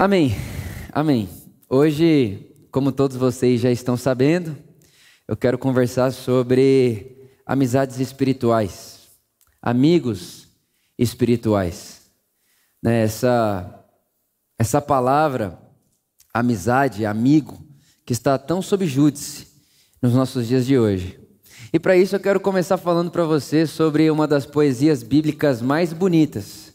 Amém. 0.00 0.36
Amém. 0.92 1.28
Hoje, 1.68 2.54
como 2.70 2.92
todos 2.92 3.16
vocês 3.16 3.60
já 3.60 3.68
estão 3.68 3.96
sabendo, 3.96 4.56
eu 5.26 5.36
quero 5.36 5.58
conversar 5.58 6.12
sobre 6.12 7.28
amizades 7.44 7.98
espirituais, 7.98 9.08
amigos 9.60 10.46
espirituais. 10.96 12.02
Né, 12.80 13.02
essa, 13.02 13.84
essa 14.56 14.80
palavra, 14.80 15.58
amizade, 16.32 17.04
amigo, 17.04 17.58
que 18.06 18.12
está 18.12 18.38
tão 18.38 18.62
sob 18.62 18.86
júdice 18.86 19.48
nos 20.00 20.14
nossos 20.14 20.46
dias 20.46 20.64
de 20.64 20.78
hoje. 20.78 21.18
E 21.72 21.80
para 21.80 21.96
isso 21.96 22.14
eu 22.14 22.20
quero 22.20 22.38
começar 22.38 22.76
falando 22.78 23.10
para 23.10 23.24
você 23.24 23.66
sobre 23.66 24.08
uma 24.12 24.28
das 24.28 24.46
poesias 24.46 25.02
bíblicas 25.02 25.60
mais 25.60 25.92
bonitas 25.92 26.67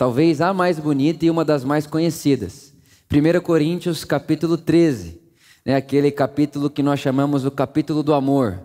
talvez 0.00 0.40
a 0.40 0.54
mais 0.54 0.78
bonita 0.78 1.26
e 1.26 1.30
uma 1.30 1.44
das 1.44 1.62
mais 1.62 1.86
conhecidas. 1.86 2.72
1 3.12 3.38
Coríntios 3.42 4.02
capítulo 4.02 4.56
13, 4.56 5.20
né, 5.62 5.76
aquele 5.76 6.10
capítulo 6.10 6.70
que 6.70 6.82
nós 6.82 6.98
chamamos 6.98 7.44
o 7.44 7.50
capítulo 7.50 8.02
do 8.02 8.14
amor. 8.14 8.62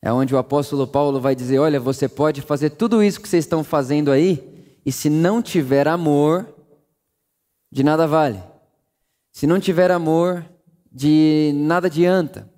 É 0.00 0.10
onde 0.10 0.34
o 0.34 0.38
apóstolo 0.38 0.86
Paulo 0.86 1.20
vai 1.20 1.34
dizer: 1.34 1.58
Olha, 1.58 1.78
você 1.78 2.08
pode 2.08 2.40
fazer 2.40 2.70
tudo 2.70 3.02
isso 3.02 3.20
que 3.20 3.28
vocês 3.28 3.44
estão 3.44 3.62
fazendo 3.62 4.10
aí, 4.10 4.42
e 4.86 4.90
se 4.90 5.10
não 5.10 5.42
tiver 5.42 5.86
amor, 5.86 6.48
de 7.70 7.84
nada 7.84 8.06
vale. 8.06 8.42
Se 9.30 9.46
não 9.46 9.60
tiver 9.60 9.90
amor, 9.90 10.46
de 10.90 11.52
nada 11.56 11.88
adianta. 11.88 12.48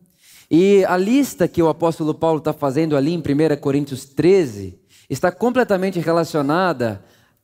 E 0.48 0.84
a 0.84 0.96
lista 0.96 1.48
que 1.48 1.60
o 1.60 1.68
apóstolo 1.68 2.14
Paulo 2.14 2.38
está 2.38 2.52
fazendo 2.52 2.96
ali 2.96 3.12
em 3.12 3.18
1 3.18 3.56
Coríntios 3.60 4.04
13 4.04 4.78
está 5.10 5.32
completamente 5.32 5.98
relacionada 5.98 7.02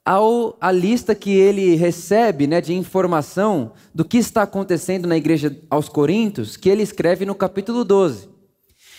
ao, 0.08 0.56
a 0.58 0.72
lista 0.72 1.14
que 1.14 1.30
ele 1.30 1.74
recebe 1.74 2.46
né, 2.46 2.62
de 2.62 2.72
informação 2.72 3.72
do 3.94 4.06
que 4.06 4.16
está 4.16 4.44
acontecendo 4.44 5.06
na 5.06 5.18
igreja 5.18 5.54
aos 5.68 5.86
Coríntios, 5.86 6.56
que 6.56 6.70
ele 6.70 6.82
escreve 6.82 7.26
no 7.26 7.34
capítulo 7.34 7.84
12. 7.84 8.26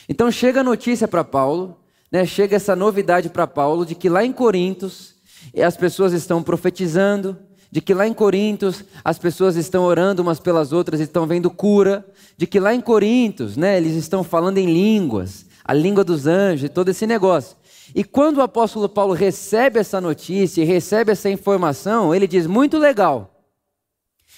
Então 0.07 0.29
chega 0.29 0.59
a 0.59 0.63
notícia 0.63 1.07
para 1.07 1.23
Paulo, 1.23 1.79
né, 2.11 2.27
chega 2.27 2.55
essa 2.55 2.75
novidade 2.75 3.27
para 3.27 3.47
Paulo 3.47 3.87
de 3.87 3.95
que 3.95 4.07
lá 4.07 4.23
em 4.23 4.31
Coríntios 4.31 5.15
as 5.59 5.75
pessoas 5.75 6.13
estão 6.13 6.43
profetizando, 6.43 7.35
de 7.71 7.81
que 7.81 7.95
lá 7.95 8.05
em 8.05 8.13
Coríntios 8.13 8.83
as 9.03 9.17
pessoas 9.17 9.55
estão 9.55 9.85
orando 9.85 10.21
umas 10.21 10.39
pelas 10.39 10.71
outras 10.71 10.99
e 10.99 11.05
estão 11.05 11.25
vendo 11.25 11.49
cura, 11.49 12.05
de 12.37 12.45
que 12.45 12.59
lá 12.59 12.71
em 12.71 12.81
Coríntios 12.81 13.57
né, 13.57 13.77
eles 13.77 13.95
estão 13.95 14.23
falando 14.23 14.59
em 14.59 14.71
línguas, 14.71 15.47
a 15.65 15.73
língua 15.73 16.03
dos 16.03 16.27
anjos 16.27 16.65
e 16.65 16.69
todo 16.69 16.89
esse 16.89 17.07
negócio. 17.07 17.57
E 17.93 18.03
quando 18.03 18.37
o 18.37 18.41
apóstolo 18.41 18.87
Paulo 18.87 19.13
recebe 19.13 19.79
essa 19.79 19.99
notícia, 19.99 20.65
recebe 20.65 21.11
essa 21.11 21.29
informação, 21.29 22.13
ele 22.13 22.27
diz: 22.27 22.45
muito 22.45 22.77
legal. 22.77 23.35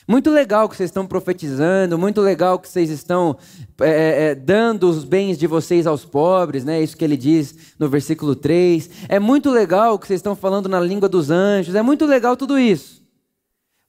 Muito 0.07 0.31
legal 0.31 0.67
que 0.67 0.75
vocês 0.75 0.89
estão 0.89 1.05
profetizando, 1.05 1.97
muito 1.97 2.21
legal 2.21 2.57
que 2.57 2.67
vocês 2.67 2.89
estão 2.89 3.37
é, 3.79 4.31
é, 4.31 4.35
dando 4.35 4.89
os 4.89 5.03
bens 5.03 5.37
de 5.37 5.45
vocês 5.45 5.85
aos 5.85 6.03
pobres, 6.03 6.65
né? 6.65 6.81
Isso 6.81 6.97
que 6.97 7.05
ele 7.05 7.15
diz 7.15 7.75
no 7.77 7.87
versículo 7.87 8.35
3. 8.35 8.89
É 9.07 9.19
muito 9.19 9.51
legal 9.51 9.99
que 9.99 10.07
vocês 10.07 10.17
estão 10.17 10.35
falando 10.35 10.67
na 10.67 10.79
língua 10.79 11.07
dos 11.07 11.29
anjos, 11.29 11.75
é 11.75 11.81
muito 11.81 12.05
legal 12.05 12.35
tudo 12.35 12.57
isso. 12.57 13.01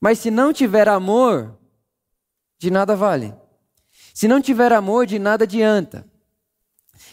Mas 0.01 0.19
se 0.19 0.31
não 0.31 0.53
tiver 0.53 0.89
amor, 0.89 1.57
de 2.59 2.71
nada 2.71 2.95
vale. 2.95 3.35
Se 4.13 4.29
não 4.29 4.41
tiver 4.41 4.73
amor, 4.73 5.07
de 5.07 5.19
nada 5.19 5.45
adianta. 5.45 6.05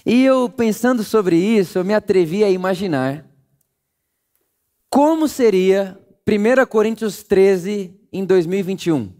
E 0.05 0.23
eu 0.23 0.49
pensando 0.49 1.03
sobre 1.03 1.35
isso, 1.37 1.77
eu 1.77 1.85
me 1.85 1.93
atrevi 1.93 2.43
a 2.43 2.49
imaginar 2.49 3.25
como 4.89 5.27
seria 5.27 5.99
1 6.27 6.65
Coríntios 6.65 7.23
13 7.23 7.93
em 8.11 8.25
2021. 8.25 9.13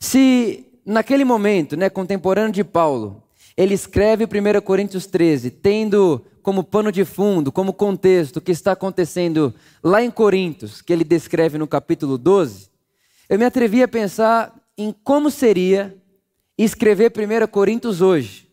Se 0.00 0.66
naquele 0.84 1.24
momento, 1.24 1.76
né, 1.76 1.90
contemporâneo 1.90 2.52
de 2.52 2.64
Paulo, 2.64 3.22
ele 3.56 3.74
escreve 3.74 4.24
1 4.24 4.60
Coríntios 4.62 5.06
13, 5.06 5.50
tendo 5.50 6.24
como 6.42 6.64
pano 6.64 6.90
de 6.90 7.04
fundo, 7.04 7.52
como 7.52 7.74
contexto 7.74 8.38
o 8.38 8.40
que 8.40 8.52
está 8.52 8.72
acontecendo 8.72 9.54
lá 9.82 10.02
em 10.02 10.10
Coríntios, 10.10 10.80
que 10.80 10.92
ele 10.92 11.04
descreve 11.04 11.58
no 11.58 11.66
capítulo 11.66 12.16
12, 12.16 12.70
eu 13.28 13.38
me 13.38 13.44
atrevi 13.44 13.82
a 13.82 13.88
pensar 13.88 14.54
em 14.76 14.94
como 15.04 15.30
seria 15.30 15.94
escrever 16.56 17.12
1 17.12 17.46
Coríntios 17.48 18.00
hoje. 18.00 18.47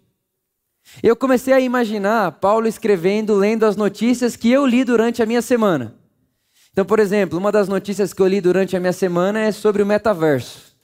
Eu 1.03 1.15
comecei 1.15 1.53
a 1.53 1.59
imaginar 1.59 2.31
Paulo 2.33 2.67
escrevendo, 2.67 3.35
lendo 3.35 3.65
as 3.65 3.75
notícias 3.75 4.35
que 4.35 4.51
eu 4.51 4.65
li 4.65 4.83
durante 4.83 5.21
a 5.21 5.25
minha 5.25 5.41
semana. 5.41 5.93
Então, 6.71 6.85
por 6.85 6.99
exemplo, 6.99 7.37
uma 7.37 7.51
das 7.51 7.67
notícias 7.67 8.13
que 8.13 8.21
eu 8.21 8.27
li 8.27 8.41
durante 8.41 8.75
a 8.75 8.79
minha 8.79 8.93
semana 8.93 9.39
é 9.39 9.51
sobre 9.51 9.81
o 9.81 9.85
metaverso. 9.85 10.75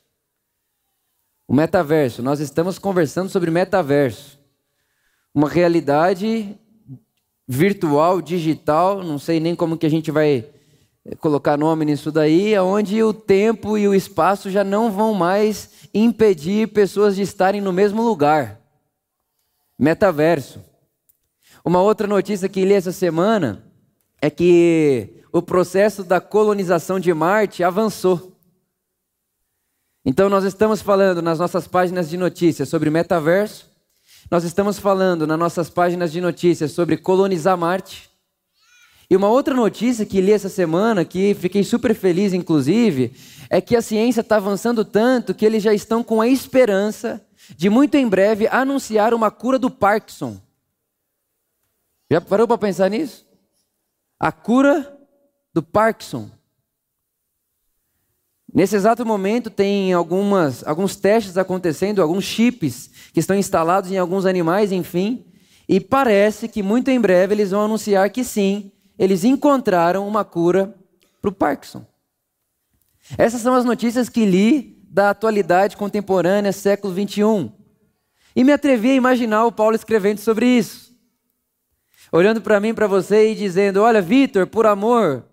O 1.47 1.53
metaverso, 1.53 2.21
nós 2.21 2.39
estamos 2.39 2.79
conversando 2.79 3.29
sobre 3.29 3.51
metaverso. 3.51 4.39
Uma 5.33 5.49
realidade 5.49 6.57
virtual, 7.47 8.21
digital, 8.21 9.03
não 9.03 9.19
sei 9.19 9.39
nem 9.39 9.55
como 9.55 9.77
que 9.77 9.85
a 9.85 9.89
gente 9.89 10.11
vai 10.11 10.45
colocar 11.19 11.57
nome 11.57 11.83
nisso 11.83 12.11
daí, 12.11 12.57
onde 12.59 13.01
o 13.03 13.13
tempo 13.13 13.77
e 13.77 13.87
o 13.87 13.95
espaço 13.95 14.49
já 14.49 14.63
não 14.63 14.91
vão 14.91 15.13
mais 15.13 15.71
impedir 15.93 16.67
pessoas 16.69 17.15
de 17.15 17.23
estarem 17.23 17.59
no 17.59 17.73
mesmo 17.73 18.01
lugar 18.01 18.60
metaverso. 19.81 20.63
Uma 21.65 21.81
outra 21.81 22.05
notícia 22.05 22.47
que 22.47 22.63
li 22.63 22.73
essa 22.73 22.91
semana 22.91 23.65
é 24.21 24.29
que 24.29 25.23
o 25.33 25.41
processo 25.41 26.03
da 26.03 26.21
colonização 26.21 26.99
de 26.99 27.11
Marte 27.11 27.63
avançou. 27.63 28.37
Então, 30.05 30.29
nós 30.29 30.43
estamos 30.43 30.83
falando 30.83 31.19
nas 31.19 31.39
nossas 31.39 31.67
páginas 31.67 32.07
de 32.07 32.15
notícias 32.15 32.69
sobre 32.69 32.91
metaverso, 32.91 33.71
nós 34.29 34.43
estamos 34.43 34.77
falando 34.77 35.25
nas 35.25 35.37
nossas 35.37 35.69
páginas 35.69 36.11
de 36.11 36.21
notícias 36.21 36.71
sobre 36.71 36.95
colonizar 36.95 37.57
Marte. 37.57 38.09
E 39.09 39.15
uma 39.15 39.29
outra 39.29 39.55
notícia 39.55 40.05
que 40.05 40.21
li 40.21 40.31
essa 40.31 40.47
semana, 40.47 41.03
que 41.03 41.33
fiquei 41.33 41.63
super 41.63 41.95
feliz, 41.95 42.33
inclusive, 42.33 43.13
é 43.49 43.59
que 43.59 43.75
a 43.75 43.81
ciência 43.81 44.21
está 44.21 44.37
avançando 44.37 44.85
tanto 44.85 45.33
que 45.33 45.45
eles 45.45 45.63
já 45.63 45.73
estão 45.73 46.03
com 46.03 46.21
a 46.21 46.27
esperança 46.27 47.19
de 47.49 47.69
muito 47.69 47.95
em 47.95 48.07
breve 48.07 48.47
anunciar 48.47 49.13
uma 49.13 49.31
cura 49.31 49.57
do 49.57 49.69
Parkinson. 49.69 50.39
Já 52.09 52.21
parou 52.21 52.47
para 52.47 52.57
pensar 52.57 52.89
nisso? 52.89 53.25
A 54.19 54.31
cura 54.31 54.97
do 55.53 55.63
Parkinson. 55.63 56.29
Nesse 58.53 58.75
exato 58.75 59.05
momento 59.05 59.49
tem 59.49 59.93
algumas, 59.93 60.65
alguns 60.67 60.95
testes 60.97 61.37
acontecendo, 61.37 62.01
alguns 62.01 62.25
chips 62.25 62.89
que 63.13 63.19
estão 63.19 63.35
instalados 63.35 63.91
em 63.91 63.97
alguns 63.97 64.25
animais, 64.25 64.73
enfim, 64.73 65.25
e 65.69 65.79
parece 65.79 66.49
que 66.49 66.61
muito 66.61 66.89
em 66.89 66.99
breve 66.99 67.33
eles 67.33 67.51
vão 67.51 67.63
anunciar 67.63 68.09
que 68.09 68.25
sim, 68.25 68.71
eles 68.99 69.23
encontraram 69.23 70.05
uma 70.05 70.25
cura 70.25 70.75
para 71.21 71.29
o 71.29 71.33
Parkinson. 71.33 71.85
Essas 73.17 73.41
são 73.41 73.53
as 73.53 73.63
notícias 73.63 74.09
que 74.09 74.25
li 74.25 74.70
da 74.91 75.11
atualidade 75.11 75.77
contemporânea, 75.77 76.51
século 76.51 76.93
21. 76.93 77.49
E 78.35 78.43
me 78.43 78.51
atrevi 78.51 78.91
a 78.91 78.95
imaginar 78.95 79.45
o 79.45 79.51
Paulo 79.51 79.73
escrevendo 79.73 80.19
sobre 80.19 80.45
isso. 80.45 80.93
Olhando 82.11 82.41
para 82.41 82.59
mim, 82.59 82.73
para 82.73 82.87
você 82.87 83.31
e 83.31 83.35
dizendo: 83.35 83.81
Olha, 83.81 84.01
Vitor, 84.01 84.47
por 84.47 84.65
amor, 84.65 85.25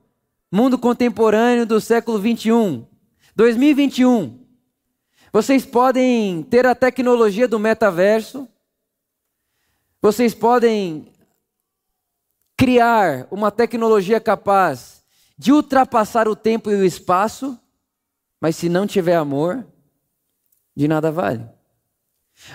mundo 0.50 0.78
contemporâneo 0.78 1.66
do 1.66 1.80
século 1.80 2.20
21, 2.20 2.86
2021. 3.34 4.46
Vocês 5.32 5.66
podem 5.66 6.44
ter 6.44 6.64
a 6.64 6.74
tecnologia 6.74 7.48
do 7.48 7.58
metaverso, 7.58 8.48
vocês 10.00 10.34
podem 10.34 11.12
criar 12.56 13.26
uma 13.28 13.50
tecnologia 13.50 14.20
capaz 14.20 15.02
de 15.36 15.52
ultrapassar 15.52 16.28
o 16.28 16.36
tempo 16.36 16.70
e 16.70 16.74
o 16.76 16.84
espaço, 16.84 17.58
mas 18.40 18.56
se 18.56 18.68
não 18.68 18.86
tiver 18.86 19.16
amor, 19.16 19.66
de 20.76 20.86
nada 20.86 21.10
vale. 21.10 21.48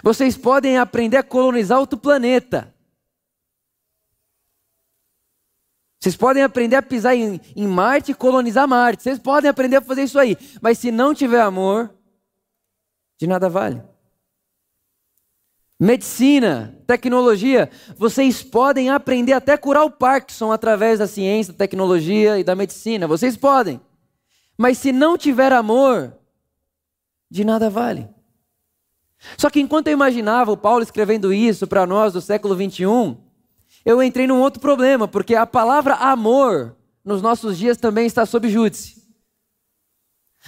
Vocês 0.02 0.38
podem 0.38 0.78
aprender 0.78 1.18
a 1.18 1.24
colonizar 1.24 1.80
outro 1.80 2.00
planeta. 2.00 2.74
Vocês 6.00 6.16
podem 6.16 6.44
aprender 6.44 6.75
a 6.75 6.81
pisar 6.81 7.16
em, 7.16 7.40
em, 7.56 7.68
Marte 7.68 8.12
e 8.12 8.16
colonizar 8.16 8.68
Marte. 8.68 9.04
Vocês 9.04 9.19
podem 9.19 9.50
aprender 9.50 9.78
a 9.78 9.81
fazer 9.81 10.04
isso 10.04 10.19
aí. 10.19 10.38
Mas 10.62 10.78
se 10.78 10.92
não 10.92 11.13
tiver 11.13 11.42
amor, 11.42 11.94
de 13.18 13.28
nada 13.28 13.50
vale. 13.50 13.81
Medicina, 15.80 16.78
tecnologia, 16.88 17.69
vocês 17.98 18.42
podem 18.42 18.90
aprender 18.90 19.34
até 19.34 19.58
curar 19.58 19.84
o 19.84 19.92
Parkinson 19.92 20.52
através 20.52 21.00
da 21.00 21.08
ciência, 21.08 21.52
da 21.52 21.58
tecnologia 21.58 22.40
e 22.40 22.44
da 22.44 22.56
medicina. 22.56 23.08
Vocês 23.08 23.36
podem. 23.36 23.81
Mas 24.58 24.78
se 24.78 24.92
não 24.92 25.18
tiver 25.18 25.52
amor, 25.52 26.14
de 27.30 27.44
nada 27.44 27.70
vale. 27.70 28.08
Só 29.38 29.50
que 29.50 29.60
enquanto 29.60 29.88
eu 29.88 29.94
imaginava 29.94 30.52
o 30.52 30.58
Paulo 30.58 30.84
escrevendo 30.84 31.34
isso 31.34 31.66
para 31.66 31.86
nós 31.86 32.14
do 32.14 32.22
século 32.22 32.56
21, 32.56 33.18
eu 33.86 34.02
entrei 34.02 34.28
num 34.28 34.42
outro 34.42 34.60
problema, 34.60 35.08
porque 35.08 35.36
a 35.36 35.46
palavra 35.46 35.96
amor 35.96 36.76
nos 37.04 37.22
nossos 37.22 37.58
dias 37.58 37.78
também 37.78 38.06
está 38.06 38.26
sob 38.26 38.50
júdice. 38.50 39.04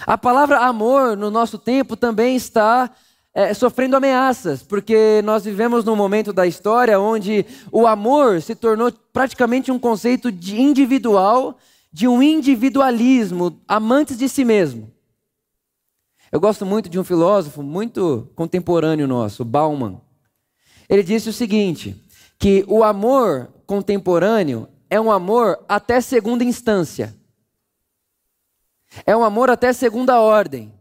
A 0.06 0.16
palavra 0.18 0.58
amor 0.60 1.16
no 1.16 1.30
nosso 1.30 1.58
tempo 1.58 1.96
também 1.96 2.36
está 2.36 2.90
é, 3.34 3.52
sofrendo 3.52 3.96
ameaças, 3.96 4.62
porque 4.62 5.20
nós 5.22 5.44
vivemos 5.44 5.84
num 5.84 5.96
momento 5.96 6.32
da 6.32 6.46
história 6.46 7.00
onde 7.00 7.44
o 7.72 7.86
amor 7.86 8.40
se 8.40 8.54
tornou 8.54 8.92
praticamente 9.12 9.70
um 9.70 9.78
conceito 9.78 10.28
individual, 10.28 11.58
de 11.92 12.06
um 12.06 12.22
individualismo, 12.22 13.60
amantes 13.66 14.18
de 14.18 14.28
si 14.28 14.44
mesmo. 14.44 14.92
Eu 16.30 16.40
gosto 16.40 16.66
muito 16.66 16.88
de 16.88 16.98
um 16.98 17.04
filósofo 17.04 17.62
muito 17.62 18.30
contemporâneo 18.34 19.06
nosso, 19.06 19.44
Bauman. 19.44 20.00
Ele 20.88 21.02
disse 21.02 21.28
o 21.28 21.32
seguinte: 21.32 21.96
que 22.38 22.64
o 22.68 22.82
amor 22.82 23.48
contemporâneo 23.66 24.68
é 24.90 25.00
um 25.00 25.10
amor 25.10 25.64
até 25.68 26.00
segunda 26.00 26.44
instância. 26.44 27.14
É 29.04 29.16
um 29.16 29.24
amor 29.24 29.50
até 29.50 29.72
segunda 29.72 30.20
ordem. 30.20 30.72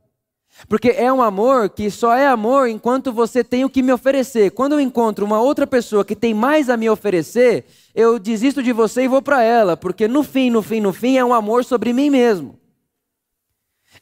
Porque 0.69 0.90
é 0.90 1.12
um 1.12 1.22
amor 1.22 1.69
que 1.69 1.92
só 1.92 2.13
é 2.13 2.25
amor 2.28 2.69
enquanto 2.69 3.12
você 3.12 3.44
tem 3.44 3.66
o 3.66 3.69
que 3.69 3.84
me 3.84 3.92
oferecer. 3.92 4.52
Quando 4.52 4.74
eu 4.74 4.80
encontro 4.80 5.25
uma 5.25 5.42
outra 5.42 5.68
pessoa 5.68 6.06
que 6.06 6.16
tem 6.16 6.34
mais 6.34 6.69
a 6.69 6.78
me 6.78 6.90
oferecer, 6.90 7.66
eu 7.95 8.19
desisto 8.19 8.62
de 8.62 8.74
você 8.74 9.03
e 9.03 9.07
vou 9.07 9.21
para 9.21 9.42
ela, 9.42 9.77
porque 9.77 10.06
no 10.06 10.21
fim, 10.21 10.50
no 10.50 10.62
fim, 10.62 10.81
no 10.81 10.92
fim 10.92 11.18
é 11.18 11.24
um 11.24 11.33
amor 11.33 11.63
sobre 11.63 11.94
mim 11.94 12.09
mesmo. 12.09 12.59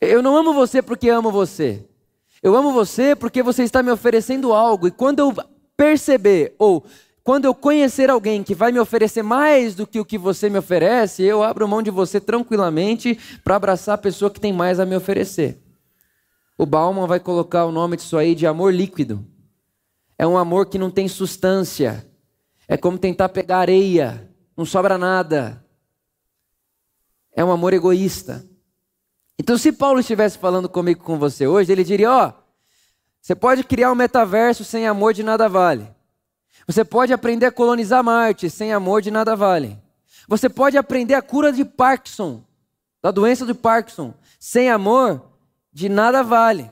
Eu 0.01 0.24
não 0.24 0.36
amo 0.36 0.51
você 0.51 0.81
porque 0.81 1.10
amo 1.10 1.31
você. 1.31 1.86
Eu 2.42 2.56
amo 2.56 2.74
você 2.74 3.16
porque 3.16 3.44
você 3.44 3.63
está 3.63 3.84
me 3.84 3.92
oferecendo 3.92 4.51
algo. 4.51 4.88
E 4.88 4.92
quando 4.92 5.19
eu 5.19 5.34
perceber 5.78 6.56
ou 6.57 6.84
quando 7.24 7.45
eu 7.45 7.54
conhecer 7.54 8.10
alguém 8.10 8.44
que 8.44 8.56
vai 8.56 8.72
me 8.72 8.80
oferecer 8.80 9.22
mais 9.22 9.75
do 9.75 9.86
que 9.86 10.00
o 10.00 10.06
que 10.06 10.18
você 10.18 10.50
me 10.50 10.57
oferece, 10.57 11.24
eu 11.24 11.44
abro 11.44 11.68
mão 11.68 11.81
de 11.81 11.92
você 11.92 12.19
tranquilamente 12.19 13.18
para 13.44 13.56
abraçar 13.56 13.95
a 13.95 13.98
pessoa 13.98 14.31
que 14.31 14.40
tem 14.40 14.51
mais 14.51 14.80
a 14.80 14.86
me 14.86 14.95
oferecer. 14.95 15.62
O 16.57 16.66
Bauman 16.66 17.06
vai 17.06 17.19
colocar 17.19 17.66
o 17.66 17.72
nome 17.72 17.95
disso 17.95 18.18
aí 18.18 18.34
de 18.34 18.48
amor 18.48 18.74
líquido. 18.74 19.24
É 20.18 20.25
um 20.25 20.38
amor 20.38 20.66
que 20.66 20.80
não 20.80 20.90
tem 20.90 21.07
substância. 21.07 22.06
É 22.68 22.77
como 22.77 22.98
tentar 22.98 23.30
pegar 23.30 23.60
areia, 23.60 24.30
não 24.56 24.65
sobra 24.65 24.98
nada. 24.98 25.63
É 27.31 27.44
um 27.44 27.51
amor 27.51 27.74
egoísta. 27.74 28.45
Então, 29.38 29.57
se 29.57 29.71
Paulo 29.71 30.00
estivesse 30.00 30.38
falando 30.38 30.69
comigo 30.69 31.04
com 31.04 31.18
você 31.18 31.48
hoje, 31.48 31.71
ele 31.71 31.83
diria: 31.83 32.12
Ó, 32.12 32.27
oh, 32.27 32.33
você 33.21 33.36
pode 33.36 33.63
criar 33.63 33.92
um 33.92 33.95
metaverso 33.95 34.63
sem 34.63 34.88
amor 34.88 35.13
de 35.13 35.24
nada 35.24 35.50
vale. 35.50 35.89
Você 36.68 36.86
pode 36.86 37.12
aprender 37.12 37.48
a 37.48 37.51
colonizar 37.51 38.04
Marte 38.04 38.50
sem 38.50 38.71
amor 38.71 39.01
de 39.01 39.12
nada 39.12 39.36
vale. 39.36 39.81
Você 40.27 40.48
pode 40.48 40.77
aprender 40.77 41.16
a 41.16 41.21
cura 41.21 41.51
de 41.51 41.66
Parkinson, 41.66 42.44
da 43.01 43.12
doença 43.12 43.45
de 43.45 43.54
Parkinson, 43.54 44.13
sem 44.39 44.69
amor 44.69 45.21
de 45.71 45.89
nada 45.89 46.24
vale. 46.24 46.71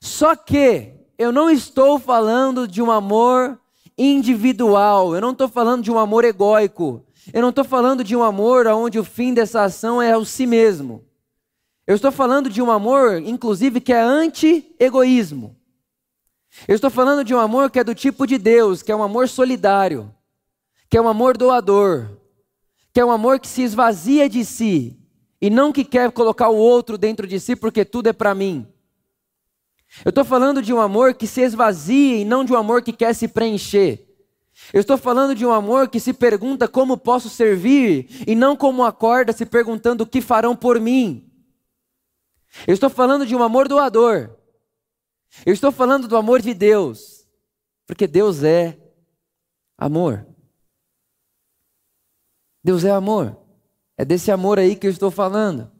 Só 0.00 0.36
que 0.36 0.92
eu 1.16 1.32
não 1.32 1.48
estou 1.48 1.98
falando 1.98 2.68
de 2.68 2.82
um 2.82 2.90
amor 2.90 3.58
individual, 3.96 5.14
eu 5.14 5.20
não 5.20 5.32
estou 5.32 5.48
falando 5.48 5.82
de 5.82 5.90
um 5.90 5.98
amor 5.98 6.24
egóico, 6.24 7.04
eu 7.32 7.42
não 7.42 7.50
estou 7.50 7.64
falando 7.64 8.04
de 8.04 8.14
um 8.14 8.22
amor 8.22 8.66
onde 8.66 8.98
o 8.98 9.04
fim 9.04 9.34
dessa 9.34 9.62
ação 9.62 10.00
é 10.00 10.16
o 10.16 10.24
si 10.24 10.46
mesmo. 10.46 11.04
Eu 11.86 11.94
estou 11.94 12.10
falando 12.10 12.50
de 12.50 12.60
um 12.60 12.70
amor, 12.70 13.22
inclusive, 13.22 13.80
que 13.80 13.92
é 13.92 14.00
anti-egoísmo. 14.00 15.56
Eu 16.66 16.74
estou 16.74 16.90
falando 16.90 17.24
de 17.24 17.34
um 17.34 17.38
amor 17.38 17.70
que 17.70 17.78
é 17.78 17.84
do 17.84 17.94
tipo 17.94 18.26
de 18.26 18.38
Deus, 18.38 18.82
que 18.82 18.90
é 18.90 18.96
um 18.96 19.02
amor 19.02 19.28
solidário, 19.28 20.12
que 20.88 20.96
é 20.96 21.00
um 21.00 21.08
amor 21.08 21.36
doador, 21.36 22.08
que 22.92 23.00
é 23.00 23.04
um 23.04 23.10
amor 23.10 23.38
que 23.38 23.46
se 23.46 23.62
esvazia 23.62 24.28
de 24.28 24.44
si 24.44 24.98
e 25.40 25.50
não 25.50 25.72
que 25.72 25.84
quer 25.84 26.10
colocar 26.10 26.48
o 26.48 26.56
outro 26.56 26.96
dentro 26.96 27.26
de 27.26 27.38
si 27.38 27.54
porque 27.54 27.84
tudo 27.84 28.08
é 28.08 28.12
para 28.12 28.34
mim. 28.34 28.66
Eu 30.04 30.10
estou 30.10 30.24
falando 30.24 30.62
de 30.62 30.72
um 30.72 30.80
amor 30.80 31.14
que 31.14 31.26
se 31.26 31.40
esvazia 31.40 32.18
e 32.18 32.24
não 32.24 32.44
de 32.44 32.52
um 32.52 32.56
amor 32.56 32.82
que 32.82 32.92
quer 32.92 33.14
se 33.14 33.28
preencher. 33.28 34.06
Eu 34.72 34.80
estou 34.80 34.96
falando 34.96 35.34
de 35.34 35.44
um 35.44 35.52
amor 35.52 35.88
que 35.88 36.00
se 36.00 36.12
pergunta 36.12 36.66
como 36.66 36.96
posso 36.96 37.28
servir 37.28 38.24
e 38.26 38.34
não 38.34 38.56
como 38.56 38.84
acorda 38.84 39.32
se 39.32 39.44
perguntando 39.44 40.02
o 40.02 40.06
que 40.06 40.20
farão 40.20 40.56
por 40.56 40.80
mim. 40.80 41.30
Eu 42.66 42.74
estou 42.74 42.88
falando 42.88 43.26
de 43.26 43.34
um 43.36 43.42
amor 43.42 43.68
doador. 43.68 44.36
Eu 45.44 45.52
estou 45.52 45.70
falando 45.70 46.08
do 46.08 46.16
amor 46.16 46.40
de 46.40 46.54
Deus, 46.54 47.26
porque 47.86 48.06
Deus 48.06 48.42
é 48.42 48.78
amor. 49.76 50.26
Deus 52.64 52.84
é 52.84 52.90
amor. 52.90 53.36
É 53.98 54.04
desse 54.04 54.30
amor 54.30 54.58
aí 54.58 54.74
que 54.74 54.86
eu 54.86 54.90
estou 54.90 55.10
falando. 55.10 55.70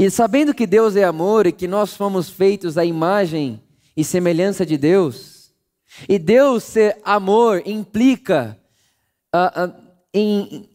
E 0.00 0.10
sabendo 0.10 0.54
que 0.54 0.66
Deus 0.66 0.96
é 0.96 1.04
amor 1.04 1.46
e 1.46 1.52
que 1.52 1.68
nós 1.68 1.94
fomos 1.94 2.30
feitos 2.30 2.78
à 2.78 2.84
imagem 2.86 3.62
e 3.94 4.02
semelhança 4.02 4.64
de 4.64 4.78
Deus, 4.78 5.52
e 6.08 6.18
Deus 6.18 6.64
ser 6.64 6.98
amor 7.04 7.62
implica 7.66 8.58
uh, 9.34 9.66
uh, 9.66 9.74
em, 10.14 10.70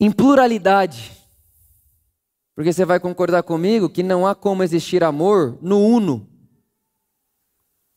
em 0.00 0.10
pluralidade. 0.10 1.12
Porque 2.56 2.72
você 2.72 2.84
vai 2.84 2.98
concordar 2.98 3.44
comigo 3.44 3.88
que 3.88 4.02
não 4.02 4.26
há 4.26 4.34
como 4.34 4.64
existir 4.64 5.04
amor 5.04 5.56
no 5.62 5.78
uno, 5.78 6.28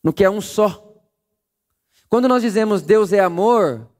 no 0.04 0.12
que 0.12 0.22
é 0.22 0.30
um 0.30 0.40
só. 0.40 1.02
Quando 2.08 2.28
nós 2.28 2.42
dizemos 2.42 2.80
Deus 2.80 3.12
é 3.12 3.18
amor, 3.18 3.90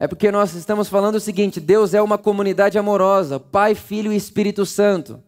é 0.00 0.08
porque 0.08 0.32
nós 0.32 0.52
estamos 0.54 0.88
falando 0.88 1.14
o 1.14 1.20
seguinte: 1.20 1.60
Deus 1.60 1.94
é 1.94 2.02
uma 2.02 2.18
comunidade 2.18 2.76
amorosa, 2.76 3.38
Pai, 3.38 3.76
Filho 3.76 4.12
e 4.12 4.16
Espírito 4.16 4.66
Santo. 4.66 5.22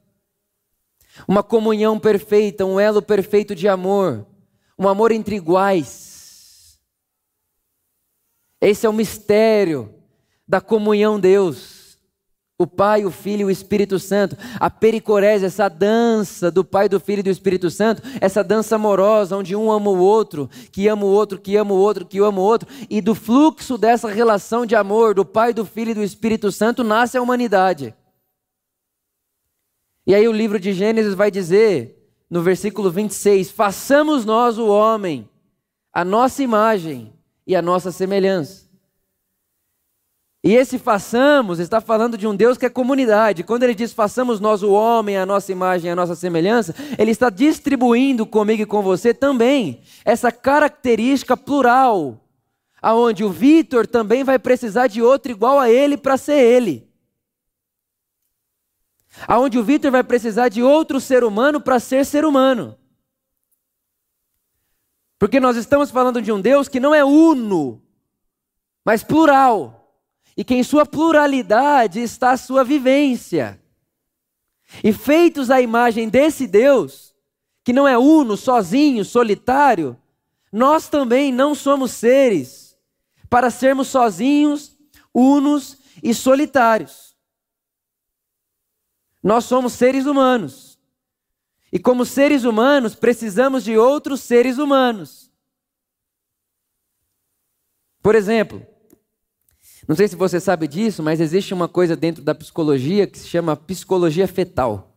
Uma 1.26 1.42
comunhão 1.42 1.98
perfeita, 1.98 2.64
um 2.64 2.78
elo 2.78 3.00
perfeito 3.00 3.54
de 3.54 3.68
amor, 3.68 4.26
um 4.78 4.88
amor 4.88 5.12
entre 5.12 5.36
iguais. 5.36 6.78
Esse 8.60 8.86
é 8.86 8.88
o 8.88 8.92
mistério 8.92 9.94
da 10.46 10.60
comunhão 10.60 11.18
Deus. 11.18 11.98
O 12.58 12.66
Pai, 12.66 13.04
o 13.04 13.10
Filho 13.10 13.42
e 13.42 13.44
o 13.44 13.50
Espírito 13.50 13.98
Santo. 13.98 14.34
A 14.58 14.70
pericorese, 14.70 15.44
essa 15.44 15.68
dança 15.68 16.50
do 16.50 16.64
Pai, 16.64 16.88
do 16.88 16.98
Filho 16.98 17.20
e 17.20 17.22
do 17.24 17.28
Espírito 17.28 17.70
Santo, 17.70 18.02
essa 18.18 18.42
dança 18.42 18.76
amorosa, 18.76 19.36
onde 19.36 19.54
um 19.54 19.70
ama 19.70 19.90
o 19.90 19.98
outro, 19.98 20.48
que 20.72 20.88
ama 20.88 21.04
o 21.04 21.08
outro, 21.08 21.38
que 21.38 21.54
ama 21.54 21.74
o 21.74 21.76
outro, 21.76 22.06
que 22.06 22.18
ama 22.18 22.40
o 22.40 22.44
outro, 22.44 22.66
e 22.88 23.02
do 23.02 23.14
fluxo 23.14 23.76
dessa 23.76 24.08
relação 24.08 24.64
de 24.64 24.74
amor 24.74 25.14
do 25.14 25.24
Pai, 25.24 25.52
do 25.52 25.66
Filho 25.66 25.90
e 25.90 25.94
do 25.94 26.02
Espírito 26.02 26.50
Santo 26.50 26.82
nasce 26.82 27.18
a 27.18 27.22
humanidade. 27.22 27.94
E 30.06 30.14
aí 30.14 30.28
o 30.28 30.32
livro 30.32 30.60
de 30.60 30.72
Gênesis 30.72 31.14
vai 31.14 31.30
dizer, 31.30 31.96
no 32.30 32.40
versículo 32.40 32.90
26, 32.90 33.50
façamos 33.50 34.24
nós 34.24 34.56
o 34.56 34.68
homem, 34.68 35.28
a 35.92 36.04
nossa 36.04 36.42
imagem 36.42 37.12
e 37.44 37.56
a 37.56 37.60
nossa 37.60 37.90
semelhança. 37.90 38.66
E 40.44 40.54
esse 40.54 40.78
façamos 40.78 41.58
está 41.58 41.80
falando 41.80 42.16
de 42.16 42.24
um 42.24 42.36
Deus 42.36 42.56
que 42.56 42.64
é 42.64 42.70
comunidade. 42.70 43.42
Quando 43.42 43.64
ele 43.64 43.74
diz 43.74 43.92
façamos 43.92 44.38
nós 44.38 44.62
o 44.62 44.70
homem, 44.70 45.16
a 45.16 45.26
nossa 45.26 45.50
imagem, 45.50 45.90
a 45.90 45.96
nossa 45.96 46.14
semelhança, 46.14 46.72
ele 46.96 47.10
está 47.10 47.28
distribuindo 47.28 48.24
comigo 48.24 48.62
e 48.62 48.66
com 48.66 48.80
você 48.80 49.12
também 49.12 49.80
essa 50.04 50.30
característica 50.30 51.36
plural, 51.36 52.20
aonde 52.80 53.24
o 53.24 53.30
Vitor 53.30 53.88
também 53.88 54.22
vai 54.22 54.38
precisar 54.38 54.86
de 54.86 55.02
outro 55.02 55.32
igual 55.32 55.58
a 55.58 55.68
ele 55.68 55.96
para 55.96 56.16
ser 56.16 56.38
ele. 56.38 56.85
Aonde 59.26 59.58
o 59.58 59.64
Vitor 59.64 59.90
vai 59.90 60.02
precisar 60.02 60.48
de 60.48 60.62
outro 60.62 61.00
ser 61.00 61.24
humano 61.24 61.60
para 61.60 61.80
ser 61.80 62.04
ser 62.04 62.24
humano. 62.24 62.76
Porque 65.18 65.40
nós 65.40 65.56
estamos 65.56 65.90
falando 65.90 66.20
de 66.20 66.30
um 66.30 66.40
Deus 66.40 66.68
que 66.68 66.80
não 66.80 66.94
é 66.94 67.04
uno, 67.04 67.82
mas 68.84 69.02
plural 69.02 69.76
e 70.36 70.44
que 70.44 70.54
em 70.54 70.62
sua 70.62 70.84
pluralidade 70.84 72.00
está 72.00 72.32
a 72.32 72.36
sua 72.36 72.62
vivência. 72.62 73.60
E 74.84 74.92
feitos 74.92 75.50
à 75.50 75.60
imagem 75.60 76.08
desse 76.08 76.46
Deus, 76.46 77.14
que 77.64 77.72
não 77.72 77.88
é 77.88 77.96
uno, 77.96 78.36
sozinho, 78.36 79.04
solitário, 79.04 79.96
nós 80.52 80.88
também 80.88 81.32
não 81.32 81.54
somos 81.54 81.92
seres 81.92 82.76
para 83.30 83.50
sermos 83.50 83.88
sozinhos, 83.88 84.76
unos 85.14 85.78
e 86.02 86.12
solitários. 86.12 87.05
Nós 89.26 89.44
somos 89.44 89.72
seres 89.72 90.06
humanos. 90.06 90.78
E 91.72 91.80
como 91.80 92.04
seres 92.04 92.44
humanos, 92.44 92.94
precisamos 92.94 93.64
de 93.64 93.76
outros 93.76 94.20
seres 94.20 94.56
humanos. 94.56 95.32
Por 98.00 98.14
exemplo, 98.14 98.64
não 99.88 99.96
sei 99.96 100.06
se 100.06 100.14
você 100.14 100.38
sabe 100.38 100.68
disso, 100.68 101.02
mas 101.02 101.20
existe 101.20 101.52
uma 101.52 101.66
coisa 101.66 101.96
dentro 101.96 102.22
da 102.22 102.36
psicologia 102.36 103.04
que 103.04 103.18
se 103.18 103.26
chama 103.26 103.56
psicologia 103.56 104.28
fetal. 104.28 104.96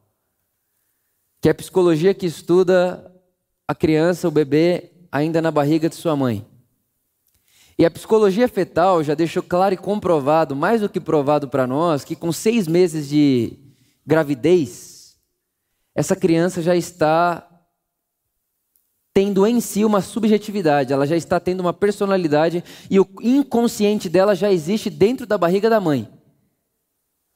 Que 1.42 1.48
é 1.48 1.52
a 1.52 1.56
psicologia 1.56 2.14
que 2.14 2.28
estuda 2.28 3.12
a 3.68 3.74
criança, 3.74 4.28
o 4.28 4.32
bebê, 4.32 4.92
ainda 5.12 5.42
na 5.42 5.50
barriga 5.50 5.90
de 5.90 5.96
sua 5.96 6.16
mãe. 6.16 6.46
E 7.80 7.84
a 7.84 7.90
psicologia 7.90 8.48
fetal 8.48 9.04
já 9.04 9.16
deixou 9.16 9.42
claro 9.42 9.74
e 9.74 9.78
comprovado, 9.78 10.56
mais 10.56 10.82
do 10.82 10.90
que 10.90 11.00
provado 11.00 11.48
para 11.48 11.66
nós, 11.66 12.04
que 12.04 12.16
com 12.16 12.32
seis 12.32 12.68
meses 12.68 13.10
de 13.10 13.69
gravidez, 14.10 15.20
essa 15.94 16.16
criança 16.16 16.64
já 16.64 16.76
está 16.76 17.48
tendo 19.14 19.46
em 19.46 19.62
si 19.62 19.86
uma 19.86 20.02
subjetividade, 20.02 20.92
ela 20.92 21.06
já 21.06 21.16
está 21.16 21.40
tendo 21.40 21.60
uma 21.60 21.74
personalidade 21.74 22.64
e 22.90 23.00
o 23.00 23.08
inconsciente 23.22 24.10
dela 24.10 24.34
já 24.34 24.52
existe 24.52 24.90
dentro 24.90 25.28
da 25.28 25.38
barriga 25.38 25.70
da 25.70 25.80
mãe. 25.80 26.10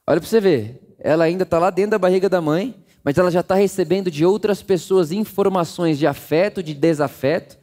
Olha 0.04 0.20
para 0.20 0.28
você 0.28 0.40
ver, 0.40 0.96
ela 0.98 1.24
ainda 1.24 1.44
está 1.44 1.60
lá 1.60 1.70
dentro 1.70 1.92
da 1.92 1.98
barriga 1.98 2.28
da 2.28 2.40
mãe, 2.40 2.74
mas 3.04 3.16
ela 3.18 3.30
já 3.30 3.40
está 3.40 3.54
recebendo 3.54 4.10
de 4.10 4.24
outras 4.24 4.60
pessoas 4.60 5.12
informações 5.12 5.96
de 5.96 6.08
afeto, 6.08 6.60
de 6.60 6.74
desafeto, 6.74 7.56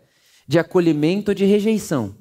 de 0.47 0.57
acolhimento, 0.57 1.35
de 1.35 1.43
rejeição. 1.43 2.15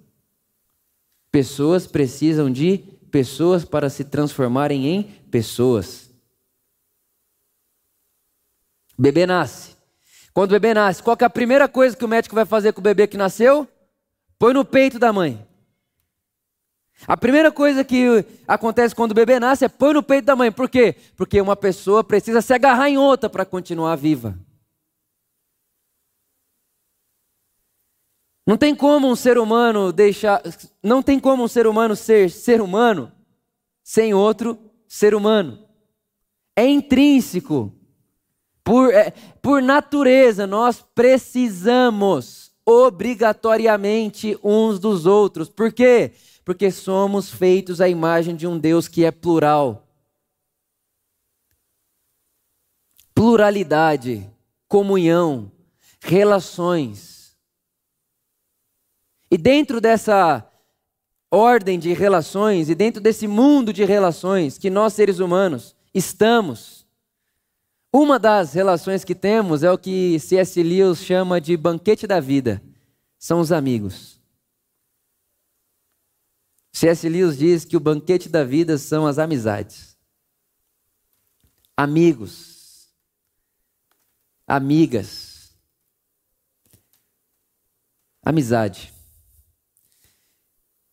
Pessoas 1.30 1.87
precisam 1.87 2.50
de 2.50 2.78
pessoas 3.12 3.64
para 3.64 3.88
se 3.88 4.02
transformarem 4.02 4.88
em 4.88 5.02
pessoas. 5.30 6.10
O 9.00 9.02
bebê 9.02 9.25
nasce. 9.25 9.78
Quando 10.35 10.50
o 10.50 10.52
bebê 10.52 10.75
nasce, 10.75 11.02
qual 11.02 11.16
é 11.19 11.25
a 11.25 11.30
primeira 11.30 11.66
coisa 11.66 11.97
que 11.97 12.04
o 12.04 12.09
médico 12.09 12.35
vai 12.35 12.45
fazer 12.45 12.75
com 12.75 12.80
o 12.80 12.85
bebê 12.85 13.07
que 13.07 13.16
nasceu? 13.16 13.66
Põe 14.38 14.52
no 14.52 14.62
peito 14.62 14.99
da 14.99 15.11
mãe. 15.11 15.42
A 17.07 17.16
primeira 17.16 17.50
coisa 17.50 17.83
que 17.83 18.23
acontece 18.47 18.95
quando 18.95 19.12
o 19.12 19.14
bebê 19.14 19.40
nasce 19.40 19.64
é 19.64 19.71
põe 19.71 19.95
no 19.95 20.02
peito 20.02 20.26
da 20.26 20.37
mãe. 20.37 20.52
Por 20.52 20.69
quê? 20.69 20.95
Porque 21.16 21.40
uma 21.40 21.57
pessoa 21.57 22.04
precisa 22.04 22.42
se 22.42 22.52
agarrar 22.52 22.90
em 22.90 22.99
outra 22.99 23.30
para 23.30 23.47
continuar 23.47 23.97
viva. 23.97 24.38
Não 28.47 28.59
tem 28.59 28.75
como 28.75 29.09
um 29.09 29.16
ser 29.16 29.38
humano 29.38 29.95
deixar, 29.95 30.42
não 30.83 31.02
tem 31.02 31.19
como 31.19 31.42
um 31.42 31.49
ser 31.49 31.66
humano 31.66 31.97
ser 31.97 32.30
ser 32.30 32.61
humano 32.61 33.11
sem 33.83 34.12
outro 34.12 34.59
ser 34.87 35.14
humano. 35.14 35.66
É 36.54 36.66
intrínseco. 36.66 37.79
Por, 38.64 38.93
é, 38.93 39.11
por 39.40 39.62
natureza, 39.62 40.47
nós 40.47 40.85
precisamos 40.95 42.52
obrigatoriamente 42.64 44.38
uns 44.43 44.79
dos 44.79 45.07
outros. 45.07 45.49
Por 45.49 45.73
quê? 45.73 46.12
Porque 46.45 46.71
somos 46.71 47.31
feitos 47.31 47.81
à 47.81 47.88
imagem 47.88 48.37
de 48.37 48.47
um 48.47 48.59
Deus 48.59 48.87
que 48.88 49.05
é 49.05 49.11
plural. 49.11 49.87
Pluralidade, 53.14 54.29
comunhão, 54.69 55.50
relações. 56.00 57.37
E 59.31 59.37
dentro 59.37 59.81
dessa 59.81 60.47
ordem 61.31 61.79
de 61.79 61.93
relações 61.93 62.69
e 62.69 62.75
dentro 62.75 63.00
desse 63.00 63.29
mundo 63.29 63.73
de 63.73 63.85
relações 63.85 64.59
que 64.59 64.69
nós 64.69 64.95
seres 64.95 65.21
humanos 65.21 65.76
estamos, 65.95 66.79
uma 67.92 68.18
das 68.18 68.52
relações 68.52 69.04
que 69.04 69.14
temos 69.14 69.62
é 69.62 69.70
o 69.70 69.78
que 69.78 70.18
C.S. 70.20 70.62
Lewis 70.62 70.99
chama 70.99 71.40
de 71.40 71.56
banquete 71.56 72.06
da 72.06 72.20
vida. 72.20 72.62
São 73.18 73.40
os 73.40 73.50
amigos. 73.50 74.20
C.S. 76.73 77.09
Lewis 77.09 77.37
diz 77.37 77.64
que 77.64 77.76
o 77.76 77.80
banquete 77.80 78.28
da 78.28 78.44
vida 78.44 78.78
são 78.78 79.06
as 79.06 79.18
amizades. 79.18 79.97
Amigos. 81.76 82.88
Amigas. 84.47 85.52
Amizade. 88.23 88.94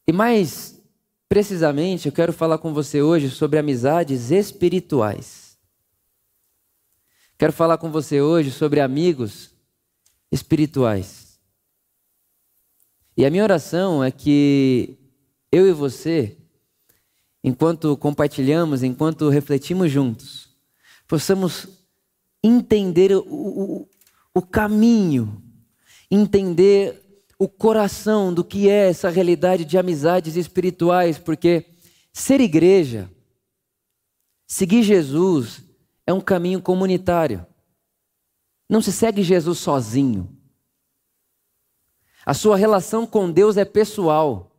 E 0.07 0.11
mais 0.11 0.81
precisamente, 1.29 2.07
eu 2.07 2.11
quero 2.11 2.33
falar 2.33 2.57
com 2.57 2.73
você 2.73 3.01
hoje 3.01 3.29
sobre 3.29 3.59
amizades 3.59 4.31
espirituais. 4.31 5.46
Quero 7.37 7.53
falar 7.53 7.77
com 7.77 7.91
você 7.91 8.19
hoje 8.19 8.49
sobre 8.49 8.79
amigos 8.79 9.51
espirituais. 10.31 11.39
E 13.15 13.23
a 13.23 13.29
minha 13.29 13.43
oração 13.43 14.03
é 14.03 14.09
que 14.09 14.97
eu 15.51 15.67
e 15.67 15.71
você, 15.71 16.35
enquanto 17.43 17.95
compartilhamos, 17.95 18.81
enquanto 18.81 19.29
refletimos 19.29 19.91
juntos, 19.91 20.49
possamos 21.07 21.67
entender 22.43 23.15
o, 23.15 23.23
o, 23.27 23.89
o 24.33 24.41
caminho, 24.41 25.39
entender 26.09 27.23
o 27.37 27.47
coração 27.47 28.33
do 28.33 28.43
que 28.43 28.67
é 28.67 28.89
essa 28.89 29.09
realidade 29.09 29.63
de 29.63 29.77
amizades 29.77 30.35
espirituais, 30.35 31.19
porque 31.19 31.65
ser 32.11 32.41
igreja, 32.41 33.07
seguir 34.47 34.81
Jesus, 34.81 35.66
é 36.07 36.13
um 36.13 36.21
caminho 36.21 36.61
comunitário. 36.61 37.45
Não 38.69 38.81
se 38.81 38.93
segue 38.93 39.21
Jesus 39.21 39.59
sozinho. 39.59 40.29
A 42.25 42.33
sua 42.33 42.55
relação 42.55 43.05
com 43.05 43.29
Deus 43.29 43.57
é 43.57 43.65
pessoal. 43.65 44.51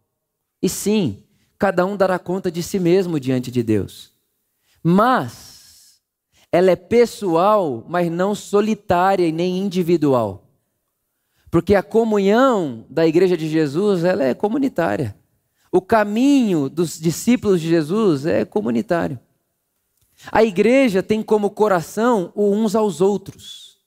E 0.63 0.69
sim, 0.69 1.25
cada 1.59 1.87
um 1.87 1.97
dará 1.97 2.19
conta 2.19 2.51
de 2.51 2.63
si 2.63 2.79
mesmo 2.79 3.19
diante 3.19 3.51
de 3.51 3.63
Deus. 3.63 4.13
Mas 4.83 6.03
ela 6.53 6.71
é 6.71 6.77
pessoal, 6.77 7.85
mas 7.89 8.11
não 8.11 8.35
solitária 8.35 9.27
e 9.27 9.33
nem 9.33 9.59
individual. 9.59 10.45
Porque 11.51 11.75
a 11.75 11.83
comunhão 11.83 12.85
da 12.91 13.07
igreja 13.07 13.37
de 13.37 13.49
Jesus, 13.49 14.05
ela 14.05 14.23
é 14.23 14.35
comunitária. 14.35 15.17
O 15.73 15.81
caminho 15.81 16.69
dos 16.69 16.99
discípulos 16.99 17.61
de 17.61 17.69
Jesus 17.69 18.27
é 18.27 18.45
comunitário. 18.45 19.19
A 20.33 20.43
igreja 20.43 21.03
tem 21.03 21.23
como 21.23 21.51
coração 21.51 22.33
o 22.35 22.51
uns 22.51 22.75
aos 22.75 23.01
outros. 23.01 23.79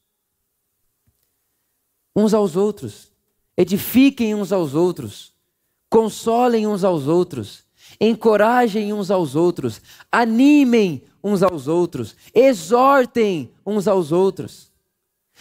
Uns 2.15 2.33
aos 2.33 2.55
outros. 2.55 3.11
Edifiquem 3.57 4.33
uns 4.33 4.51
aos 4.51 4.73
outros. 4.73 5.33
Consolem 5.89 6.65
uns 6.65 6.83
aos 6.83 7.07
outros. 7.07 7.63
Encorajem 7.99 8.93
uns 8.93 9.11
aos 9.11 9.35
outros. 9.35 9.81
Animem 10.11 11.03
uns 11.23 11.43
aos 11.43 11.67
outros. 11.67 12.15
Exortem 12.33 13.51
uns 13.65 13.87
aos 13.87 14.11
outros. 14.11 14.71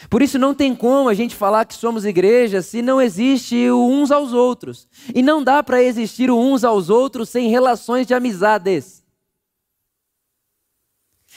Por 0.08 0.22
isso 0.22 0.38
não 0.38 0.54
tem 0.54 0.74
como 0.74 1.08
a 1.08 1.14
gente 1.14 1.34
falar 1.34 1.64
que 1.66 1.74
somos 1.74 2.04
igreja 2.04 2.62
se 2.62 2.80
não 2.80 3.00
existe 3.00 3.68
o 3.70 3.86
uns 3.86 4.10
aos 4.10 4.32
outros. 4.32 4.88
E 5.14 5.22
não 5.22 5.42
dá 5.42 5.62
para 5.62 5.82
existir 5.82 6.30
o 6.30 6.38
uns 6.38 6.64
aos 6.64 6.88
outros 6.88 7.28
sem 7.28 7.48
relações 7.48 8.06
de 8.06 8.14
amizades. 8.14 8.99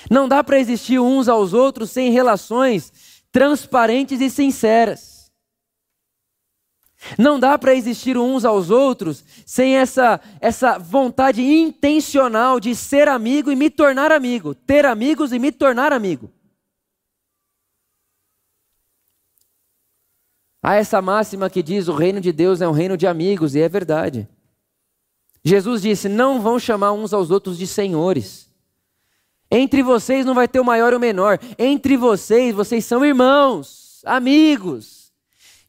Não 0.09 0.27
dá 0.27 0.43
para 0.43 0.59
existir 0.59 0.99
uns 0.99 1.27
aos 1.27 1.53
outros 1.53 1.91
sem 1.91 2.11
relações 2.11 2.91
transparentes 3.31 4.21
e 4.21 4.29
sinceras. 4.29 5.31
Não 7.17 7.39
dá 7.39 7.57
para 7.57 7.73
existir 7.73 8.17
uns 8.17 8.45
aos 8.45 8.69
outros 8.69 9.23
sem 9.45 9.75
essa, 9.75 10.21
essa 10.39 10.77
vontade 10.77 11.41
intencional 11.41 12.59
de 12.59 12.73
ser 12.75 13.07
amigo 13.07 13.51
e 13.51 13.55
me 13.55 13.69
tornar 13.69 14.11
amigo, 14.11 14.55
ter 14.55 14.85
amigos 14.85 15.33
e 15.33 15.39
me 15.39 15.51
tornar 15.51 15.91
amigo. 15.91 16.31
Há 20.61 20.75
essa 20.75 21.01
máxima 21.01 21.49
que 21.49 21.61
diz: 21.61 21.89
o 21.89 21.93
reino 21.93 22.21
de 22.21 22.31
Deus 22.31 22.61
é 22.61 22.67
um 22.67 22.71
reino 22.71 22.95
de 22.95 23.05
amigos, 23.05 23.53
e 23.53 23.59
é 23.59 23.67
verdade. 23.67 24.27
Jesus 25.43 25.81
disse: 25.81 26.07
não 26.07 26.41
vão 26.41 26.57
chamar 26.57 26.93
uns 26.93 27.13
aos 27.13 27.29
outros 27.29 27.57
de 27.57 27.67
senhores. 27.67 28.52
Entre 29.55 29.83
vocês 29.83 30.25
não 30.25 30.33
vai 30.33 30.47
ter 30.47 30.59
o 30.59 30.65
maior 30.65 30.93
ou 30.93 30.97
o 30.97 31.01
menor. 31.01 31.37
Entre 31.59 31.95
vocês, 31.95 32.55
vocês 32.55 32.83
são 32.85 33.05
irmãos, 33.05 34.01
amigos, 34.03 35.13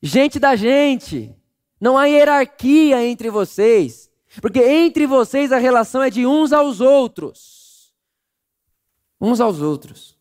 gente 0.02 0.38
da 0.38 0.56
gente. 0.56 1.36
Não 1.78 1.98
há 1.98 2.06
hierarquia 2.06 3.04
entre 3.06 3.28
vocês. 3.28 4.10
Porque 4.40 4.60
entre 4.60 5.06
vocês 5.06 5.52
a 5.52 5.58
relação 5.58 6.02
é 6.02 6.08
de 6.08 6.24
uns 6.24 6.50
aos 6.50 6.80
outros. 6.80 7.92
Uns 9.20 9.38
aos 9.38 9.60
outros. 9.60 10.16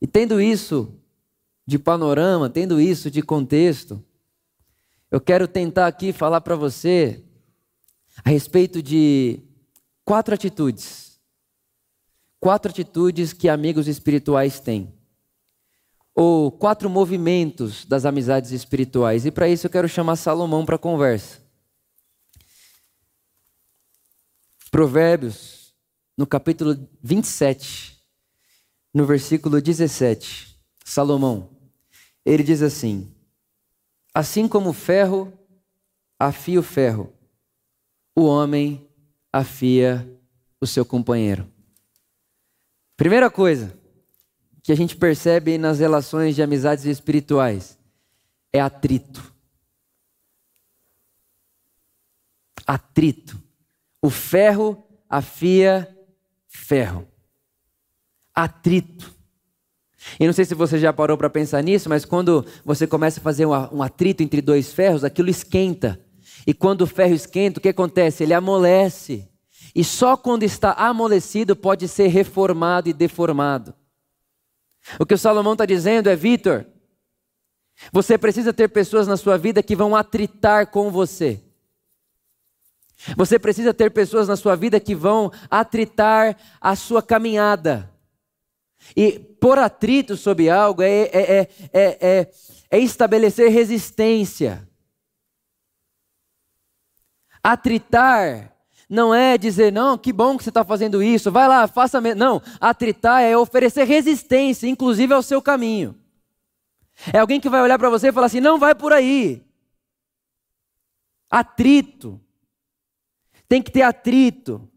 E 0.00 0.06
tendo 0.06 0.40
isso 0.40 0.98
de 1.66 1.78
panorama, 1.78 2.48
tendo 2.48 2.80
isso 2.80 3.10
de 3.10 3.20
contexto, 3.20 4.02
eu 5.10 5.20
quero 5.20 5.46
tentar 5.46 5.86
aqui 5.86 6.14
falar 6.14 6.40
para 6.40 6.56
você 6.56 7.22
a 8.24 8.30
respeito 8.30 8.82
de 8.82 9.38
quatro 10.02 10.32
atitudes. 10.32 11.05
Quatro 12.40 12.70
atitudes 12.70 13.32
que 13.32 13.48
amigos 13.48 13.88
espirituais 13.88 14.60
têm. 14.60 14.92
Ou 16.14 16.50
quatro 16.50 16.88
movimentos 16.88 17.84
das 17.84 18.04
amizades 18.04 18.50
espirituais. 18.50 19.26
E 19.26 19.30
para 19.30 19.48
isso 19.48 19.66
eu 19.66 19.70
quero 19.70 19.88
chamar 19.88 20.16
Salomão 20.16 20.64
para 20.64 20.78
conversa. 20.78 21.40
Provérbios, 24.70 25.74
no 26.16 26.26
capítulo 26.26 26.76
27, 27.02 28.02
no 28.92 29.06
versículo 29.06 29.60
17. 29.60 30.56
Salomão 30.84 31.56
ele 32.26 32.42
diz 32.42 32.60
assim: 32.60 33.08
Assim 34.12 34.48
como 34.48 34.70
o 34.70 34.72
ferro 34.72 35.32
afia 36.18 36.58
o 36.58 36.62
ferro, 36.62 37.12
o 38.16 38.24
homem 38.24 38.84
afia 39.32 40.04
o 40.60 40.66
seu 40.66 40.84
companheiro. 40.84 41.48
Primeira 42.96 43.30
coisa, 43.30 43.76
que 44.62 44.72
a 44.72 44.76
gente 44.76 44.96
percebe 44.96 45.58
nas 45.58 45.78
relações 45.78 46.34
de 46.34 46.42
amizades 46.42 46.84
espirituais 46.86 47.78
é 48.52 48.60
atrito. 48.60 49.32
Atrito. 52.66 53.40
O 54.02 54.10
ferro 54.10 54.82
afia 55.08 55.88
ferro. 56.48 57.06
Atrito. 58.34 59.14
E 60.18 60.26
não 60.26 60.32
sei 60.32 60.44
se 60.44 60.54
você 60.54 60.78
já 60.78 60.92
parou 60.92 61.16
para 61.16 61.28
pensar 61.28 61.62
nisso, 61.62 61.88
mas 61.88 62.04
quando 62.04 62.46
você 62.64 62.86
começa 62.86 63.20
a 63.20 63.22
fazer 63.22 63.46
um 63.46 63.82
atrito 63.82 64.22
entre 64.22 64.40
dois 64.40 64.72
ferros, 64.72 65.04
aquilo 65.04 65.28
esquenta. 65.28 66.00
E 66.46 66.54
quando 66.54 66.82
o 66.82 66.86
ferro 66.86 67.14
esquenta, 67.14 67.58
o 67.58 67.62
que 67.62 67.68
acontece? 67.68 68.22
Ele 68.22 68.34
amolece. 68.34 69.28
E 69.76 69.84
só 69.84 70.16
quando 70.16 70.42
está 70.42 70.72
amolecido 70.72 71.54
pode 71.54 71.86
ser 71.86 72.06
reformado 72.06 72.88
e 72.88 72.94
deformado. 72.94 73.74
O 74.98 75.04
que 75.04 75.12
o 75.12 75.18
Salomão 75.18 75.52
está 75.52 75.66
dizendo 75.66 76.08
é: 76.08 76.16
Vitor, 76.16 76.64
você 77.92 78.16
precisa 78.16 78.54
ter 78.54 78.68
pessoas 78.68 79.06
na 79.06 79.18
sua 79.18 79.36
vida 79.36 79.62
que 79.62 79.76
vão 79.76 79.94
atritar 79.94 80.68
com 80.68 80.90
você. 80.90 81.44
Você 83.18 83.38
precisa 83.38 83.74
ter 83.74 83.90
pessoas 83.90 84.26
na 84.26 84.34
sua 84.34 84.56
vida 84.56 84.80
que 84.80 84.94
vão 84.94 85.30
atritar 85.50 86.38
a 86.58 86.74
sua 86.74 87.02
caminhada. 87.02 87.92
E 88.96 89.18
por 89.18 89.58
atrito 89.58 90.16
sobre 90.16 90.48
algo 90.48 90.80
é, 90.80 91.02
é, 91.02 91.48
é, 91.70 92.30
é, 92.70 92.78
estabelecer 92.78 93.50
resistência. 93.50 94.66
Atritar 97.42 98.55
não 98.88 99.12
é 99.12 99.36
dizer, 99.36 99.72
não, 99.72 99.98
que 99.98 100.12
bom 100.12 100.36
que 100.36 100.44
você 100.44 100.50
está 100.50 100.64
fazendo 100.64 101.02
isso, 101.02 101.30
vai 101.30 101.48
lá, 101.48 101.66
faça 101.66 102.00
mesmo. 102.00 102.20
Não, 102.20 102.42
atritar 102.60 103.22
é 103.22 103.36
oferecer 103.36 103.84
resistência, 103.84 104.68
inclusive 104.68 105.12
ao 105.12 105.22
seu 105.22 105.42
caminho. 105.42 105.96
É 107.12 107.18
alguém 107.18 107.40
que 107.40 107.48
vai 107.48 107.60
olhar 107.60 107.78
para 107.78 107.90
você 107.90 108.08
e 108.08 108.12
falar 108.12 108.26
assim: 108.26 108.40
não 108.40 108.58
vai 108.58 108.74
por 108.74 108.92
aí. 108.92 109.42
Atrito. 111.28 112.20
Tem 113.48 113.60
que 113.60 113.70
ter 113.70 113.82
atrito. 113.82 114.68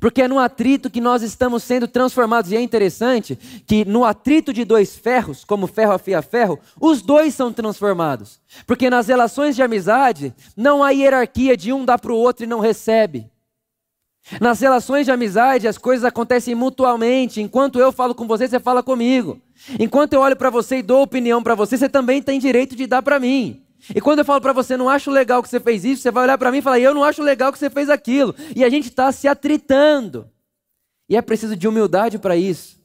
Porque 0.00 0.22
é 0.22 0.28
no 0.28 0.38
atrito 0.38 0.90
que 0.90 1.00
nós 1.00 1.22
estamos 1.22 1.62
sendo 1.62 1.86
transformados. 1.86 2.50
E 2.50 2.56
é 2.56 2.60
interessante 2.60 3.36
que 3.66 3.84
no 3.84 4.04
atrito 4.04 4.52
de 4.52 4.64
dois 4.64 4.96
ferros, 4.96 5.44
como 5.44 5.66
ferro 5.66 5.92
afia 5.92 6.22
ferro, 6.22 6.58
os 6.80 7.02
dois 7.02 7.34
são 7.34 7.52
transformados. 7.52 8.40
Porque 8.66 8.90
nas 8.90 9.08
relações 9.08 9.54
de 9.54 9.62
amizade, 9.62 10.34
não 10.56 10.82
há 10.82 10.90
hierarquia 10.90 11.56
de 11.56 11.72
um 11.72 11.84
dá 11.84 11.98
para 11.98 12.12
o 12.12 12.16
outro 12.16 12.44
e 12.44 12.48
não 12.48 12.60
recebe. 12.60 13.30
Nas 14.40 14.60
relações 14.60 15.06
de 15.06 15.12
amizade, 15.12 15.68
as 15.68 15.78
coisas 15.78 16.04
acontecem 16.04 16.54
mutuamente. 16.54 17.40
Enquanto 17.40 17.78
eu 17.78 17.92
falo 17.92 18.14
com 18.14 18.26
você, 18.26 18.48
você 18.48 18.58
fala 18.58 18.82
comigo. 18.82 19.40
Enquanto 19.78 20.14
eu 20.14 20.20
olho 20.20 20.36
para 20.36 20.50
você 20.50 20.78
e 20.78 20.82
dou 20.82 21.02
opinião 21.02 21.42
para 21.42 21.54
você, 21.54 21.76
você 21.76 21.88
também 21.88 22.20
tem 22.20 22.38
direito 22.40 22.74
de 22.74 22.86
dar 22.86 23.02
para 23.02 23.20
mim. 23.20 23.62
E 23.94 24.00
quando 24.00 24.20
eu 24.20 24.24
falo 24.24 24.40
para 24.40 24.52
você, 24.52 24.76
não 24.76 24.88
acho 24.88 25.10
legal 25.10 25.42
que 25.42 25.48
você 25.48 25.60
fez 25.60 25.84
isso, 25.84 26.02
você 26.02 26.10
vai 26.10 26.24
olhar 26.24 26.38
para 26.38 26.50
mim 26.50 26.58
e 26.58 26.62
falar, 26.62 26.80
eu 26.80 26.92
não 26.92 27.04
acho 27.04 27.22
legal 27.22 27.52
que 27.52 27.58
você 27.58 27.70
fez 27.70 27.88
aquilo. 27.88 28.34
E 28.54 28.64
a 28.64 28.68
gente 28.68 28.88
está 28.88 29.12
se 29.12 29.28
atritando. 29.28 30.28
E 31.08 31.16
é 31.16 31.22
preciso 31.22 31.54
de 31.54 31.68
humildade 31.68 32.18
para 32.18 32.36
isso. 32.36 32.76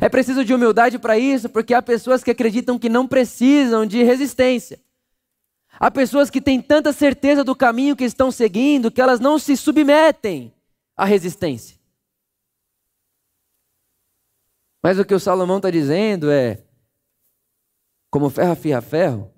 É 0.00 0.08
preciso 0.08 0.42
de 0.44 0.54
humildade 0.54 0.98
para 0.98 1.18
isso, 1.18 1.50
porque 1.50 1.74
há 1.74 1.82
pessoas 1.82 2.24
que 2.24 2.30
acreditam 2.30 2.78
que 2.78 2.88
não 2.88 3.06
precisam 3.06 3.84
de 3.84 4.02
resistência. 4.02 4.80
Há 5.82 5.90
pessoas 5.90 6.30
que 6.30 6.40
têm 6.40 6.62
tanta 6.62 6.92
certeza 6.92 7.42
do 7.42 7.56
caminho 7.56 7.96
que 7.96 8.04
estão 8.04 8.30
seguindo 8.30 8.88
que 8.88 9.00
elas 9.00 9.18
não 9.18 9.36
se 9.36 9.56
submetem 9.56 10.54
à 10.96 11.04
resistência. 11.04 11.76
Mas 14.80 15.00
o 15.00 15.04
que 15.04 15.12
o 15.12 15.18
Salomão 15.18 15.56
está 15.56 15.72
dizendo 15.72 16.30
é: 16.30 16.64
como 18.08 18.30
ferro 18.30 18.52
afia 18.52 18.80
ferro, 18.80 19.34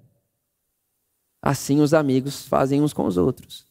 assim 1.41 1.81
os 1.81 1.95
amigos 1.95 2.47
fazem 2.47 2.83
uns 2.83 2.93
com 2.93 3.07
os 3.07 3.17
outros. 3.17 3.67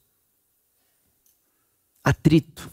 Atrito. 2.03 2.71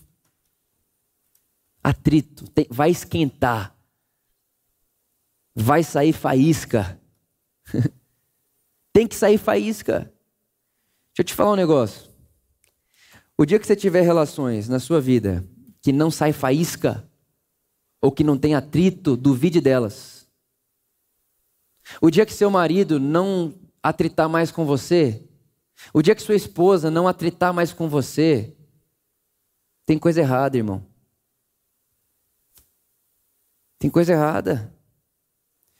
Atrito. 1.84 2.48
Tem, 2.52 2.66
vai 2.70 2.88
esquentar. 2.88 3.76
Vai 5.54 5.84
sair 5.84 6.14
faísca. 6.14 6.98
Tem 8.92 9.06
que 9.06 9.14
sair 9.14 9.38
faísca. 9.38 10.00
Deixa 10.00 11.20
eu 11.20 11.24
te 11.24 11.34
falar 11.34 11.52
um 11.52 11.56
negócio. 11.56 12.10
O 13.36 13.44
dia 13.44 13.58
que 13.58 13.66
você 13.66 13.76
tiver 13.76 14.02
relações 14.02 14.68
na 14.68 14.78
sua 14.78 15.00
vida 15.00 15.44
que 15.82 15.92
não 15.92 16.10
sai 16.10 16.32
faísca, 16.32 17.08
ou 18.00 18.10
que 18.10 18.24
não 18.24 18.38
tem 18.38 18.54
atrito, 18.54 19.16
duvide 19.16 19.60
delas. 19.60 20.28
O 22.00 22.10
dia 22.10 22.24
que 22.24 22.32
seu 22.32 22.50
marido 22.50 22.98
não 22.98 23.54
atritar 23.82 24.28
mais 24.28 24.50
com 24.50 24.64
você, 24.64 25.26
o 25.92 26.02
dia 26.02 26.14
que 26.14 26.22
sua 26.22 26.34
esposa 26.34 26.90
não 26.90 27.08
atritar 27.08 27.52
mais 27.52 27.72
com 27.72 27.88
você, 27.88 28.54
tem 29.84 29.98
coisa 29.98 30.20
errada, 30.20 30.56
irmão. 30.56 30.86
Tem 33.78 33.90
coisa 33.90 34.12
errada. 34.12 34.72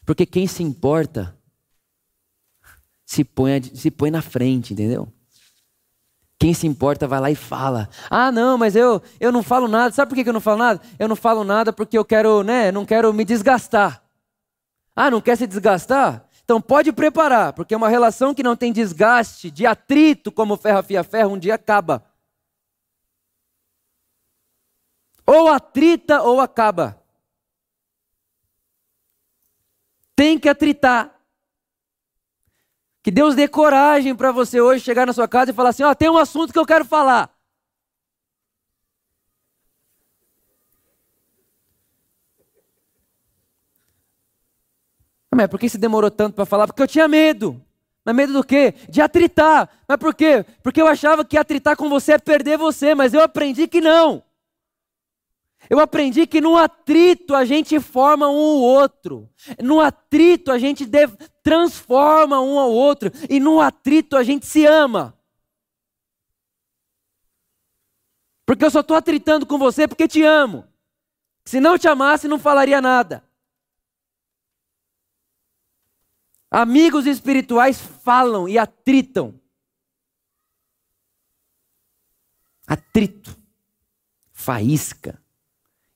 Porque 0.04 0.26
quem 0.26 0.46
se 0.46 0.62
importa 0.62 1.38
se 3.10 3.24
põe, 3.24 3.60
se 3.60 3.90
põe 3.90 4.08
na 4.08 4.22
frente, 4.22 4.72
entendeu? 4.72 5.12
Quem 6.38 6.54
se 6.54 6.64
importa 6.64 7.08
vai 7.08 7.18
lá 7.18 7.28
e 7.28 7.34
fala. 7.34 7.88
Ah, 8.08 8.30
não, 8.30 8.56
mas 8.56 8.76
eu, 8.76 9.02
eu 9.18 9.32
não 9.32 9.42
falo 9.42 9.66
nada. 9.66 9.92
Sabe 9.92 10.10
por 10.10 10.22
que 10.22 10.28
eu 10.28 10.32
não 10.32 10.40
falo 10.40 10.58
nada? 10.58 10.80
Eu 10.96 11.08
não 11.08 11.16
falo 11.16 11.42
nada 11.42 11.72
porque 11.72 11.98
eu 11.98 12.04
quero, 12.04 12.44
né, 12.44 12.70
não 12.70 12.86
quero 12.86 13.12
me 13.12 13.24
desgastar. 13.24 14.00
Ah, 14.94 15.10
não 15.10 15.20
quer 15.20 15.36
se 15.36 15.44
desgastar? 15.44 16.24
Então 16.44 16.60
pode 16.60 16.92
preparar, 16.92 17.52
porque 17.52 17.74
uma 17.74 17.88
relação 17.88 18.32
que 18.32 18.44
não 18.44 18.54
tem 18.54 18.72
desgaste, 18.72 19.50
de 19.50 19.66
atrito, 19.66 20.30
como 20.30 20.56
ferro 20.56 20.78
afia 20.78 21.02
ferro, 21.02 21.34
um 21.34 21.38
dia 21.38 21.56
acaba. 21.56 22.04
Ou 25.26 25.48
atrita 25.48 26.22
ou 26.22 26.40
acaba. 26.40 27.02
Tem 30.14 30.38
que 30.38 30.48
atritar. 30.48 31.19
Que 33.02 33.10
Deus 33.10 33.34
dê 33.34 33.48
coragem 33.48 34.14
para 34.14 34.30
você 34.30 34.60
hoje 34.60 34.84
chegar 34.84 35.06
na 35.06 35.12
sua 35.12 35.26
casa 35.26 35.50
e 35.50 35.54
falar 35.54 35.70
assim: 35.70 35.82
ó, 35.82 35.90
oh, 35.90 35.94
tem 35.94 36.10
um 36.10 36.18
assunto 36.18 36.52
que 36.52 36.58
eu 36.58 36.66
quero 36.66 36.84
falar. 36.84 37.30
Mas 45.34 45.48
por 45.48 45.58
que 45.58 45.68
você 45.68 45.78
demorou 45.78 46.10
tanto 46.10 46.34
para 46.34 46.44
falar? 46.44 46.66
Porque 46.66 46.82
eu 46.82 46.88
tinha 46.88 47.08
medo. 47.08 47.62
Mas 48.04 48.14
medo 48.14 48.32
do 48.32 48.44
quê? 48.44 48.74
De 48.88 49.00
atritar. 49.00 49.70
Mas 49.88 49.96
por 49.96 50.14
quê? 50.14 50.44
Porque 50.62 50.80
eu 50.82 50.86
achava 50.86 51.24
que 51.24 51.38
atritar 51.38 51.76
com 51.76 51.88
você 51.88 52.12
é 52.12 52.18
perder 52.18 52.58
você, 52.58 52.94
mas 52.94 53.14
eu 53.14 53.22
aprendi 53.22 53.66
que 53.66 53.80
não. 53.80 54.22
Eu 55.70 55.78
aprendi 55.78 56.26
que 56.26 56.40
no 56.40 56.56
atrito 56.56 57.32
a 57.32 57.44
gente 57.44 57.78
forma 57.78 58.28
um 58.28 58.32
ao 58.32 58.60
outro. 58.60 59.32
No 59.62 59.80
atrito 59.80 60.50
a 60.50 60.58
gente 60.58 60.84
transforma 61.44 62.40
um 62.40 62.58
ao 62.58 62.72
outro. 62.72 63.12
E 63.30 63.38
no 63.38 63.60
atrito 63.60 64.16
a 64.16 64.24
gente 64.24 64.44
se 64.46 64.66
ama. 64.66 65.16
Porque 68.44 68.64
eu 68.64 68.70
só 68.70 68.80
estou 68.80 68.96
atritando 68.96 69.46
com 69.46 69.58
você 69.58 69.86
porque 69.86 70.08
te 70.08 70.24
amo. 70.24 70.66
Se 71.44 71.60
não 71.60 71.78
te 71.78 71.86
amasse, 71.86 72.26
não 72.26 72.40
falaria 72.40 72.80
nada. 72.80 73.24
Amigos 76.50 77.06
espirituais 77.06 77.80
falam 77.80 78.48
e 78.48 78.58
atritam. 78.58 79.40
Atrito. 82.66 83.38
Faísca. 84.32 85.22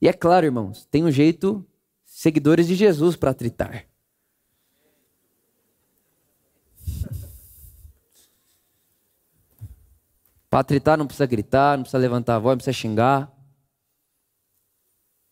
E 0.05 0.09
é 0.09 0.13
claro, 0.13 0.45
irmãos, 0.45 0.85
tem 0.91 1.03
um 1.03 1.11
jeito 1.11 1.67
seguidores 2.05 2.67
de 2.67 2.75
Jesus 2.75 3.17
para 3.17 3.31
atritar. 3.31 3.87
Para 10.51 10.61
atritar 10.61 10.99
não 10.99 11.07
precisa 11.07 11.25
gritar, 11.25 11.79
não 11.79 11.85
precisa 11.85 11.97
levantar 11.97 12.37
a 12.37 12.39
voz, 12.39 12.53
não 12.53 12.59
precisa 12.59 12.75
xingar. 12.75 13.33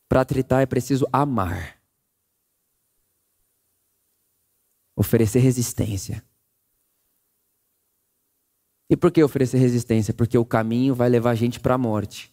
Para 0.08 0.22
atritar 0.22 0.62
é 0.62 0.66
preciso 0.66 1.06
amar. 1.12 1.78
Oferecer 4.96 5.40
resistência. 5.40 6.24
E 8.88 8.96
por 8.96 9.12
que 9.12 9.22
oferecer 9.22 9.58
resistência? 9.58 10.14
Porque 10.14 10.38
o 10.38 10.46
caminho 10.46 10.94
vai 10.94 11.10
levar 11.10 11.32
a 11.32 11.34
gente 11.34 11.60
para 11.60 11.74
a 11.74 11.78
morte. 11.78 12.31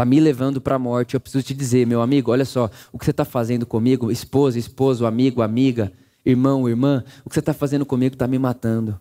Está 0.00 0.06
me 0.06 0.18
levando 0.18 0.62
para 0.62 0.76
a 0.76 0.78
morte. 0.78 1.12
Eu 1.12 1.20
preciso 1.20 1.44
te 1.44 1.52
dizer, 1.52 1.86
meu 1.86 2.00
amigo, 2.00 2.30
olha 2.30 2.46
só, 2.46 2.70
o 2.90 2.98
que 2.98 3.04
você 3.04 3.10
está 3.10 3.22
fazendo 3.22 3.66
comigo, 3.66 4.10
esposa, 4.10 4.58
esposo, 4.58 5.04
amigo, 5.04 5.42
amiga, 5.42 5.92
irmão, 6.24 6.66
irmã, 6.66 7.04
o 7.22 7.28
que 7.28 7.34
você 7.34 7.40
está 7.40 7.52
fazendo 7.52 7.84
comigo 7.84 8.14
está 8.14 8.26
me 8.26 8.38
matando. 8.38 8.98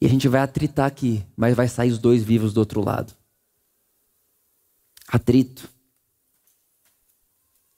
E 0.00 0.06
a 0.06 0.08
gente 0.08 0.28
vai 0.28 0.40
atritar 0.40 0.86
aqui, 0.86 1.26
mas 1.36 1.56
vai 1.56 1.66
sair 1.66 1.90
os 1.90 1.98
dois 1.98 2.22
vivos 2.22 2.52
do 2.52 2.58
outro 2.58 2.80
lado. 2.80 3.12
Atrito. 5.08 5.68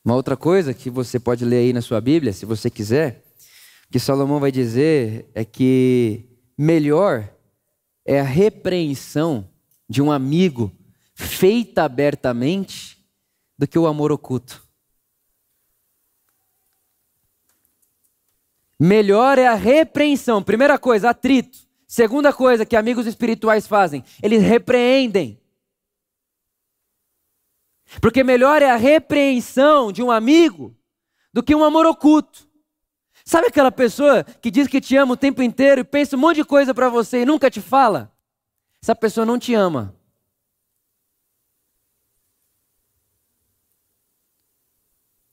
Uma 0.04 0.14
outra 0.14 0.36
coisa 0.36 0.74
que 0.74 0.90
você 0.90 1.18
pode 1.18 1.42
ler 1.46 1.56
aí 1.56 1.72
na 1.72 1.80
sua 1.80 2.02
Bíblia, 2.02 2.34
se 2.34 2.44
você 2.44 2.68
quiser, 2.68 3.24
que 3.90 3.98
Salomão 3.98 4.38
vai 4.38 4.52
dizer 4.52 5.30
é 5.34 5.42
que 5.42 6.26
melhor 6.58 7.26
é 8.04 8.20
a 8.20 8.24
repreensão 8.24 9.48
de 9.88 10.02
um 10.02 10.12
amigo 10.12 10.70
feita 11.20 11.84
abertamente 11.84 12.98
do 13.56 13.68
que 13.68 13.78
o 13.78 13.86
amor 13.86 14.10
oculto. 14.10 14.66
Melhor 18.78 19.38
é 19.38 19.46
a 19.46 19.54
repreensão. 19.54 20.42
Primeira 20.42 20.78
coisa, 20.78 21.10
atrito. 21.10 21.58
Segunda 21.86 22.32
coisa 22.32 22.64
que 22.64 22.76
amigos 22.76 23.06
espirituais 23.06 23.66
fazem, 23.66 24.02
eles 24.22 24.42
repreendem. 24.42 25.38
Porque 28.00 28.24
melhor 28.24 28.62
é 28.62 28.70
a 28.70 28.76
repreensão 28.76 29.92
de 29.92 30.02
um 30.02 30.10
amigo 30.10 30.74
do 31.32 31.42
que 31.42 31.54
um 31.54 31.64
amor 31.64 31.84
oculto. 31.84 32.48
Sabe 33.24 33.48
aquela 33.48 33.70
pessoa 33.70 34.24
que 34.24 34.50
diz 34.50 34.68
que 34.68 34.80
te 34.80 34.96
ama 34.96 35.14
o 35.14 35.16
tempo 35.16 35.42
inteiro 35.42 35.82
e 35.82 35.84
pensa 35.84 36.16
um 36.16 36.20
monte 36.20 36.36
de 36.36 36.44
coisa 36.44 36.72
para 36.72 36.88
você 36.88 37.22
e 37.22 37.26
nunca 37.26 37.50
te 37.50 37.60
fala? 37.60 38.10
Essa 38.82 38.94
pessoa 38.94 39.26
não 39.26 39.38
te 39.38 39.52
ama. 39.52 39.99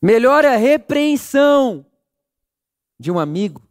Melhor 0.02 0.46
é 0.46 0.54
a 0.54 0.58
repreensão 0.58 1.86
de 3.00 3.12
um 3.12 3.20
amigo 3.20 3.62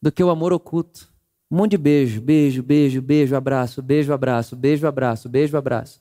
do 0.00 0.10
que 0.12 0.22
o 0.22 0.30
amor 0.30 0.52
oculto. 0.52 1.12
Um 1.50 1.56
monte 1.56 1.72
de 1.72 1.78
beijo, 1.78 2.20
beijo, 2.20 2.62
beijo, 2.62 3.02
beijo, 3.02 3.36
abraço, 3.36 3.82
beijo, 3.82 4.12
abraço, 4.12 4.56
beijo, 4.56 4.86
abraço, 4.86 5.28
beijo, 5.28 5.56
abraço. 5.56 6.00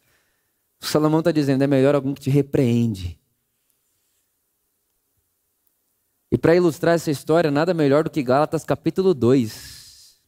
O 0.82 0.86
Salomão 0.86 1.20
está 1.20 1.32
dizendo: 1.32 1.64
é 1.64 1.68
melhor 1.68 1.94
alguém 1.94 2.14
que 2.14 2.22
te 2.22 2.30
repreende. 2.30 3.20
E 6.32 6.38
para 6.38 6.56
ilustrar 6.56 6.96
essa 6.96 7.12
história, 7.12 7.52
nada 7.52 7.74
melhor 7.74 8.06
do 8.06 8.10
que 8.10 8.24
Gálatas 8.24 8.64
capítulo 8.64 9.14
2. 9.14 10.22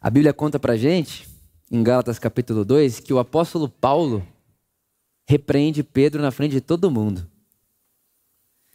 A 0.00 0.10
Bíblia 0.10 0.34
conta 0.34 0.58
para 0.58 0.76
gente, 0.76 1.28
em 1.70 1.82
Gálatas 1.82 2.18
capítulo 2.18 2.64
2, 2.64 3.00
que 3.00 3.12
o 3.12 3.18
apóstolo 3.18 3.68
Paulo 3.68 4.26
repreende 5.30 5.84
Pedro 5.84 6.20
na 6.20 6.32
frente 6.32 6.50
de 6.50 6.60
todo 6.60 6.90
mundo. 6.90 7.24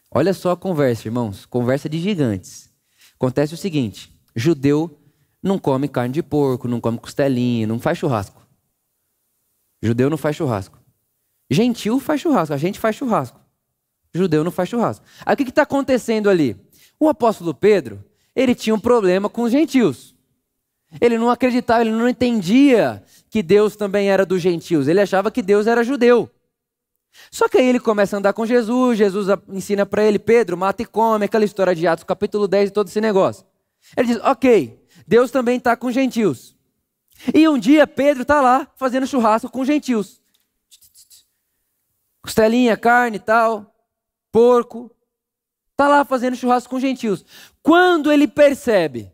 Olha 0.09 0.33
só 0.33 0.51
a 0.51 0.57
conversa, 0.57 1.05
irmãos, 1.05 1.45
conversa 1.45 1.89
de 1.89 1.99
gigantes. 1.99 2.71
Acontece 3.15 3.53
o 3.53 3.57
seguinte: 3.57 4.17
judeu 4.33 4.97
não 5.43 5.59
come 5.59 5.89
carne 5.89 6.13
de 6.13 6.23
porco, 6.23 6.69
não 6.69 6.79
come 6.79 6.97
costelinha, 6.97 7.67
não 7.67 7.77
faz 7.77 7.97
churrasco. 7.97 8.41
Judeu 9.81 10.09
não 10.09 10.15
faz 10.15 10.37
churrasco. 10.37 10.79
Gentil 11.49 11.99
faz 11.99 12.21
churrasco, 12.21 12.53
a 12.53 12.57
gente 12.57 12.79
faz 12.79 12.95
churrasco. 12.95 13.37
Judeu 14.13 14.41
não 14.41 14.51
faz 14.51 14.69
churrasco. 14.69 15.05
Aí 15.25 15.33
o 15.33 15.37
que 15.37 15.43
está 15.43 15.63
acontecendo 15.63 16.29
ali? 16.29 16.55
O 16.97 17.09
apóstolo 17.09 17.53
Pedro, 17.53 18.01
ele 18.33 18.55
tinha 18.55 18.73
um 18.73 18.79
problema 18.79 19.27
com 19.27 19.41
os 19.41 19.51
gentios. 19.51 20.15
Ele 21.01 21.17
não 21.17 21.29
acreditava, 21.29 21.81
ele 21.81 21.91
não 21.91 22.07
entendia 22.07 23.03
que 23.29 23.43
Deus 23.43 23.75
também 23.75 24.09
era 24.09 24.25
dos 24.25 24.41
gentios. 24.41 24.87
Ele 24.87 25.01
achava 25.01 25.29
que 25.29 25.41
Deus 25.41 25.67
era 25.67 25.83
judeu. 25.83 26.31
Só 27.31 27.47
que 27.47 27.57
aí 27.57 27.67
ele 27.67 27.79
começa 27.79 28.15
a 28.15 28.19
andar 28.19 28.33
com 28.33 28.45
Jesus, 28.45 28.97
Jesus 28.97 29.27
ensina 29.49 29.85
para 29.85 30.03
ele, 30.03 30.19
Pedro, 30.19 30.57
mata 30.57 30.81
e 30.81 30.85
come, 30.85 31.25
aquela 31.25 31.45
história 31.45 31.75
de 31.75 31.87
Atos, 31.87 32.03
capítulo 32.03 32.47
10 32.47 32.69
e 32.69 32.73
todo 32.73 32.87
esse 32.87 33.01
negócio. 33.01 33.45
Ele 33.95 34.07
diz, 34.07 34.17
ok, 34.23 34.83
Deus 35.07 35.31
também 35.31 35.57
está 35.57 35.75
com 35.75 35.91
gentios. 35.91 36.55
E 37.33 37.47
um 37.47 37.57
dia 37.57 37.87
Pedro 37.87 38.23
está 38.23 38.41
lá 38.41 38.67
fazendo 38.75 39.07
churrasco 39.07 39.49
com 39.49 39.63
gentios. 39.63 40.21
Costelinha, 42.21 42.75
carne 42.75 43.17
e 43.17 43.19
tal, 43.19 43.73
porco. 44.31 44.91
Está 45.71 45.87
lá 45.87 46.05
fazendo 46.05 46.35
churrasco 46.35 46.69
com 46.69 46.79
gentios. 46.79 47.25
Quando 47.61 48.11
ele 48.11 48.27
percebe 48.27 49.11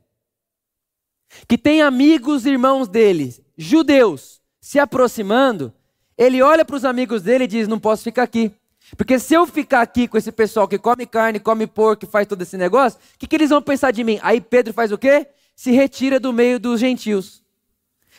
que 1.47 1.57
tem 1.57 1.81
amigos, 1.81 2.45
irmãos 2.45 2.87
dele, 2.87 3.33
judeus, 3.57 4.41
se 4.59 4.79
aproximando, 4.79 5.73
ele 6.21 6.39
olha 6.39 6.63
para 6.63 6.75
os 6.75 6.85
amigos 6.85 7.23
dele 7.23 7.45
e 7.45 7.47
diz: 7.47 7.67
Não 7.67 7.79
posso 7.79 8.03
ficar 8.03 8.21
aqui. 8.21 8.53
Porque 8.95 9.17
se 9.17 9.33
eu 9.33 9.47
ficar 9.47 9.81
aqui 9.81 10.07
com 10.07 10.17
esse 10.17 10.31
pessoal 10.31 10.67
que 10.67 10.77
come 10.77 11.07
carne, 11.07 11.39
come 11.39 11.65
porco, 11.65 12.05
faz 12.05 12.27
todo 12.27 12.41
esse 12.43 12.57
negócio, 12.57 12.99
o 13.15 13.17
que, 13.17 13.25
que 13.25 13.35
eles 13.35 13.49
vão 13.49 13.61
pensar 13.61 13.89
de 13.89 14.03
mim? 14.03 14.19
Aí 14.21 14.39
Pedro 14.39 14.71
faz 14.71 14.91
o 14.91 14.97
quê? 14.99 15.27
Se 15.55 15.71
retira 15.71 16.19
do 16.19 16.31
meio 16.31 16.59
dos 16.59 16.79
gentios. 16.79 17.41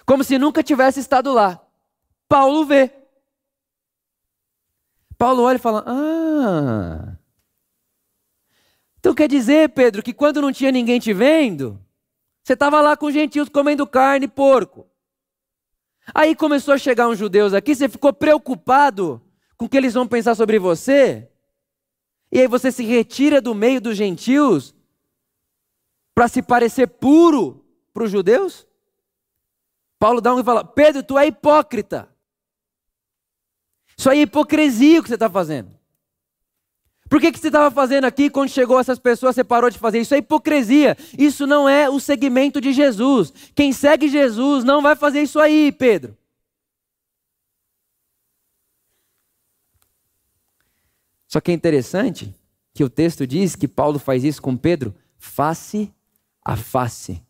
Como 0.04 0.24
se 0.24 0.36
nunca 0.36 0.64
tivesse 0.64 0.98
estado 0.98 1.32
lá. 1.32 1.60
Paulo 2.28 2.64
vê. 2.64 2.90
Paulo 5.16 5.42
olha 5.42 5.56
e 5.56 5.60
fala: 5.60 5.84
Ah. 5.86 7.16
Então 8.98 9.14
quer 9.14 9.28
dizer, 9.28 9.68
Pedro, 9.68 10.02
que 10.02 10.12
quando 10.12 10.42
não 10.42 10.52
tinha 10.52 10.72
ninguém 10.72 10.98
te 10.98 11.12
vendo, 11.12 11.80
você 12.42 12.54
estava 12.54 12.80
lá 12.80 12.96
com 12.96 13.06
os 13.06 13.14
gentios 13.14 13.48
comendo 13.48 13.86
carne 13.86 14.26
e 14.26 14.28
porco. 14.28 14.88
Aí 16.14 16.34
começou 16.34 16.74
a 16.74 16.78
chegar 16.78 17.08
uns 17.08 17.18
judeus 17.18 17.54
aqui, 17.54 17.74
você 17.74 17.88
ficou 17.88 18.12
preocupado 18.12 19.22
com 19.56 19.66
o 19.66 19.68
que 19.68 19.76
eles 19.76 19.94
vão 19.94 20.06
pensar 20.06 20.34
sobre 20.34 20.58
você? 20.58 21.30
E 22.30 22.40
aí 22.40 22.48
você 22.48 22.72
se 22.72 22.84
retira 22.84 23.40
do 23.40 23.54
meio 23.54 23.80
dos 23.80 23.96
gentios 23.96 24.74
para 26.14 26.28
se 26.28 26.42
parecer 26.42 26.86
puro 26.88 27.64
para 27.92 28.04
os 28.04 28.10
judeus? 28.10 28.66
Paulo 29.98 30.20
dá 30.20 30.34
um 30.34 30.40
e 30.40 30.44
fala: 30.44 30.64
Pedro, 30.64 31.02
tu 31.02 31.18
é 31.18 31.26
hipócrita. 31.26 32.08
Isso 33.96 34.10
aí 34.10 34.20
é 34.20 34.22
hipocrisia 34.22 34.98
o 34.98 35.02
que 35.02 35.08
você 35.08 35.14
está 35.14 35.30
fazendo. 35.30 35.78
Por 37.12 37.20
que, 37.20 37.30
que 37.30 37.38
você 37.38 37.48
estava 37.48 37.70
fazendo 37.70 38.06
aqui 38.06 38.30
quando 38.30 38.48
chegou 38.48 38.80
essas 38.80 38.98
pessoas, 38.98 39.34
você 39.34 39.44
parou 39.44 39.68
de 39.68 39.78
fazer? 39.78 40.00
Isso 40.00 40.14
é 40.14 40.16
hipocrisia. 40.16 40.96
Isso 41.18 41.46
não 41.46 41.68
é 41.68 41.90
o 41.90 42.00
segmento 42.00 42.58
de 42.58 42.72
Jesus. 42.72 43.34
Quem 43.54 43.70
segue 43.70 44.08
Jesus 44.08 44.64
não 44.64 44.80
vai 44.80 44.96
fazer 44.96 45.20
isso 45.20 45.38
aí, 45.38 45.70
Pedro. 45.70 46.16
Só 51.28 51.38
que 51.38 51.50
é 51.50 51.54
interessante 51.54 52.34
que 52.72 52.82
o 52.82 52.88
texto 52.88 53.26
diz 53.26 53.54
que 53.54 53.68
Paulo 53.68 53.98
faz 53.98 54.24
isso 54.24 54.40
com 54.40 54.56
Pedro 54.56 54.94
face 55.18 55.92
a 56.42 56.56
face. 56.56 57.22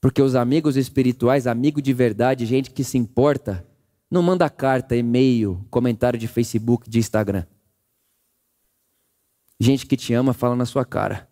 Porque 0.00 0.22
os 0.22 0.34
amigos 0.34 0.78
espirituais, 0.78 1.46
amigo 1.46 1.82
de 1.82 1.92
verdade, 1.92 2.46
gente 2.46 2.70
que 2.70 2.82
se 2.82 2.96
importa, 2.96 3.62
não 4.10 4.22
manda 4.22 4.48
carta, 4.48 4.96
e-mail, 4.96 5.62
comentário 5.68 6.18
de 6.18 6.26
Facebook, 6.26 6.88
de 6.88 6.98
Instagram. 6.98 7.44
Gente 9.62 9.86
que 9.86 9.96
te 9.96 10.12
ama 10.12 10.34
fala 10.34 10.56
na 10.56 10.66
sua 10.66 10.84
cara. 10.84 11.30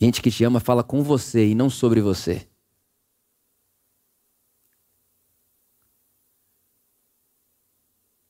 Gente 0.00 0.22
que 0.22 0.30
te 0.30 0.42
ama 0.42 0.58
fala 0.58 0.82
com 0.82 1.02
você 1.02 1.48
e 1.48 1.54
não 1.54 1.68
sobre 1.68 2.00
você. 2.00 2.48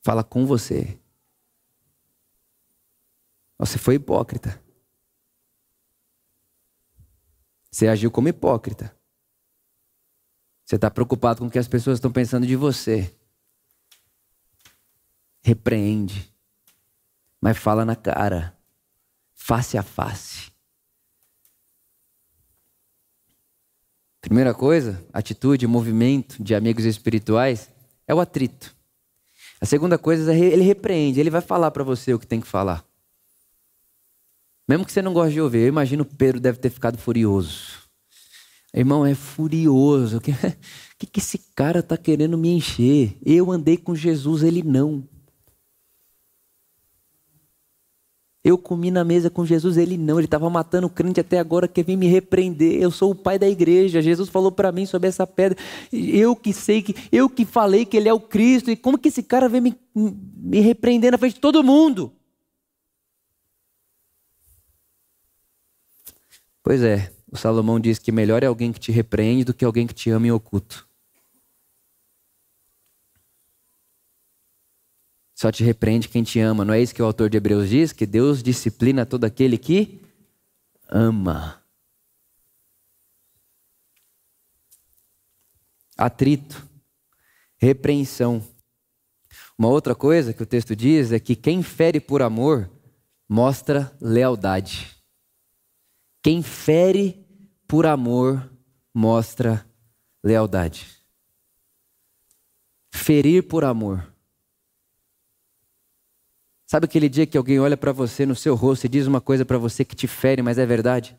Fala 0.03 0.25
com 0.25 0.45
você. 0.45 0.99
Você 3.57 3.77
foi 3.77 3.95
hipócrita. 3.95 4.61
Você 7.71 7.87
agiu 7.87 8.11
como 8.11 8.27
hipócrita. 8.27 8.93
Você 10.65 10.75
está 10.75 10.91
preocupado 10.91 11.39
com 11.39 11.47
o 11.47 11.49
que 11.49 11.59
as 11.59 11.69
pessoas 11.69 11.95
estão 11.95 12.11
pensando 12.11 12.45
de 12.45 12.57
você. 12.57 13.17
Repreende 15.41 16.30
mas 17.41 17.57
fala 17.57 17.83
na 17.83 17.95
cara, 17.95 18.55
face 19.33 19.77
a 19.77 19.83
face. 19.83 20.51
Primeira 24.21 24.53
coisa, 24.53 25.03
atitude, 25.11 25.65
movimento 25.65 26.41
de 26.41 26.53
amigos 26.53 26.85
espirituais 26.85 27.71
é 28.07 28.13
o 28.13 28.19
atrito. 28.19 28.75
A 29.59 29.65
segunda 29.65 29.97
coisa 29.97 30.31
é 30.31 30.37
ele 30.37 30.63
repreende, 30.63 31.19
ele 31.19 31.31
vai 31.31 31.41
falar 31.41 31.71
para 31.71 31.83
você 31.83 32.13
o 32.13 32.19
que 32.19 32.27
tem 32.27 32.39
que 32.39 32.47
falar. 32.47 32.85
Mesmo 34.67 34.85
que 34.85 34.91
você 34.91 35.01
não 35.01 35.13
goste 35.13 35.33
de 35.33 35.41
ouvir, 35.41 35.59
eu 35.63 35.67
imagino 35.67 36.05
Pedro 36.05 36.39
deve 36.39 36.59
ter 36.59 36.69
ficado 36.69 36.97
furioso. 36.97 37.81
Irmão, 38.73 39.05
é 39.05 39.15
furioso. 39.15 40.17
O 40.21 40.21
que, 40.21 40.33
que, 41.07 41.13
que 41.13 41.19
esse 41.19 41.39
cara 41.55 41.79
está 41.79 41.97
querendo 41.97 42.37
me 42.37 42.49
encher? 42.49 43.17
Eu 43.25 43.51
andei 43.51 43.75
com 43.75 43.95
Jesus, 43.95 44.43
ele 44.43 44.61
não. 44.61 45.03
Eu 48.43 48.57
comi 48.57 48.89
na 48.89 49.03
mesa 49.03 49.29
com 49.29 49.45
Jesus, 49.45 49.77
ele 49.77 49.97
não, 49.97 50.17
ele 50.17 50.25
estava 50.25 50.49
matando 50.49 50.89
crente 50.89 51.19
até 51.19 51.37
agora, 51.37 51.67
quer 51.67 51.85
vir 51.85 51.95
me 51.95 52.07
repreender. 52.07 52.81
Eu 52.81 52.89
sou 52.89 53.11
o 53.11 53.15
pai 53.15 53.37
da 53.37 53.47
igreja. 53.47 54.01
Jesus 54.01 54.29
falou 54.29 54.51
para 54.51 54.71
mim 54.71 54.85
sobre 54.87 55.07
essa 55.07 55.27
pedra. 55.27 55.57
Eu 55.93 56.35
que 56.35 56.51
sei 56.51 56.81
que, 56.81 56.95
eu 57.11 57.29
que 57.29 57.45
falei 57.45 57.85
que 57.85 57.95
ele 57.95 58.09
é 58.09 58.13
o 58.13 58.19
Cristo. 58.19 58.71
E 58.71 58.75
como 58.75 58.97
que 58.97 59.09
esse 59.09 59.21
cara 59.21 59.47
vem 59.47 59.61
me, 59.61 59.77
me 59.93 60.59
repreender 60.59 61.11
na 61.11 61.19
frente 61.19 61.35
de 61.35 61.39
todo 61.39 61.63
mundo? 61.63 62.11
Pois 66.63 66.81
é, 66.81 67.11
o 67.31 67.37
Salomão 67.37 67.79
diz 67.79 67.99
que 67.99 68.11
melhor 68.11 68.41
é 68.43 68.47
alguém 68.47 68.71
que 68.71 68.79
te 68.79 68.91
repreende 68.91 69.43
do 69.43 69.53
que 69.53 69.65
alguém 69.65 69.85
que 69.85 69.93
te 69.93 70.09
ama 70.09 70.27
em 70.27 70.31
oculto. 70.31 70.89
Só 75.41 75.51
te 75.51 75.63
repreende 75.63 76.07
quem 76.07 76.21
te 76.21 76.39
ama. 76.39 76.63
Não 76.63 76.71
é 76.71 76.79
isso 76.79 76.93
que 76.93 77.01
o 77.01 77.05
autor 77.05 77.27
de 77.27 77.35
Hebreus 77.35 77.67
diz? 77.67 77.91
Que 77.91 78.05
Deus 78.05 78.43
disciplina 78.43 79.07
todo 79.07 79.23
aquele 79.23 79.57
que 79.57 79.99
ama. 80.87 81.59
Atrito, 85.97 86.63
repreensão. 87.57 88.47
Uma 89.57 89.69
outra 89.69 89.95
coisa 89.95 90.31
que 90.31 90.43
o 90.43 90.45
texto 90.45 90.75
diz 90.75 91.11
é 91.11 91.19
que 91.19 91.35
quem 91.35 91.63
fere 91.63 91.99
por 91.99 92.21
amor 92.21 92.69
mostra 93.27 93.91
lealdade. 93.99 94.95
Quem 96.21 96.43
fere 96.43 97.25
por 97.67 97.87
amor 97.87 98.47
mostra 98.93 99.67
lealdade. 100.23 100.85
Ferir 102.93 103.47
por 103.47 103.63
amor. 103.63 104.10
Sabe 106.71 106.85
aquele 106.85 107.09
dia 107.09 107.25
que 107.27 107.37
alguém 107.37 107.59
olha 107.59 107.75
para 107.75 107.91
você 107.91 108.25
no 108.25 108.33
seu 108.33 108.55
rosto 108.55 108.85
e 108.85 108.87
diz 108.87 109.05
uma 109.05 109.19
coisa 109.19 109.43
para 109.43 109.57
você 109.57 109.83
que 109.83 109.93
te 109.93 110.07
fere, 110.07 110.41
mas 110.41 110.57
é 110.57 110.65
verdade? 110.65 111.17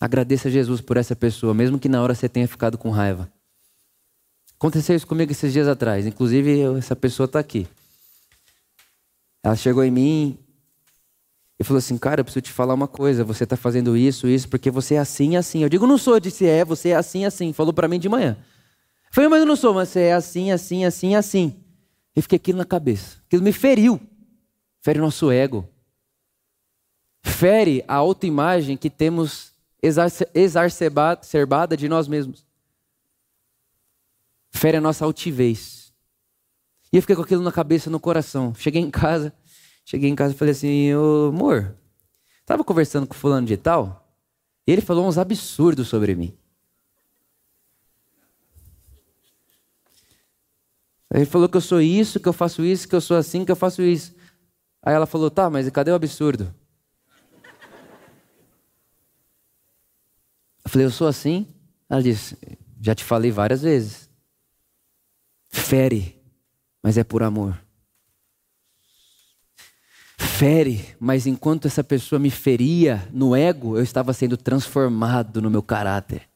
Agradeça 0.00 0.48
a 0.48 0.50
Jesus 0.50 0.80
por 0.80 0.96
essa 0.96 1.14
pessoa, 1.14 1.52
mesmo 1.52 1.78
que 1.78 1.86
na 1.86 2.02
hora 2.02 2.14
você 2.14 2.30
tenha 2.30 2.48
ficado 2.48 2.78
com 2.78 2.88
raiva. 2.88 3.30
Aconteceu 4.54 4.96
isso 4.96 5.06
comigo 5.06 5.30
esses 5.30 5.52
dias 5.52 5.68
atrás. 5.68 6.06
Inclusive, 6.06 6.62
essa 6.78 6.96
pessoa 6.96 7.26
está 7.26 7.38
aqui. 7.38 7.68
Ela 9.42 9.54
chegou 9.54 9.84
em 9.84 9.90
mim 9.90 10.38
e 11.60 11.64
falou 11.64 11.80
assim: 11.80 11.98
Cara, 11.98 12.22
eu 12.22 12.24
preciso 12.24 12.40
te 12.40 12.52
falar 12.52 12.72
uma 12.72 12.88
coisa. 12.88 13.22
Você 13.22 13.44
está 13.44 13.54
fazendo 13.54 13.98
isso, 13.98 14.26
isso, 14.26 14.48
porque 14.48 14.70
você 14.70 14.94
é 14.94 14.98
assim, 14.98 15.36
assim. 15.36 15.62
Eu 15.62 15.68
digo: 15.68 15.86
Não 15.86 15.98
sou. 15.98 16.14
Eu 16.14 16.20
disse: 16.20 16.46
É, 16.46 16.64
você 16.64 16.88
é 16.88 16.96
assim, 16.96 17.26
assim. 17.26 17.52
Falou 17.52 17.74
para 17.74 17.86
mim 17.86 17.98
de 17.98 18.08
manhã. 18.08 18.34
Eu 18.40 19.12
falei: 19.12 19.28
Mas 19.28 19.40
eu 19.40 19.46
não 19.46 19.56
sou, 19.56 19.74
mas 19.74 19.90
você 19.90 20.04
é 20.04 20.14
assim, 20.14 20.50
assim, 20.50 20.86
assim, 20.86 21.14
assim. 21.14 21.67
E 22.18 22.22
fiquei 22.22 22.34
aquilo 22.34 22.58
na 22.58 22.64
cabeça. 22.64 23.18
Aquilo 23.28 23.44
me 23.44 23.52
feriu. 23.52 24.00
Fere 24.80 24.98
o 24.98 25.02
nosso 25.02 25.30
ego. 25.30 25.68
Fere 27.22 27.84
a 27.86 27.94
autoimagem 27.94 28.76
que 28.76 28.90
temos 28.90 29.52
exacerbada 30.34 31.76
de 31.76 31.88
nós 31.88 32.08
mesmos. 32.08 32.44
Fere 34.50 34.78
a 34.78 34.80
nossa 34.80 35.04
altivez. 35.04 35.92
E 36.92 36.96
eu 36.96 37.02
fiquei 37.02 37.14
com 37.14 37.22
aquilo 37.22 37.42
na 37.42 37.52
cabeça, 37.52 37.88
no 37.88 38.00
coração. 38.00 38.52
Cheguei 38.52 38.82
em 38.82 38.90
casa, 38.90 39.32
cheguei 39.84 40.10
em 40.10 40.16
casa 40.16 40.34
e 40.34 40.36
falei 40.36 40.50
assim, 40.50 40.92
ô 40.94 41.28
amor, 41.28 41.76
estava 42.40 42.64
conversando 42.64 43.06
com 43.06 43.14
fulano 43.14 43.46
de 43.46 43.56
tal, 43.56 44.12
e 44.66 44.72
ele 44.72 44.80
falou 44.80 45.06
uns 45.06 45.18
absurdos 45.18 45.86
sobre 45.86 46.16
mim. 46.16 46.36
Ele 51.12 51.24
falou 51.24 51.48
que 51.48 51.56
eu 51.56 51.60
sou 51.60 51.80
isso, 51.80 52.20
que 52.20 52.28
eu 52.28 52.32
faço 52.32 52.64
isso, 52.64 52.86
que 52.86 52.94
eu 52.94 53.00
sou 53.00 53.16
assim, 53.16 53.44
que 53.44 53.50
eu 53.50 53.56
faço 53.56 53.82
isso. 53.82 54.14
Aí 54.82 54.94
ela 54.94 55.06
falou, 55.06 55.30
tá, 55.30 55.48
mas 55.48 55.68
cadê 55.70 55.90
o 55.90 55.94
absurdo? 55.94 56.54
Eu 60.64 60.70
falei, 60.70 60.86
eu 60.86 60.90
sou 60.90 61.06
assim? 61.06 61.46
Ela 61.88 62.02
disse, 62.02 62.36
já 62.80 62.94
te 62.94 63.04
falei 63.04 63.30
várias 63.30 63.62
vezes. 63.62 64.08
Fere, 65.48 66.20
mas 66.82 66.98
é 66.98 67.04
por 67.04 67.22
amor. 67.22 67.58
Fere, 70.18 70.94
mas 71.00 71.26
enquanto 71.26 71.66
essa 71.66 71.82
pessoa 71.82 72.18
me 72.18 72.30
feria 72.30 73.08
no 73.12 73.34
ego, 73.34 73.76
eu 73.76 73.82
estava 73.82 74.12
sendo 74.12 74.36
transformado 74.36 75.40
no 75.40 75.50
meu 75.50 75.62
caráter. 75.62 76.28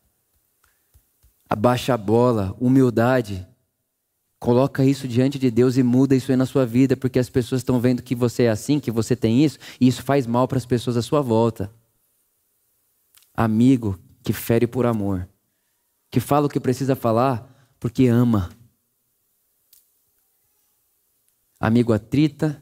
Abaixa 1.48 1.92
a 1.92 1.96
bola, 1.98 2.56
humildade. 2.58 3.46
Coloca 4.42 4.84
isso 4.84 5.06
diante 5.06 5.38
de 5.38 5.52
Deus 5.52 5.76
e 5.76 5.84
muda 5.84 6.16
isso 6.16 6.32
aí 6.32 6.36
na 6.36 6.46
sua 6.46 6.66
vida, 6.66 6.96
porque 6.96 7.20
as 7.20 7.30
pessoas 7.30 7.60
estão 7.60 7.78
vendo 7.78 8.02
que 8.02 8.12
você 8.12 8.42
é 8.42 8.50
assim, 8.50 8.80
que 8.80 8.90
você 8.90 9.14
tem 9.14 9.44
isso, 9.44 9.56
e 9.80 9.86
isso 9.86 10.02
faz 10.02 10.26
mal 10.26 10.48
para 10.48 10.58
as 10.58 10.66
pessoas 10.66 10.96
à 10.96 11.00
sua 11.00 11.22
volta. 11.22 11.72
Amigo 13.32 13.96
que 14.20 14.32
fere 14.32 14.66
por 14.66 14.84
amor, 14.84 15.28
que 16.10 16.18
fala 16.18 16.46
o 16.46 16.48
que 16.48 16.58
precisa 16.58 16.96
falar 16.96 17.72
porque 17.78 18.08
ama. 18.08 18.50
Amigo 21.60 21.92
atrita, 21.92 22.60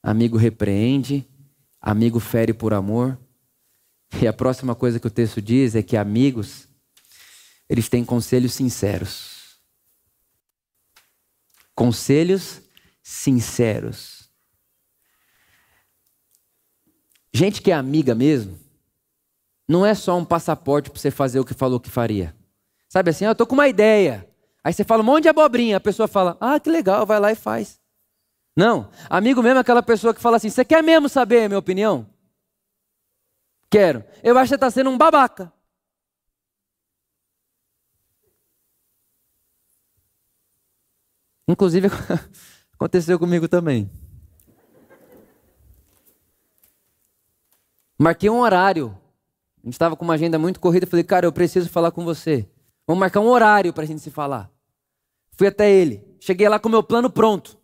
amigo 0.00 0.36
repreende, 0.36 1.26
amigo 1.80 2.20
fere 2.20 2.54
por 2.54 2.72
amor. 2.72 3.18
E 4.22 4.28
a 4.28 4.32
próxima 4.32 4.76
coisa 4.76 5.00
que 5.00 5.08
o 5.08 5.10
texto 5.10 5.42
diz 5.42 5.74
é 5.74 5.82
que 5.82 5.96
amigos, 5.96 6.68
eles 7.68 7.88
têm 7.88 8.04
conselhos 8.04 8.54
sinceros. 8.54 9.35
Conselhos 11.76 12.60
sinceros. 13.00 14.28
Gente 17.32 17.62
que 17.62 17.70
é 17.70 17.74
amiga 17.74 18.14
mesmo, 18.14 18.58
não 19.68 19.84
é 19.84 19.94
só 19.94 20.16
um 20.16 20.24
passaporte 20.24 20.90
para 20.90 20.98
você 20.98 21.10
fazer 21.10 21.38
o 21.38 21.44
que 21.44 21.54
falou 21.54 21.78
que 21.78 21.90
faria. 21.90 22.34
Sabe 22.88 23.10
assim, 23.10 23.26
ah, 23.26 23.30
eu 23.30 23.34
tô 23.34 23.46
com 23.46 23.54
uma 23.54 23.68
ideia. 23.68 24.28
Aí 24.64 24.72
você 24.72 24.82
fala 24.82 25.02
um 25.02 25.06
monte 25.06 25.24
de 25.24 25.28
abobrinha, 25.28 25.76
a 25.76 25.80
pessoa 25.80 26.08
fala, 26.08 26.36
ah, 26.40 26.58
que 26.58 26.70
legal, 26.70 27.04
vai 27.04 27.20
lá 27.20 27.30
e 27.30 27.36
faz. 27.36 27.78
Não, 28.56 28.90
amigo 29.10 29.42
mesmo 29.42 29.58
é 29.58 29.60
aquela 29.60 29.82
pessoa 29.82 30.14
que 30.14 30.20
fala 30.20 30.38
assim, 30.38 30.48
você 30.48 30.64
quer 30.64 30.82
mesmo 30.82 31.08
saber 31.08 31.44
a 31.44 31.48
minha 31.48 31.58
opinião? 31.58 32.08
Quero. 33.70 34.02
Eu 34.22 34.38
acho 34.38 34.44
que 34.44 34.48
você 34.48 34.54
está 34.54 34.70
sendo 34.70 34.88
um 34.88 34.96
babaca. 34.96 35.52
Inclusive, 41.48 41.88
aconteceu 42.74 43.18
comigo 43.18 43.48
também. 43.48 43.90
Marquei 47.98 48.28
um 48.28 48.40
horário 48.40 48.96
a 49.66 49.68
gente 49.68 49.74
estava 49.74 49.96
com 49.96 50.04
uma 50.04 50.14
agenda 50.14 50.38
muito 50.38 50.60
corrida. 50.60 50.86
Falei, 50.86 51.02
cara, 51.02 51.26
eu 51.26 51.32
preciso 51.32 51.68
falar 51.68 51.90
com 51.90 52.04
você. 52.04 52.48
Vamos 52.86 53.00
marcar 53.00 53.18
um 53.18 53.26
horário 53.26 53.72
para 53.72 53.82
a 53.82 53.86
gente 53.86 54.00
se 54.00 54.12
falar. 54.12 54.48
Fui 55.32 55.48
até 55.48 55.68
ele. 55.68 56.06
Cheguei 56.20 56.48
lá 56.48 56.56
com 56.56 56.68
o 56.68 56.70
meu 56.70 56.84
plano 56.84 57.10
pronto. 57.10 57.58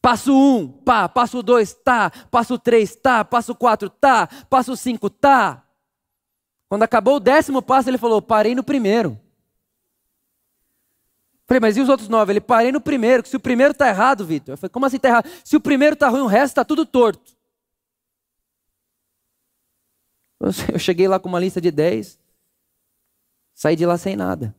Passo 0.00 0.32
um, 0.32 0.68
pá. 0.68 1.08
Passo 1.08 1.42
dois, 1.42 1.74
tá. 1.74 2.12
Passo 2.30 2.56
três, 2.56 2.94
tá. 2.94 3.24
Passo 3.24 3.52
quatro, 3.52 3.90
tá. 3.90 4.28
Passo 4.48 4.76
cinco, 4.76 5.10
tá. 5.10 5.64
Quando 6.68 6.84
acabou 6.84 7.16
o 7.16 7.20
décimo 7.20 7.60
passo, 7.60 7.90
ele 7.90 7.98
falou: 7.98 8.22
parei 8.22 8.54
no 8.54 8.62
primeiro. 8.62 9.18
Falei, 11.48 11.60
mas 11.60 11.78
e 11.78 11.80
os 11.80 11.88
outros 11.88 12.10
nove? 12.10 12.32
Ele 12.32 12.42
parei 12.42 12.70
no 12.70 12.80
primeiro, 12.80 13.22
que 13.22 13.28
se 13.30 13.36
o 13.36 13.40
primeiro 13.40 13.72
está 13.72 13.88
errado, 13.88 14.22
Vitor. 14.22 14.52
Eu 14.52 14.58
falei, 14.58 14.70
como 14.70 14.84
assim 14.84 14.96
está 14.96 15.08
errado? 15.08 15.30
Se 15.42 15.56
o 15.56 15.60
primeiro 15.60 15.94
está 15.94 16.06
ruim, 16.10 16.20
o 16.20 16.26
resto 16.26 16.52
está 16.52 16.64
tudo 16.64 16.84
torto. 16.84 17.32
Eu 20.70 20.78
cheguei 20.78 21.08
lá 21.08 21.18
com 21.18 21.26
uma 21.28 21.40
lista 21.40 21.58
de 21.58 21.70
10, 21.70 22.18
saí 23.54 23.74
de 23.74 23.86
lá 23.86 23.96
sem 23.96 24.14
nada. 24.14 24.54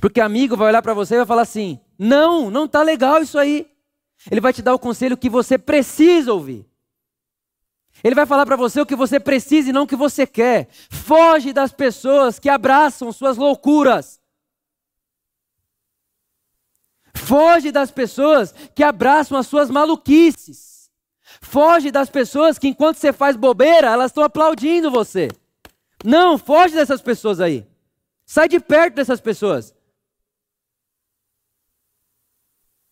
Porque 0.00 0.20
amigo 0.20 0.56
vai 0.56 0.68
olhar 0.68 0.82
para 0.82 0.92
você 0.92 1.14
e 1.14 1.18
vai 1.18 1.26
falar 1.26 1.42
assim: 1.42 1.80
não, 1.96 2.50
não 2.50 2.64
está 2.64 2.82
legal 2.82 3.22
isso 3.22 3.38
aí. 3.38 3.70
Ele 4.30 4.40
vai 4.40 4.52
te 4.52 4.62
dar 4.62 4.74
o 4.74 4.78
conselho 4.78 5.16
que 5.16 5.30
você 5.30 5.56
precisa 5.56 6.32
ouvir. 6.32 6.68
Ele 8.02 8.14
vai 8.14 8.26
falar 8.26 8.44
para 8.44 8.56
você 8.56 8.80
o 8.80 8.86
que 8.86 8.94
você 8.94 9.18
precisa 9.18 9.70
e 9.70 9.72
não 9.72 9.84
o 9.84 9.86
que 9.86 9.96
você 9.96 10.26
quer. 10.26 10.68
Foge 10.90 11.52
das 11.52 11.72
pessoas 11.72 12.38
que 12.38 12.48
abraçam 12.48 13.12
suas 13.12 13.36
loucuras. 13.36 14.19
Foge 17.30 17.70
das 17.70 17.92
pessoas 17.92 18.50
que 18.74 18.82
abraçam 18.82 19.38
as 19.38 19.46
suas 19.46 19.70
maluquices. 19.70 20.90
Foge 21.40 21.92
das 21.92 22.10
pessoas 22.10 22.58
que 22.58 22.66
enquanto 22.66 22.96
você 22.96 23.12
faz 23.12 23.36
bobeira, 23.36 23.86
elas 23.86 24.10
estão 24.10 24.24
aplaudindo 24.24 24.90
você. 24.90 25.28
Não, 26.04 26.36
foge 26.36 26.74
dessas 26.74 27.00
pessoas 27.00 27.38
aí. 27.38 27.64
Sai 28.26 28.48
de 28.48 28.58
perto 28.58 28.96
dessas 28.96 29.20
pessoas. 29.20 29.72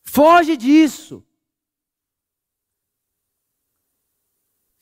Foge 0.04 0.56
disso. 0.56 1.20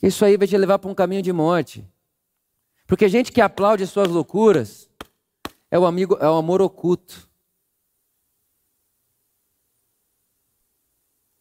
Isso 0.03 0.23
aí 0.27 0.37
vai 0.37 0.47
te 0.47 0.59
levar 0.59 0.79
para 0.79 0.91
um 0.91 0.95
caminho 0.95 1.23
de 1.23 1.33
morte. 1.33 1.83
Porque 2.87 3.09
gente 3.09 3.33
que 3.33 3.41
aplaude 3.41 3.87
suas 3.87 4.09
loucuras 4.09 4.91
é 5.71 5.79
o 5.79 5.87
amigo, 5.87 6.19
é 6.21 6.29
o 6.29 6.37
amor 6.37 6.61
oculto. 6.61 7.27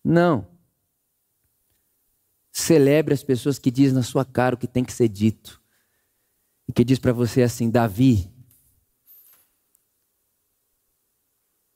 Não. 0.06 0.48
Celebre 2.52 3.12
as 3.12 3.24
pessoas 3.24 3.58
que 3.58 3.72
dizem 3.72 3.96
na 3.96 4.04
sua 4.04 4.24
cara 4.24 4.54
o 4.54 4.58
que 4.58 4.68
tem 4.68 4.84
que 4.84 4.94
ser 4.94 5.10
dito. 5.10 5.60
E 6.68 6.72
que 6.72 6.84
diz 6.84 7.00
para 7.00 7.12
você 7.12 7.42
assim: 7.42 7.72
Davi, 7.72 8.32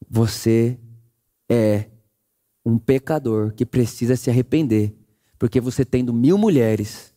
você 0.08 0.80
é 1.50 1.89
um 2.63 2.78
pecador 2.78 3.52
que 3.54 3.65
precisa 3.65 4.15
se 4.15 4.30
arrepender, 4.30 4.96
porque 5.39 5.60
você 5.60 5.84
tendo 5.84 6.13
mil 6.13 6.38
mulheres, 6.38 7.12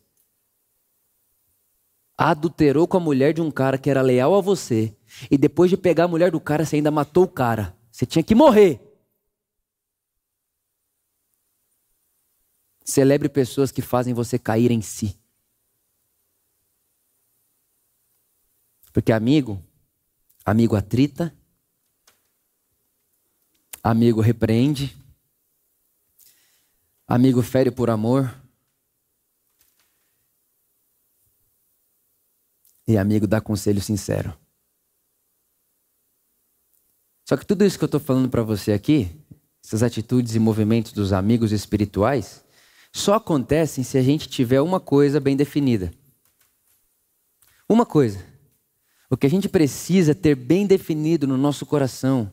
adulterou 2.17 2.87
com 2.87 2.97
a 2.97 2.99
mulher 2.99 3.33
de 3.33 3.41
um 3.41 3.51
cara 3.51 3.77
que 3.77 3.89
era 3.89 4.01
leal 4.01 4.33
a 4.33 4.41
você, 4.41 4.95
e 5.29 5.37
depois 5.37 5.69
de 5.69 5.77
pegar 5.77 6.05
a 6.05 6.07
mulher 6.07 6.31
do 6.31 6.41
cara, 6.41 6.65
você 6.65 6.77
ainda 6.77 6.89
matou 6.89 7.25
o 7.25 7.27
cara. 7.27 7.77
Você 7.91 8.05
tinha 8.05 8.23
que 8.23 8.33
morrer. 8.33 8.92
Celebre 12.83 13.29
pessoas 13.29 13.71
que 13.71 13.81
fazem 13.81 14.13
você 14.13 14.37
cair 14.37 14.71
em 14.71 14.81
si. 14.81 15.17
Porque 18.91 19.11
amigo, 19.11 19.63
amigo 20.45 20.75
atrita, 20.75 21.35
amigo 23.81 24.21
repreende, 24.21 24.95
amigo 27.07 27.41
fere 27.41 27.71
por 27.71 27.89
amor, 27.89 28.33
e 32.87 32.97
amigo 32.97 33.25
dá 33.25 33.39
conselho 33.41 33.81
sincero. 33.81 34.37
Só 37.25 37.37
que 37.37 37.45
tudo 37.45 37.65
isso 37.65 37.77
que 37.77 37.83
eu 37.83 37.87
estou 37.87 37.99
falando 37.99 38.29
para 38.29 38.43
você 38.43 38.73
aqui, 38.73 39.09
essas 39.63 39.81
atitudes 39.81 40.35
e 40.35 40.39
movimentos 40.39 40.91
dos 40.91 41.13
amigos 41.13 41.51
espirituais, 41.51 42.43
só 42.95 43.15
acontecem 43.15 43.83
se 43.83 43.97
a 43.97 44.03
gente 44.03 44.29
tiver 44.29 44.61
uma 44.61 44.79
coisa 44.79 45.19
bem 45.19 45.35
definida. 45.35 45.91
Uma 47.67 47.87
coisa. 47.87 48.23
O 49.09 49.17
que 49.17 49.25
a 49.25 49.29
gente 49.29 49.49
precisa 49.49 50.13
ter 50.13 50.35
bem 50.35 50.67
definido 50.67 51.25
no 51.25 51.35
nosso 51.35 51.65
coração, 51.65 52.31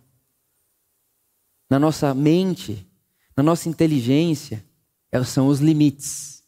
na 1.68 1.78
nossa 1.78 2.14
mente, 2.14 2.86
na 3.34 3.42
nossa 3.42 3.70
inteligência, 3.70 4.62
é, 5.10 5.24
são 5.24 5.48
os 5.48 5.60
limites. 5.60 6.44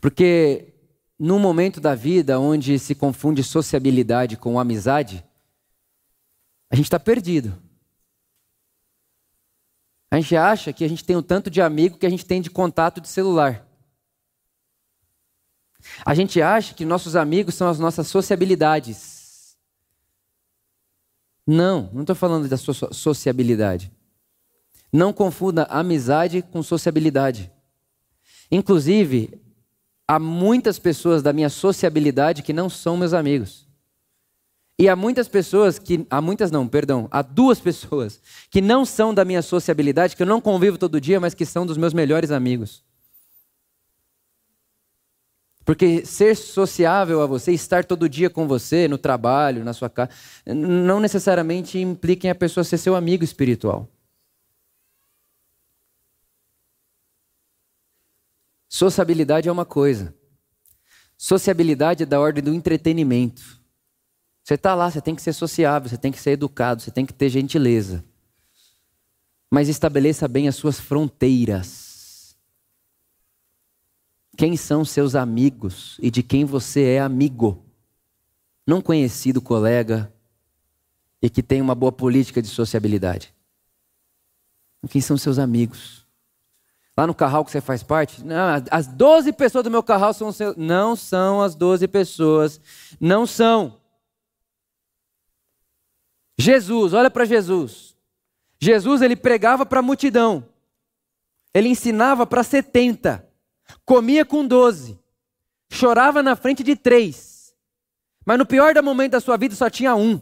Porque 0.00 0.74
num 1.18 1.38
momento 1.38 1.80
da 1.80 1.94
vida 1.94 2.38
onde 2.38 2.78
se 2.78 2.94
confunde 2.94 3.42
sociabilidade 3.42 4.36
com 4.36 4.60
amizade, 4.60 5.24
a 6.68 6.76
gente 6.76 6.86
está 6.86 7.00
perdido. 7.00 7.63
A 10.14 10.20
gente 10.20 10.36
acha 10.36 10.72
que 10.72 10.84
a 10.84 10.88
gente 10.88 11.04
tem 11.04 11.16
o 11.16 11.22
tanto 11.22 11.50
de 11.50 11.60
amigo 11.60 11.98
que 11.98 12.06
a 12.06 12.08
gente 12.08 12.24
tem 12.24 12.40
de 12.40 12.48
contato 12.48 13.00
de 13.00 13.08
celular. 13.08 13.66
A 16.06 16.14
gente 16.14 16.40
acha 16.40 16.72
que 16.72 16.84
nossos 16.84 17.16
amigos 17.16 17.56
são 17.56 17.68
as 17.68 17.80
nossas 17.80 18.06
sociabilidades. 18.06 19.56
Não, 21.44 21.90
não 21.92 22.02
estou 22.02 22.14
falando 22.14 22.48
da 22.48 22.56
sociabilidade. 22.56 23.90
Não 24.92 25.12
confunda 25.12 25.64
amizade 25.64 26.42
com 26.42 26.62
sociabilidade. 26.62 27.50
Inclusive, 28.52 29.42
há 30.06 30.20
muitas 30.20 30.78
pessoas 30.78 31.24
da 31.24 31.32
minha 31.32 31.50
sociabilidade 31.50 32.44
que 32.44 32.52
não 32.52 32.70
são 32.70 32.96
meus 32.96 33.12
amigos. 33.12 33.66
E 34.78 34.88
há 34.88 34.96
muitas 34.96 35.28
pessoas 35.28 35.78
que. 35.78 36.06
Há 36.10 36.20
muitas 36.20 36.50
não, 36.50 36.66
perdão. 36.66 37.08
Há 37.10 37.22
duas 37.22 37.60
pessoas 37.60 38.20
que 38.50 38.60
não 38.60 38.84
são 38.84 39.14
da 39.14 39.24
minha 39.24 39.42
sociabilidade, 39.42 40.16
que 40.16 40.22
eu 40.22 40.26
não 40.26 40.40
convivo 40.40 40.76
todo 40.76 41.00
dia, 41.00 41.20
mas 41.20 41.34
que 41.34 41.46
são 41.46 41.64
dos 41.64 41.76
meus 41.76 41.94
melhores 41.94 42.30
amigos. 42.30 42.84
Porque 45.64 46.04
ser 46.04 46.36
sociável 46.36 47.22
a 47.22 47.26
você, 47.26 47.52
estar 47.52 47.84
todo 47.84 48.08
dia 48.08 48.28
com 48.28 48.46
você, 48.46 48.86
no 48.86 48.98
trabalho, 48.98 49.64
na 49.64 49.72
sua 49.72 49.88
casa, 49.88 50.10
não 50.44 51.00
necessariamente 51.00 51.78
implica 51.78 52.26
em 52.26 52.30
a 52.30 52.34
pessoa 52.34 52.62
ser 52.64 52.76
seu 52.76 52.94
amigo 52.94 53.24
espiritual. 53.24 53.88
Sociabilidade 58.68 59.48
é 59.48 59.52
uma 59.52 59.64
coisa. 59.64 60.14
Sociabilidade 61.16 62.02
é 62.02 62.06
da 62.06 62.20
ordem 62.20 62.42
do 62.42 62.52
entretenimento. 62.52 63.63
Você 64.44 64.54
está 64.54 64.74
lá, 64.74 64.90
você 64.90 65.00
tem 65.00 65.14
que 65.14 65.22
ser 65.22 65.32
sociável, 65.32 65.88
você 65.88 65.96
tem 65.96 66.12
que 66.12 66.20
ser 66.20 66.32
educado, 66.32 66.82
você 66.82 66.90
tem 66.90 67.06
que 67.06 67.14
ter 67.14 67.30
gentileza. 67.30 68.04
Mas 69.50 69.70
estabeleça 69.70 70.28
bem 70.28 70.46
as 70.46 70.54
suas 70.54 70.78
fronteiras. 70.78 72.36
Quem 74.36 74.54
são 74.54 74.84
seus 74.84 75.14
amigos 75.14 75.96
e 75.98 76.10
de 76.10 76.22
quem 76.22 76.44
você 76.44 76.82
é 76.82 77.00
amigo? 77.00 77.64
Não 78.66 78.82
conhecido 78.82 79.40
colega 79.40 80.12
e 81.22 81.30
que 81.30 81.42
tem 81.42 81.62
uma 81.62 81.74
boa 81.74 81.92
política 81.92 82.42
de 82.42 82.48
sociabilidade. 82.48 83.32
Quem 84.90 85.00
são 85.00 85.16
seus 85.16 85.38
amigos? 85.38 86.06
Lá 86.94 87.06
no 87.06 87.14
carral 87.14 87.46
que 87.46 87.50
você 87.50 87.62
faz 87.62 87.82
parte? 87.82 88.22
Não, 88.22 88.62
as 88.70 88.86
12 88.86 89.32
pessoas 89.32 89.64
do 89.64 89.70
meu 89.70 89.82
carral 89.82 90.12
são 90.12 90.30
seus. 90.30 90.54
Não 90.54 90.94
são 90.94 91.40
as 91.40 91.54
12 91.54 91.88
pessoas. 91.88 92.60
Não 93.00 93.26
são. 93.26 93.82
Jesus, 96.38 96.92
olha 96.92 97.10
para 97.10 97.24
Jesus. 97.24 97.96
Jesus 98.60 99.02
ele 99.02 99.16
pregava 99.16 99.64
para 99.64 99.80
a 99.80 99.82
multidão. 99.82 100.48
Ele 101.52 101.68
ensinava 101.68 102.26
para 102.26 102.42
70 102.42 103.24
comia 103.84 104.24
com 104.24 104.46
doze, 104.46 104.98
chorava 105.70 106.22
na 106.22 106.36
frente 106.36 106.62
de 106.62 106.76
três, 106.76 107.54
mas 108.24 108.38
no 108.38 108.46
pior 108.46 108.74
momento 108.82 109.12
da 109.12 109.20
sua 109.20 109.36
vida 109.36 109.54
só 109.54 109.68
tinha 109.70 109.94
um. 109.94 110.20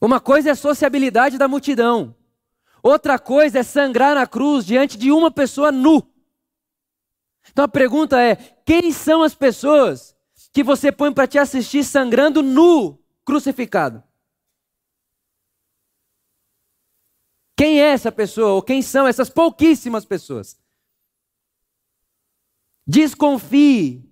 Uma 0.00 0.20
coisa 0.20 0.50
é 0.50 0.52
a 0.52 0.56
sociabilidade 0.56 1.38
da 1.38 1.48
multidão, 1.48 2.14
outra 2.82 3.18
coisa 3.18 3.60
é 3.60 3.62
sangrar 3.62 4.14
na 4.14 4.26
cruz 4.26 4.64
diante 4.64 4.96
de 4.96 5.10
uma 5.10 5.30
pessoa 5.30 5.72
nu. 5.72 6.02
Então 7.50 7.64
a 7.64 7.68
pergunta 7.68 8.20
é: 8.20 8.36
quem 8.64 8.92
são 8.92 9.22
as 9.22 9.34
pessoas 9.34 10.15
que 10.52 10.62
você 10.62 10.90
põe 10.90 11.12
para 11.12 11.26
te 11.26 11.38
assistir 11.38 11.84
sangrando 11.84 12.42
nu, 12.42 12.98
crucificado? 13.24 14.02
Quem 17.56 17.80
é 17.80 17.92
essa 17.92 18.12
pessoa? 18.12 18.52
Ou 18.52 18.62
quem 18.62 18.82
são 18.82 19.06
essas 19.06 19.30
pouquíssimas 19.30 20.04
pessoas? 20.04 20.60
Desconfie 22.86 24.04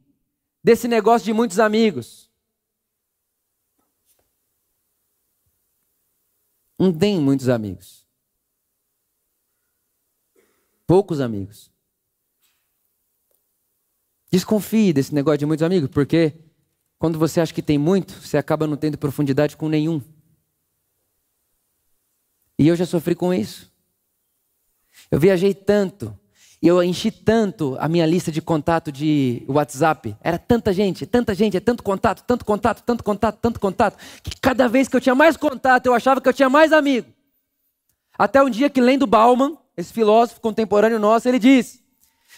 desse 0.62 0.88
negócio 0.88 1.26
de 1.26 1.32
muitos 1.32 1.58
amigos. 1.58 2.32
Não 6.78 6.96
tem 6.96 7.20
muitos 7.20 7.48
amigos. 7.48 8.06
Poucos 10.86 11.20
amigos. 11.20 11.73
Desconfie 14.34 14.92
desse 14.92 15.14
negócio 15.14 15.38
de 15.38 15.46
muitos 15.46 15.62
amigos, 15.62 15.88
porque 15.88 16.32
quando 16.98 17.20
você 17.20 17.40
acha 17.40 17.54
que 17.54 17.62
tem 17.62 17.78
muito, 17.78 18.14
você 18.14 18.36
acaba 18.36 18.66
não 18.66 18.76
tendo 18.76 18.98
profundidade 18.98 19.56
com 19.56 19.68
nenhum. 19.68 20.02
E 22.58 22.66
eu 22.66 22.74
já 22.74 22.84
sofri 22.84 23.14
com 23.14 23.32
isso. 23.32 23.70
Eu 25.08 25.20
viajei 25.20 25.54
tanto, 25.54 26.18
e 26.60 26.66
eu 26.66 26.82
enchi 26.82 27.12
tanto 27.12 27.76
a 27.78 27.88
minha 27.88 28.04
lista 28.06 28.32
de 28.32 28.42
contato 28.42 28.90
de 28.90 29.44
WhatsApp. 29.46 30.16
Era 30.20 30.36
tanta 30.36 30.72
gente, 30.72 31.06
tanta 31.06 31.32
gente, 31.32 31.56
é 31.56 31.60
tanto 31.60 31.84
contato, 31.84 32.24
tanto 32.26 32.44
contato, 32.44 32.82
tanto 32.82 33.04
contato, 33.04 33.38
tanto 33.40 33.60
contato, 33.60 33.96
que 34.20 34.36
cada 34.40 34.66
vez 34.66 34.88
que 34.88 34.96
eu 34.96 35.00
tinha 35.00 35.14
mais 35.14 35.36
contato, 35.36 35.86
eu 35.86 35.94
achava 35.94 36.20
que 36.20 36.28
eu 36.28 36.34
tinha 36.34 36.50
mais 36.50 36.72
amigo. 36.72 37.06
Até 38.18 38.42
um 38.42 38.50
dia 38.50 38.68
que 38.68 38.80
lendo 38.80 39.06
Bauman, 39.06 39.56
esse 39.76 39.92
filósofo 39.92 40.40
contemporâneo 40.40 40.98
nosso, 40.98 41.28
ele 41.28 41.38
diz: 41.38 41.80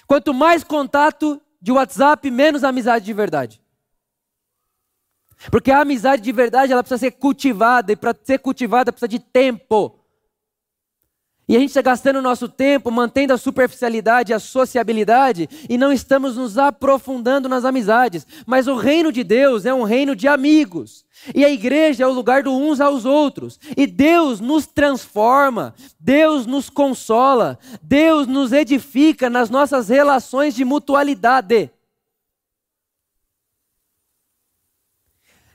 quanto 0.06 0.35
mais 0.35 0.62
contato 0.62 1.40
de 1.66 1.72
WhatsApp, 1.72 2.31
menos 2.31 2.62
amizade 2.62 3.05
de 3.05 3.12
verdade. 3.12 3.61
Porque 5.50 5.72
a 5.72 5.81
amizade 5.81 6.22
de 6.22 6.31
verdade, 6.31 6.72
ela 6.72 6.81
precisa 6.81 7.00
ser 7.00 7.11
cultivada, 7.11 7.90
e 7.90 7.96
para 7.96 8.14
ser 8.22 8.38
cultivada 8.38 8.92
precisa 8.92 9.09
de 9.09 9.18
tempo. 9.18 9.98
E 11.48 11.56
a 11.56 11.61
gente 11.61 11.68
está 11.68 11.82
gastando 11.82 12.20
nosso 12.20 12.48
tempo 12.48 12.90
mantendo 12.90 13.32
a 13.32 13.38
superficialidade, 13.38 14.34
a 14.34 14.38
sociabilidade, 14.40 15.49
e 15.68 15.78
não 15.78 15.92
estamos 15.92 16.36
nos 16.36 16.59
aprofundando 16.59 17.49
nas 17.49 17.64
amizades. 17.64 18.26
Mas 18.44 18.66
o 18.66 18.74
reino 18.74 19.12
de 19.12 19.22
Deus 19.22 19.64
é 19.64 19.72
um 19.72 19.84
reino 19.84 20.16
de 20.16 20.26
amigos. 20.26 21.05
E 21.32 21.44
a 21.44 21.51
igreja 21.51 22.03
é 22.03 22.07
o 22.07 22.12
lugar 22.12 22.42
do 22.42 22.53
uns 22.53 22.80
aos 22.80 23.05
outros. 23.05 23.61
E 23.76 23.86
Deus 23.86 24.40
nos 24.40 24.66
transforma, 24.66 25.72
Deus 26.01 26.47
nos 26.47 26.68
consola, 26.68 27.61
Deus 27.80 28.26
nos 28.26 28.53
edifica 28.53 29.30
nas 29.30 29.49
nossas 29.49 29.88
relações 29.88 30.53
de 30.53 30.64
mutualidade. 30.64 31.70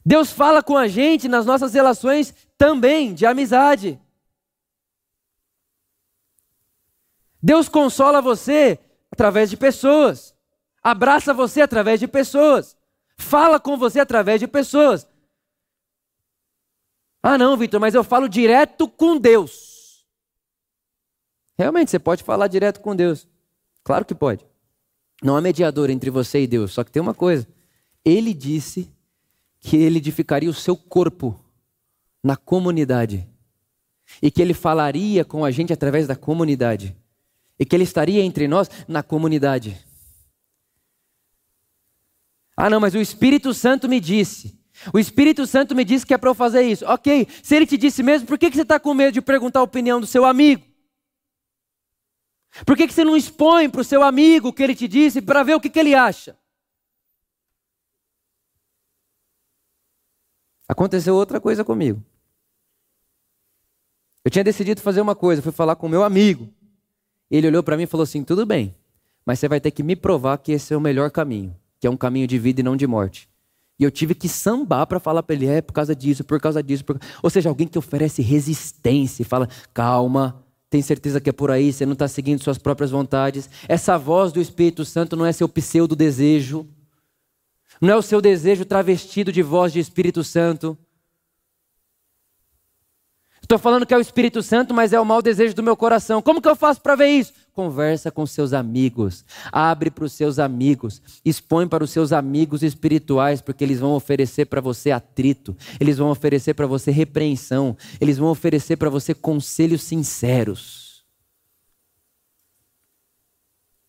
Deus 0.06 0.32
fala 0.32 0.64
com 0.64 0.78
a 0.78 0.88
gente 0.88 1.28
nas 1.28 1.46
nossas 1.46 1.74
relações 1.74 2.34
também 2.58 3.14
de 3.14 3.26
amizade. 3.26 4.00
Deus 7.42 7.68
consola 7.68 8.22
você 8.22 8.80
através 9.12 9.50
de 9.50 9.58
pessoas, 9.58 10.36
abraça 10.82 11.34
você 11.34 11.62
através 11.62 12.00
de 12.00 12.08
pessoas, 12.08 12.78
fala 13.18 13.60
com 13.60 13.78
você 13.78 14.00
através 14.00 14.40
de 14.40 14.48
pessoas. 14.48 15.08
Ah, 17.24 17.38
não, 17.38 17.58
Vitor, 17.58 17.80
mas 17.80 17.94
eu 17.94 18.04
falo 18.04 18.28
direto 18.28 18.88
com 18.88 19.18
Deus. 19.18 20.06
Realmente, 21.58 21.92
você 21.92 22.00
pode 22.00 22.24
falar 22.24 22.48
direto 22.48 22.80
com 22.80 22.96
Deus. 22.96 23.28
Claro 23.84 24.06
que 24.06 24.16
pode. 24.16 24.46
Não 25.22 25.36
há 25.36 25.42
mediador 25.42 25.90
entre 25.90 26.10
você 26.10 26.42
e 26.42 26.48
Deus. 26.48 26.72
Só 26.72 26.84
que 26.84 26.92
tem 26.92 27.02
uma 27.02 27.14
coisa: 27.14 27.48
Ele 28.04 28.34
disse 28.34 28.92
que 29.60 29.78
ele 29.78 30.00
edificaria 30.00 30.50
o 30.50 30.54
seu 30.54 30.76
corpo 30.76 31.40
na 32.24 32.36
comunidade 32.36 33.28
e 34.22 34.32
que 34.32 34.42
ele 34.42 34.56
falaria 34.56 35.24
com 35.24 35.46
a 35.46 35.52
gente 35.52 35.72
através 35.72 36.08
da 36.08 36.16
comunidade 36.16 36.96
e 37.62 37.66
que 37.66 37.76
ele 37.76 37.84
estaria 37.84 38.24
entre 38.24 38.48
nós 38.48 38.68
na 38.88 39.04
comunidade. 39.04 39.78
Ah, 42.58 42.72
não, 42.72 42.80
mas 42.80 42.96
o 42.96 42.98
Espírito 42.98 43.54
Santo 43.54 43.88
me 43.88 44.00
disse. 44.00 44.60
O 44.92 44.98
Espírito 44.98 45.46
Santo 45.46 45.76
me 45.76 45.86
disse 45.86 46.04
que 46.04 46.12
é 46.12 46.18
para 46.18 46.32
eu 46.32 46.34
fazer 46.34 46.64
isso. 46.64 46.84
Ok, 46.88 47.28
se 47.44 47.56
ele 47.56 47.68
te 47.68 47.78
disse 47.78 48.02
mesmo, 48.02 48.26
por 48.26 48.40
que, 48.40 48.50
que 48.50 48.56
você 48.56 48.64
está 48.64 48.80
com 48.80 48.96
medo 48.96 49.14
de 49.14 49.22
perguntar 49.22 49.60
a 49.60 49.64
opinião 49.64 50.02
do 50.02 50.08
seu 50.08 50.26
amigo? 50.26 50.66
Por 52.66 52.76
que, 52.76 52.88
que 52.88 52.94
você 52.94 53.04
não 53.04 53.16
expõe 53.16 53.70
para 53.70 53.82
o 53.82 53.84
seu 53.84 54.02
amigo 54.02 54.48
o 54.48 54.54
que 54.54 54.64
ele 54.64 54.74
te 54.74 54.88
disse 54.88 55.22
para 55.22 55.44
ver 55.44 55.54
o 55.54 55.62
que, 55.62 55.70
que 55.70 55.80
ele 55.80 55.94
acha? 55.94 56.36
Aconteceu 60.68 61.14
outra 61.14 61.40
coisa 61.40 61.64
comigo. 61.64 62.04
Eu 64.26 64.32
tinha 64.32 64.44
decidido 64.44 64.82
fazer 64.82 65.00
uma 65.00 65.16
coisa, 65.16 65.44
fui 65.44 65.52
falar 65.52 65.76
com 65.76 65.86
o 65.86 65.90
meu 65.90 66.04
amigo. 66.04 66.52
Ele 67.32 67.48
olhou 67.48 67.64
para 67.64 67.78
mim 67.78 67.84
e 67.84 67.88
falou 67.88 68.04
assim: 68.04 68.24
tudo 68.24 68.46
bem, 68.46 68.76
mas 69.26 69.40
você 69.40 69.48
vai 69.48 69.62
ter 69.62 69.72
que 69.72 69.82
me 69.82 69.96
provar 69.96 70.38
que 70.38 70.52
esse 70.52 70.74
é 70.74 70.78
o 70.78 70.82
melhor 70.82 71.10
caminho, 71.10 71.56
que 71.80 71.88
é 71.88 71.90
um 71.90 71.96
caminho 71.96 72.28
de 72.28 72.38
vida 72.38 72.60
e 72.60 72.64
não 72.64 72.76
de 72.76 72.86
morte. 72.86 73.30
E 73.80 73.84
eu 73.84 73.90
tive 73.90 74.14
que 74.14 74.28
sambar 74.28 74.86
para 74.86 75.00
falar 75.00 75.24
para 75.24 75.36
ele: 75.36 75.48
é 75.48 75.62
por 75.62 75.74
causa 75.74 75.96
disso, 75.96 76.24
por 76.26 76.40
causa 76.40 76.62
disso. 76.62 76.84
Por... 76.84 77.00
Ou 77.24 77.30
seja, 77.30 77.48
alguém 77.48 77.68
que 77.68 77.80
oferece 77.80 78.22
resistência 78.22 79.24
e 79.24 79.26
fala: 79.26 79.48
calma, 79.74 80.44
tem 80.70 80.82
certeza 80.82 81.22
que 81.22 81.30
é 81.30 81.34
por 81.34 81.50
aí, 81.50 81.72
você 81.72 81.86
não 81.86 81.94
está 81.94 82.08
seguindo 82.08 82.44
suas 82.44 82.58
próprias 82.58 82.92
vontades. 82.92 83.50
Essa 83.68 83.98
voz 83.98 84.32
do 84.32 84.42
Espírito 84.42 84.84
Santo 84.84 85.16
não 85.16 85.26
é 85.26 85.32
seu 85.32 85.48
pseudo 85.48 85.96
desejo, 85.96 86.68
não 87.80 87.94
é 87.94 87.96
o 87.96 88.02
seu 88.02 88.22
desejo 88.22 88.66
travestido 88.66 89.32
de 89.32 89.42
voz 89.42 89.74
de 89.74 89.80
Espírito 89.80 90.24
Santo. 90.24 90.78
Estou 93.52 93.60
falando 93.60 93.86
que 93.86 93.94
é 93.94 93.98
o 93.98 94.00
Espírito 94.00 94.42
Santo, 94.42 94.74
mas 94.74 94.94
é 94.94 95.00
o 95.02 95.06
mau 95.06 95.22
desejo 95.22 95.54
do 95.54 95.62
meu 95.62 95.76
coração. 95.76 96.22
Como 96.22 96.42
que 96.42 96.48
eu 96.48 96.56
faço 96.56 96.80
para 96.80 96.96
ver 96.96 97.08
isso? 97.08 97.34
Conversa 97.52 98.10
com 98.10 98.26
seus 98.26 98.54
amigos, 98.54 99.26
abre 99.52 99.92
para 99.92 100.06
os 100.06 100.14
seus 100.14 100.40
amigos, 100.40 101.02
expõe 101.26 101.68
para 101.68 101.84
os 101.84 101.92
seus 101.92 102.14
amigos 102.14 102.64
espirituais, 102.64 103.42
porque 103.42 103.62
eles 103.62 103.82
vão 103.82 103.92
oferecer 103.92 104.46
para 104.46 104.62
você 104.62 104.90
atrito, 104.90 105.54
eles 105.82 105.98
vão 105.98 106.10
oferecer 106.10 106.54
para 106.54 106.66
você 106.66 106.92
repreensão, 106.92 107.76
eles 108.00 108.18
vão 108.18 108.30
oferecer 108.30 108.78
para 108.78 108.90
você 108.90 109.14
conselhos 109.14 109.84
sinceros. 109.84 111.04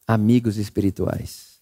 Amigos 0.08 0.56
espirituais. 0.56 1.60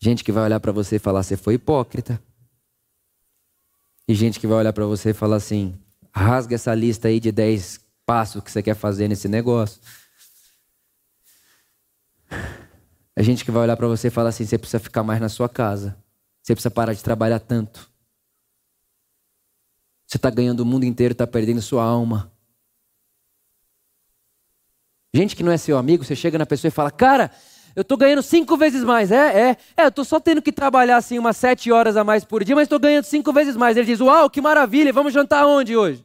Gente 0.00 0.24
que 0.24 0.32
vai 0.32 0.44
olhar 0.44 0.60
para 0.60 0.72
você 0.72 0.96
e 0.96 0.98
falar: 0.98 1.22
você 1.22 1.36
foi 1.36 1.54
hipócrita. 1.54 2.18
E 4.06 4.14
gente 4.14 4.38
que 4.38 4.46
vai 4.46 4.58
olhar 4.58 4.72
para 4.72 4.84
você 4.86 5.10
e 5.10 5.14
falar 5.14 5.36
assim: 5.36 5.74
rasga 6.14 6.54
essa 6.54 6.74
lista 6.74 7.08
aí 7.08 7.18
de 7.18 7.32
10 7.32 7.80
passos 8.04 8.42
que 8.42 8.50
você 8.50 8.62
quer 8.62 8.74
fazer 8.74 9.08
nesse 9.08 9.28
negócio. 9.28 9.80
A 13.16 13.22
gente 13.22 13.44
que 13.44 13.50
vai 13.50 13.62
olhar 13.62 13.76
para 13.76 13.86
você 13.86 14.08
e 14.08 14.10
falar 14.10 14.28
assim: 14.30 14.44
você 14.44 14.58
precisa 14.58 14.78
ficar 14.78 15.02
mais 15.02 15.20
na 15.20 15.28
sua 15.28 15.48
casa. 15.48 15.96
Você 16.42 16.54
precisa 16.54 16.70
parar 16.70 16.92
de 16.92 17.02
trabalhar 17.02 17.40
tanto. 17.40 17.90
Você 20.06 20.18
está 20.18 20.28
ganhando 20.28 20.60
o 20.60 20.66
mundo 20.66 20.84
inteiro, 20.84 21.12
está 21.12 21.26
perdendo 21.26 21.62
sua 21.62 21.82
alma. 21.82 22.30
Gente 25.14 25.34
que 25.34 25.42
não 25.42 25.52
é 25.52 25.56
seu 25.56 25.78
amigo, 25.78 26.04
você 26.04 26.14
chega 26.14 26.36
na 26.36 26.44
pessoa 26.44 26.68
e 26.68 26.72
fala: 26.72 26.90
Cara, 26.90 27.30
eu 27.76 27.82
estou 27.82 27.98
ganhando 27.98 28.22
cinco 28.22 28.56
vezes 28.56 28.84
mais. 28.84 29.10
É, 29.10 29.50
é, 29.50 29.56
é, 29.76 29.84
eu 29.84 29.88
estou 29.88 30.04
só 30.04 30.20
tendo 30.20 30.40
que 30.40 30.52
trabalhar 30.52 30.96
assim 30.96 31.18
umas 31.18 31.36
sete 31.36 31.72
horas 31.72 31.96
a 31.96 32.04
mais 32.04 32.24
por 32.24 32.44
dia, 32.44 32.54
mas 32.54 32.64
estou 32.64 32.78
ganhando 32.78 33.04
cinco 33.04 33.32
vezes 33.32 33.56
mais. 33.56 33.76
Ele 33.76 33.86
diz: 33.86 34.00
Uau, 34.00 34.30
que 34.30 34.40
maravilha, 34.40 34.92
vamos 34.92 35.12
jantar 35.12 35.44
onde 35.46 35.76
hoje? 35.76 36.04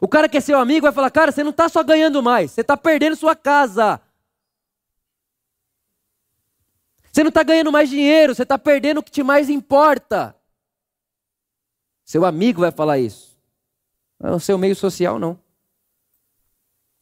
O 0.00 0.08
cara 0.08 0.28
que 0.28 0.38
é 0.38 0.40
seu 0.40 0.58
amigo 0.58 0.82
vai 0.82 0.92
falar: 0.92 1.10
Cara, 1.10 1.30
você 1.30 1.42
não 1.44 1.50
está 1.50 1.68
só 1.68 1.82
ganhando 1.82 2.22
mais, 2.22 2.50
você 2.50 2.62
está 2.62 2.76
perdendo 2.76 3.14
sua 3.14 3.36
casa. 3.36 4.00
Você 7.12 7.22
não 7.22 7.28
está 7.28 7.42
ganhando 7.42 7.70
mais 7.70 7.88
dinheiro, 7.88 8.34
você 8.34 8.42
está 8.42 8.58
perdendo 8.58 8.98
o 8.98 9.02
que 9.02 9.10
te 9.10 9.22
mais 9.22 9.48
importa. 9.48 10.34
Seu 12.04 12.24
amigo 12.24 12.62
vai 12.62 12.72
falar 12.72 12.98
isso. 12.98 13.38
É 14.20 14.30
o 14.30 14.40
seu 14.40 14.58
meio 14.58 14.74
social, 14.74 15.18
não. 15.18 15.38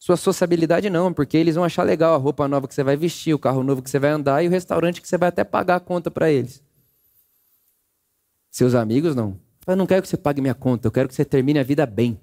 Sua 0.03 0.17
sociabilidade 0.17 0.89
não, 0.89 1.13
porque 1.13 1.37
eles 1.37 1.55
vão 1.55 1.63
achar 1.63 1.81
legal 1.83 2.13
a 2.13 2.17
roupa 2.17 2.45
nova 2.45 2.67
que 2.67 2.73
você 2.73 2.83
vai 2.83 2.97
vestir, 2.97 3.33
o 3.33 3.39
carro 3.39 3.63
novo 3.63 3.81
que 3.81 3.89
você 3.89 3.97
vai 3.97 4.09
andar 4.09 4.43
e 4.43 4.49
o 4.49 4.51
restaurante 4.51 5.01
que 5.01 5.07
você 5.07 5.17
vai 5.17 5.29
até 5.29 5.45
pagar 5.45 5.77
a 5.77 5.79
conta 5.79 6.11
para 6.11 6.29
eles. 6.29 6.61
Seus 8.51 8.75
amigos 8.75 9.15
não. 9.15 9.39
Eu 9.65 9.77
não 9.77 9.87
quero 9.87 10.01
que 10.01 10.09
você 10.09 10.17
pague 10.17 10.41
minha 10.41 10.53
conta, 10.53 10.85
eu 10.85 10.91
quero 10.91 11.07
que 11.07 11.15
você 11.15 11.23
termine 11.23 11.57
a 11.57 11.63
vida 11.63 11.85
bem. 11.85 12.19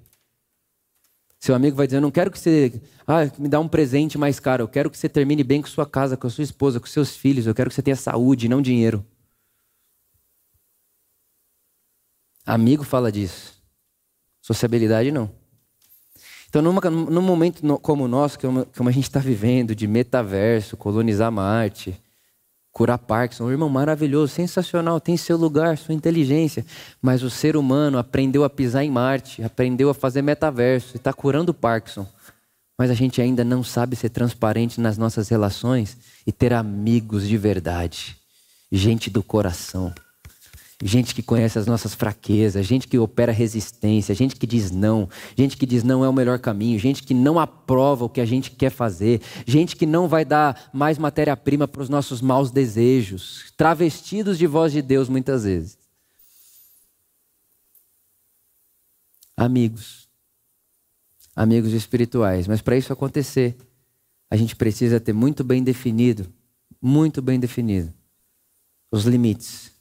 Seu 1.39 1.55
amigo 1.55 1.75
vai 1.75 1.87
dizer: 1.87 1.97
Eu 1.97 2.01
não 2.01 2.11
quero 2.11 2.29
que 2.29 2.37
você 2.37 2.79
ah, 3.07 3.21
me 3.39 3.49
dá 3.49 3.59
um 3.59 3.67
presente 3.67 4.15
mais 4.15 4.39
caro, 4.39 4.61
eu 4.61 4.67
quero 4.67 4.87
que 4.87 4.95
você 4.95 5.09
termine 5.09 5.43
bem 5.43 5.59
com 5.59 5.67
sua 5.67 5.87
casa, 5.87 6.15
com 6.15 6.27
a 6.27 6.29
sua 6.29 6.43
esposa, 6.43 6.79
com 6.79 6.85
seus 6.85 7.15
filhos, 7.15 7.47
eu 7.47 7.55
quero 7.55 7.71
que 7.71 7.75
você 7.75 7.81
tenha 7.81 7.95
saúde, 7.95 8.47
não 8.47 8.61
dinheiro. 8.61 9.03
Amigo 12.45 12.83
fala 12.83 13.11
disso. 13.11 13.59
Sociabilidade 14.39 15.11
não. 15.11 15.40
Então, 16.51 16.61
numa, 16.61 16.81
num 16.81 17.21
momento 17.21 17.79
como 17.79 18.03
o 18.03 18.07
nosso, 18.09 18.37
como 18.37 18.89
a 18.89 18.91
gente 18.91 19.05
está 19.05 19.21
vivendo, 19.21 19.73
de 19.73 19.87
metaverso, 19.87 20.75
colonizar 20.75 21.31
Marte, 21.31 21.97
curar 22.73 22.97
Parkinson, 22.97 23.45
um 23.45 23.51
irmão 23.51 23.69
maravilhoso, 23.69 24.33
sensacional, 24.33 24.99
tem 24.99 25.15
seu 25.15 25.37
lugar, 25.37 25.77
sua 25.77 25.95
inteligência, 25.95 26.65
mas 27.01 27.23
o 27.23 27.29
ser 27.29 27.55
humano 27.55 27.97
aprendeu 27.97 28.43
a 28.43 28.49
pisar 28.49 28.83
em 28.83 28.91
Marte, 28.91 29.41
aprendeu 29.41 29.89
a 29.89 29.93
fazer 29.93 30.21
metaverso 30.21 30.91
e 30.93 30.97
está 30.97 31.13
curando 31.13 31.53
Parkinson. 31.53 32.05
Mas 32.77 32.91
a 32.91 32.95
gente 32.95 33.21
ainda 33.21 33.45
não 33.45 33.63
sabe 33.63 33.95
ser 33.95 34.09
transparente 34.09 34.81
nas 34.81 34.97
nossas 34.97 35.29
relações 35.29 35.95
e 36.27 36.33
ter 36.33 36.51
amigos 36.51 37.29
de 37.29 37.37
verdade, 37.37 38.17
gente 38.69 39.09
do 39.09 39.23
coração 39.23 39.93
gente 40.83 41.13
que 41.13 41.21
conhece 41.21 41.59
as 41.59 41.65
nossas 41.65 41.93
fraquezas, 41.93 42.65
gente 42.65 42.87
que 42.87 42.97
opera 42.97 43.31
resistência, 43.31 44.15
gente 44.15 44.35
que 44.35 44.47
diz 44.47 44.71
não, 44.71 45.07
gente 45.37 45.55
que 45.55 45.65
diz 45.65 45.83
não 45.83 46.03
é 46.03 46.09
o 46.09 46.13
melhor 46.13 46.39
caminho, 46.39 46.79
gente 46.79 47.03
que 47.03 47.13
não 47.13 47.39
aprova 47.39 48.05
o 48.05 48.09
que 48.09 48.21
a 48.21 48.25
gente 48.25 48.51
quer 48.51 48.71
fazer, 48.71 49.21
gente 49.45 49.75
que 49.75 49.85
não 49.85 50.07
vai 50.07 50.25
dar 50.25 50.69
mais 50.73 50.97
matéria-prima 50.97 51.67
para 51.67 51.81
os 51.81 51.89
nossos 51.89 52.21
maus 52.21 52.51
desejos, 52.51 53.53
travestidos 53.55 54.37
de 54.37 54.47
voz 54.47 54.71
de 54.71 54.81
Deus 54.81 55.07
muitas 55.07 55.43
vezes. 55.43 55.77
Amigos, 59.37 60.07
amigos 61.35 61.73
espirituais, 61.73 62.47
mas 62.47 62.61
para 62.61 62.77
isso 62.77 62.91
acontecer, 62.91 63.55
a 64.29 64.35
gente 64.35 64.55
precisa 64.55 64.99
ter 64.99 65.13
muito 65.13 65.43
bem 65.43 65.63
definido, 65.63 66.31
muito 66.81 67.21
bem 67.21 67.39
definido, 67.39 67.93
os 68.91 69.05
limites 69.05 69.71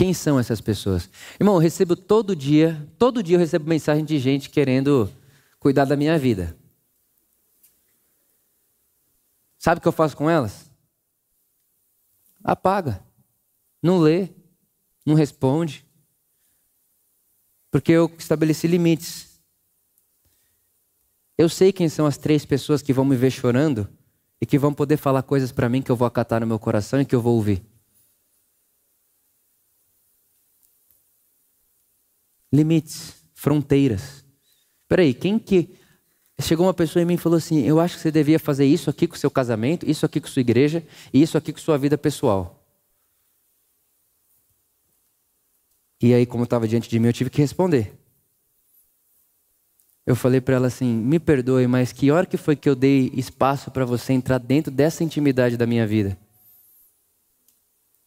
quem 0.00 0.14
são 0.14 0.38
essas 0.38 0.62
pessoas? 0.62 1.10
Irmão, 1.38 1.56
eu 1.56 1.60
recebo 1.60 1.94
todo 1.94 2.34
dia, 2.34 2.88
todo 2.98 3.22
dia 3.22 3.36
eu 3.36 3.38
recebo 3.38 3.68
mensagem 3.68 4.02
de 4.02 4.18
gente 4.18 4.48
querendo 4.48 5.12
cuidar 5.58 5.84
da 5.84 5.94
minha 5.94 6.18
vida. 6.18 6.56
Sabe 9.58 9.78
o 9.78 9.82
que 9.82 9.86
eu 9.86 9.92
faço 9.92 10.16
com 10.16 10.30
elas? 10.30 10.70
Apaga. 12.42 13.04
Não 13.82 13.98
lê, 13.98 14.30
não 15.04 15.14
responde. 15.14 15.84
Porque 17.70 17.92
eu 17.92 18.10
estabeleci 18.16 18.66
limites. 18.66 19.38
Eu 21.36 21.50
sei 21.50 21.74
quem 21.74 21.90
são 21.90 22.06
as 22.06 22.16
três 22.16 22.46
pessoas 22.46 22.80
que 22.80 22.94
vão 22.94 23.04
me 23.04 23.16
ver 23.16 23.32
chorando 23.32 23.86
e 24.40 24.46
que 24.46 24.58
vão 24.58 24.72
poder 24.72 24.96
falar 24.96 25.22
coisas 25.24 25.52
para 25.52 25.68
mim 25.68 25.82
que 25.82 25.90
eu 25.90 25.96
vou 25.96 26.08
acatar 26.08 26.40
no 26.40 26.46
meu 26.46 26.58
coração 26.58 27.02
e 27.02 27.04
que 27.04 27.14
eu 27.14 27.20
vou 27.20 27.36
ouvir. 27.36 27.69
Limites, 32.52 33.14
fronteiras. 33.34 34.24
Peraí, 34.88 35.14
quem 35.14 35.38
que. 35.38 35.78
Chegou 36.40 36.66
uma 36.66 36.72
pessoa 36.72 37.02
em 37.02 37.06
mim 37.06 37.14
e 37.14 37.18
falou 37.18 37.36
assim: 37.36 37.60
Eu 37.60 37.78
acho 37.78 37.96
que 37.96 38.02
você 38.02 38.10
devia 38.10 38.38
fazer 38.38 38.64
isso 38.64 38.88
aqui 38.88 39.06
com 39.06 39.14
o 39.14 39.18
seu 39.18 39.30
casamento, 39.30 39.88
isso 39.88 40.06
aqui 40.06 40.20
com 40.20 40.28
sua 40.28 40.40
igreja 40.40 40.82
e 41.12 41.20
isso 41.22 41.36
aqui 41.36 41.52
com 41.52 41.58
sua 41.58 41.76
vida 41.76 41.98
pessoal. 41.98 42.60
E 46.02 46.14
aí, 46.14 46.24
como 46.24 46.44
estava 46.44 46.66
diante 46.66 46.88
de 46.88 46.98
mim, 46.98 47.08
eu 47.08 47.12
tive 47.12 47.28
que 47.28 47.42
responder. 47.42 47.92
Eu 50.06 50.16
falei 50.16 50.40
para 50.40 50.56
ela 50.56 50.66
assim: 50.66 50.92
Me 50.94 51.18
perdoe, 51.18 51.66
mas 51.66 51.92
que 51.92 52.10
hora 52.10 52.26
que 52.26 52.38
foi 52.38 52.56
que 52.56 52.68
eu 52.68 52.74
dei 52.74 53.12
espaço 53.14 53.70
para 53.70 53.84
você 53.84 54.14
entrar 54.14 54.38
dentro 54.38 54.72
dessa 54.72 55.04
intimidade 55.04 55.56
da 55.58 55.66
minha 55.66 55.86
vida? 55.86 56.18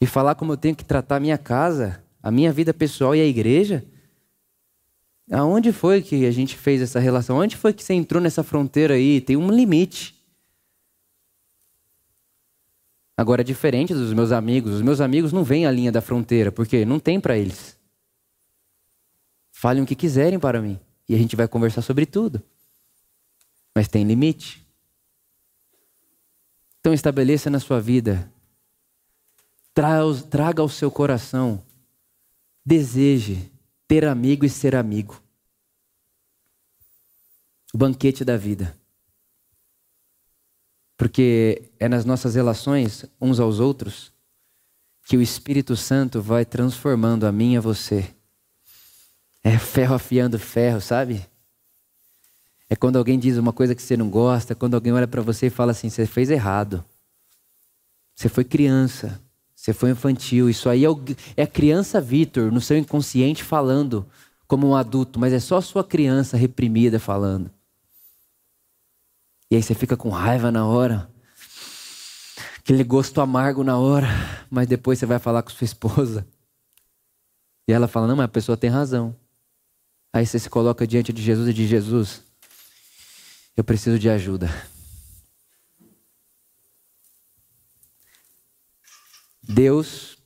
E 0.01 0.05
falar 0.05 0.35
como 0.35 0.51
eu 0.51 0.57
tenho 0.57 0.75
que 0.75 0.83
tratar 0.83 1.17
a 1.17 1.19
minha 1.19 1.37
casa, 1.37 2.03
a 2.21 2.31
minha 2.31 2.51
vida 2.51 2.73
pessoal 2.73 3.15
e 3.15 3.21
a 3.21 3.25
igreja? 3.25 3.85
Aonde 5.31 5.71
foi 5.71 6.01
que 6.01 6.25
a 6.25 6.31
gente 6.31 6.57
fez 6.57 6.81
essa 6.81 6.99
relação? 6.99 7.37
Onde 7.37 7.55
foi 7.55 7.73
que 7.73 7.83
você 7.83 7.93
entrou 7.93 8.21
nessa 8.21 8.43
fronteira 8.43 8.95
aí? 8.95 9.21
Tem 9.21 9.37
um 9.37 9.49
limite. 9.49 10.21
Agora 13.15 13.41
é 13.41 13.43
diferente 13.43 13.93
dos 13.93 14.11
meus 14.11 14.31
amigos. 14.31 14.73
Os 14.73 14.81
meus 14.81 14.99
amigos 14.99 15.31
não 15.31 15.43
vêm 15.43 15.65
à 15.65 15.71
linha 15.71 15.91
da 15.91 16.01
fronteira, 16.01 16.51
porque 16.51 16.83
não 16.83 16.99
tem 16.99 17.19
para 17.19 17.37
eles. 17.37 17.77
Falem 19.51 19.81
o 19.81 19.85
que 19.85 19.95
quiserem 19.95 20.39
para 20.39 20.61
mim 20.61 20.79
e 21.07 21.15
a 21.15 21.17
gente 21.17 21.35
vai 21.35 21.47
conversar 21.47 21.81
sobre 21.81 22.05
tudo. 22.05 22.41
Mas 23.73 23.87
tem 23.87 24.03
limite. 24.03 24.61
Então 26.79 26.93
estabeleça 26.93 27.49
na 27.49 27.61
sua 27.61 27.79
vida, 27.79 28.29
traga 30.29 30.61
ao 30.61 30.67
seu 30.67 30.91
coração, 30.91 31.63
deseje 32.65 33.52
ter 33.93 34.05
amigo 34.05 34.43
e 34.43 34.49
ser 34.49 34.75
amigo. 34.75 35.21
O 37.71 37.77
banquete 37.77 38.25
da 38.25 38.35
vida. 38.35 38.75
Porque 40.97 41.69
é 41.79 41.87
nas 41.87 42.03
nossas 42.03 42.33
relações 42.33 43.05
uns 43.21 43.39
aos 43.39 43.59
outros 43.59 44.11
que 45.05 45.15
o 45.15 45.21
Espírito 45.21 45.75
Santo 45.75 46.23
vai 46.23 46.43
transformando 46.43 47.27
a 47.27 47.31
mim 47.31 47.53
e 47.53 47.57
a 47.57 47.61
você. 47.61 48.15
É 49.43 49.59
ferro 49.59 49.93
afiando 49.93 50.39
ferro, 50.39 50.81
sabe? 50.81 51.23
É 52.67 52.75
quando 52.75 52.97
alguém 52.97 53.19
diz 53.19 53.37
uma 53.37 53.53
coisa 53.53 53.75
que 53.75 53.81
você 53.83 53.95
não 53.95 54.09
gosta, 54.09 54.55
quando 54.55 54.73
alguém 54.73 54.91
olha 54.91 55.07
para 55.07 55.21
você 55.21 55.47
e 55.47 55.51
fala 55.51 55.71
assim: 55.71 55.91
você 55.91 56.07
fez 56.07 56.31
errado. 56.31 56.83
Você 58.15 58.27
foi 58.27 58.43
criança. 58.43 59.22
Você 59.63 59.71
foi 59.71 59.91
infantil. 59.91 60.49
Isso 60.49 60.67
aí 60.67 60.83
é, 60.83 60.89
o, 60.89 61.01
é 61.37 61.43
a 61.43 61.47
criança 61.47 62.01
Vitor, 62.01 62.51
no 62.51 62.59
seu 62.59 62.77
inconsciente, 62.77 63.45
falando 63.45 64.05
como 64.45 64.67
um 64.67 64.75
adulto, 64.75 65.17
mas 65.17 65.31
é 65.31 65.39
só 65.39 65.61
sua 65.61 65.85
criança 65.85 66.35
reprimida 66.35 66.99
falando. 66.99 67.49
E 69.49 69.55
aí 69.55 69.63
você 69.63 69.73
fica 69.73 69.95
com 69.95 70.09
raiva 70.09 70.51
na 70.51 70.65
hora. 70.65 71.09
Aquele 72.57 72.83
gosto 72.83 73.21
amargo 73.21 73.63
na 73.63 73.77
hora, 73.77 74.07
mas 74.51 74.67
depois 74.67 74.99
você 74.99 75.05
vai 75.05 75.17
falar 75.17 75.41
com 75.41 75.49
sua 75.49 75.63
esposa. 75.63 76.27
E 77.65 77.71
ela 77.71 77.87
fala: 77.87 78.05
Não, 78.05 78.17
mas 78.17 78.25
a 78.25 78.27
pessoa 78.27 78.57
tem 78.57 78.69
razão. 78.69 79.15
Aí 80.11 80.25
você 80.25 80.39
se 80.39 80.49
coloca 80.49 80.85
diante 80.85 81.13
de 81.13 81.21
Jesus 81.21 81.47
e 81.47 81.53
diz: 81.53 81.69
Jesus, 81.69 82.21
eu 83.55 83.63
preciso 83.63 83.97
de 83.97 84.09
ajuda. 84.09 84.49
Deus 89.43 90.17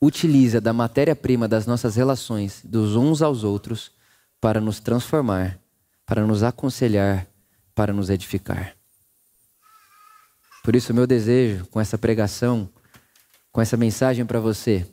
utiliza 0.00 0.60
da 0.60 0.72
matéria-prima 0.72 1.46
das 1.46 1.66
nossas 1.66 1.96
relações, 1.96 2.60
dos 2.64 2.96
uns 2.96 3.22
aos 3.22 3.44
outros, 3.44 3.92
para 4.40 4.60
nos 4.60 4.80
transformar, 4.80 5.58
para 6.04 6.26
nos 6.26 6.42
aconselhar, 6.42 7.26
para 7.74 7.92
nos 7.92 8.10
edificar. 8.10 8.76
Por 10.62 10.74
isso, 10.74 10.92
meu 10.94 11.06
desejo 11.06 11.66
com 11.66 11.80
essa 11.80 11.96
pregação, 11.96 12.68
com 13.52 13.60
essa 13.60 13.76
mensagem 13.76 14.26
para 14.26 14.40
você, 14.40 14.86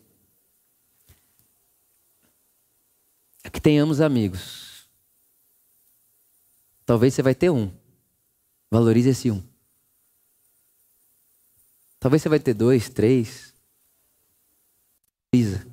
é 3.44 3.50
que 3.50 3.60
tenhamos 3.60 4.00
amigos. 4.00 4.88
Talvez 6.86 7.14
você 7.14 7.22
vai 7.22 7.34
ter 7.34 7.50
um. 7.50 7.72
Valorize 8.70 9.10
esse 9.10 9.32
um. 9.32 9.53
Talvez 12.04 12.22
você 12.22 12.28
vai 12.28 12.38
ter 12.38 12.54
dois, 12.54 12.90
três. 12.90 13.54
Valoriza. 15.34 15.66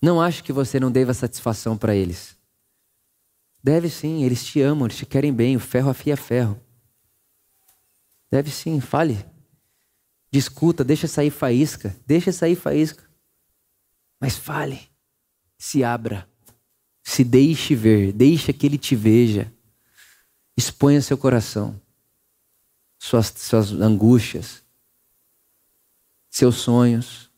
Não 0.00 0.20
acho 0.20 0.44
que 0.44 0.52
você 0.52 0.78
não 0.78 0.92
deva 0.92 1.12
satisfação 1.12 1.76
para 1.76 1.96
eles. 1.96 2.36
Deve 3.60 3.90
sim, 3.90 4.22
eles 4.22 4.44
te 4.44 4.60
amam, 4.60 4.86
eles 4.86 4.96
te 4.96 5.04
querem 5.04 5.34
bem, 5.34 5.56
o 5.56 5.60
ferro 5.60 5.90
afia 5.90 6.16
ferro. 6.16 6.62
Deve 8.30 8.48
sim, 8.48 8.78
fale. 8.78 9.26
Discuta, 10.30 10.84
deixa 10.84 11.08
sair 11.08 11.30
faísca, 11.30 11.96
deixa 12.06 12.30
sair 12.30 12.54
faísca. 12.54 13.02
Mas 14.20 14.36
fale, 14.36 14.88
se 15.58 15.82
abra, 15.82 16.30
se 17.02 17.24
deixe 17.24 17.74
ver, 17.74 18.12
deixe 18.12 18.52
que 18.52 18.66
ele 18.66 18.78
te 18.78 18.94
veja. 18.94 19.52
Exponha 20.56 21.02
seu 21.02 21.18
coração, 21.18 21.80
suas, 23.04 23.26
suas 23.36 23.70
angústias, 23.72 24.62
seus 26.30 26.56
sonhos. 26.56 27.30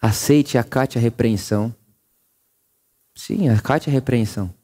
Aceite 0.00 0.56
e 0.56 0.58
acate 0.58 0.96
a 0.96 1.00
repreensão. 1.00 1.74
Sim, 3.16 3.48
acate 3.48 3.90
a 3.90 3.92
repreensão. 3.92 4.54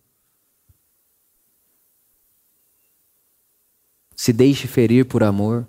Se 4.15 4.33
deixe 4.33 4.69
ferir 4.69 5.07
por 5.07 5.25
amor. 5.25 5.67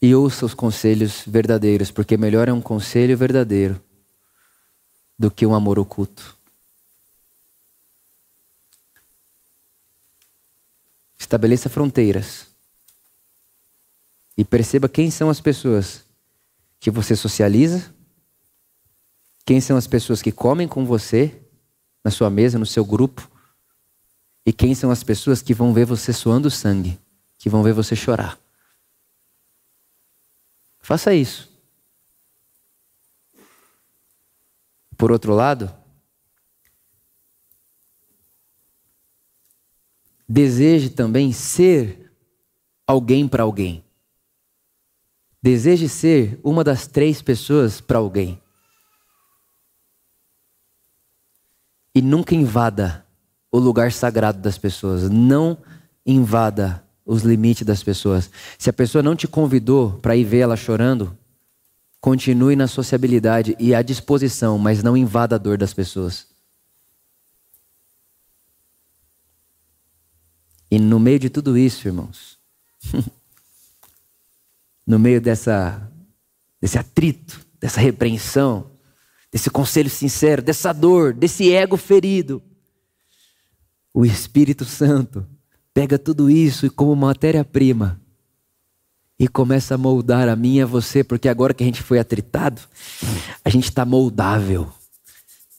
E 0.00 0.14
ouça 0.14 0.46
os 0.46 0.54
conselhos 0.54 1.24
verdadeiros, 1.26 1.90
porque 1.90 2.16
melhor 2.16 2.48
é 2.48 2.52
um 2.52 2.62
conselho 2.62 3.18
verdadeiro 3.18 3.87
do 5.18 5.30
que 5.30 5.44
um 5.44 5.54
amor 5.54 5.78
oculto. 5.78 6.36
Estabeleça 11.18 11.68
fronteiras. 11.68 12.46
E 14.36 14.44
perceba 14.44 14.88
quem 14.88 15.10
são 15.10 15.28
as 15.28 15.40
pessoas 15.40 16.04
que 16.78 16.90
você 16.90 17.16
socializa? 17.16 17.92
Quem 19.44 19.60
são 19.60 19.76
as 19.76 19.86
pessoas 19.86 20.22
que 20.22 20.30
comem 20.30 20.68
com 20.68 20.86
você 20.86 21.34
na 22.04 22.10
sua 22.10 22.30
mesa, 22.30 22.58
no 22.58 22.66
seu 22.66 22.84
grupo? 22.84 23.28
E 24.46 24.52
quem 24.52 24.74
são 24.74 24.90
as 24.90 25.02
pessoas 25.02 25.42
que 25.42 25.52
vão 25.52 25.74
ver 25.74 25.84
você 25.84 26.12
suando 26.12 26.50
sangue, 26.50 26.98
que 27.38 27.50
vão 27.50 27.62
ver 27.62 27.72
você 27.72 27.96
chorar? 27.96 28.38
Faça 30.80 31.12
isso. 31.12 31.50
Por 34.98 35.12
outro 35.12 35.32
lado, 35.32 35.72
deseje 40.28 40.90
também 40.90 41.32
ser 41.32 42.12
alguém 42.84 43.28
para 43.28 43.44
alguém. 43.44 43.84
Deseje 45.40 45.88
ser 45.88 46.40
uma 46.42 46.64
das 46.64 46.88
três 46.88 47.22
pessoas 47.22 47.80
para 47.80 47.98
alguém. 47.98 48.42
E 51.94 52.02
nunca 52.02 52.34
invada 52.34 53.06
o 53.52 53.58
lugar 53.58 53.92
sagrado 53.92 54.40
das 54.40 54.58
pessoas. 54.58 55.08
Não 55.08 55.56
invada 56.04 56.84
os 57.06 57.22
limites 57.22 57.64
das 57.64 57.84
pessoas. 57.84 58.28
Se 58.58 58.68
a 58.68 58.72
pessoa 58.72 59.00
não 59.00 59.14
te 59.14 59.28
convidou 59.28 59.92
para 60.00 60.16
ir 60.16 60.24
ver 60.24 60.40
ela 60.40 60.56
chorando, 60.56 61.16
continue 62.08 62.56
na 62.56 62.66
sociabilidade 62.66 63.54
e 63.58 63.74
à 63.74 63.82
disposição, 63.82 64.56
mas 64.56 64.82
não 64.82 64.96
invada 64.96 65.34
a 65.34 65.38
dor 65.38 65.58
das 65.58 65.74
pessoas. 65.74 66.26
E 70.70 70.78
no 70.78 70.98
meio 70.98 71.18
de 71.18 71.28
tudo 71.28 71.58
isso, 71.58 71.86
irmãos, 71.86 72.38
no 74.86 74.98
meio 74.98 75.20
dessa, 75.20 75.86
desse 76.58 76.78
atrito, 76.78 77.46
dessa 77.60 77.78
repreensão, 77.78 78.70
desse 79.30 79.50
conselho 79.50 79.90
sincero, 79.90 80.40
dessa 80.40 80.72
dor, 80.72 81.12
desse 81.12 81.52
ego 81.52 81.76
ferido, 81.76 82.42
o 83.92 84.06
Espírito 84.06 84.64
Santo 84.64 85.26
pega 85.74 85.98
tudo 85.98 86.30
isso 86.30 86.64
e 86.64 86.70
como 86.70 86.96
matéria-prima 86.96 88.00
e 89.18 89.26
começa 89.26 89.74
a 89.74 89.78
moldar 89.78 90.28
a 90.28 90.36
mim 90.36 90.56
e 90.56 90.62
a 90.62 90.66
você, 90.66 91.02
porque 91.02 91.28
agora 91.28 91.52
que 91.52 91.62
a 91.64 91.66
gente 91.66 91.82
foi 91.82 91.98
atritado, 91.98 92.62
a 93.44 93.50
gente 93.50 93.64
está 93.64 93.84
moldável. 93.84 94.68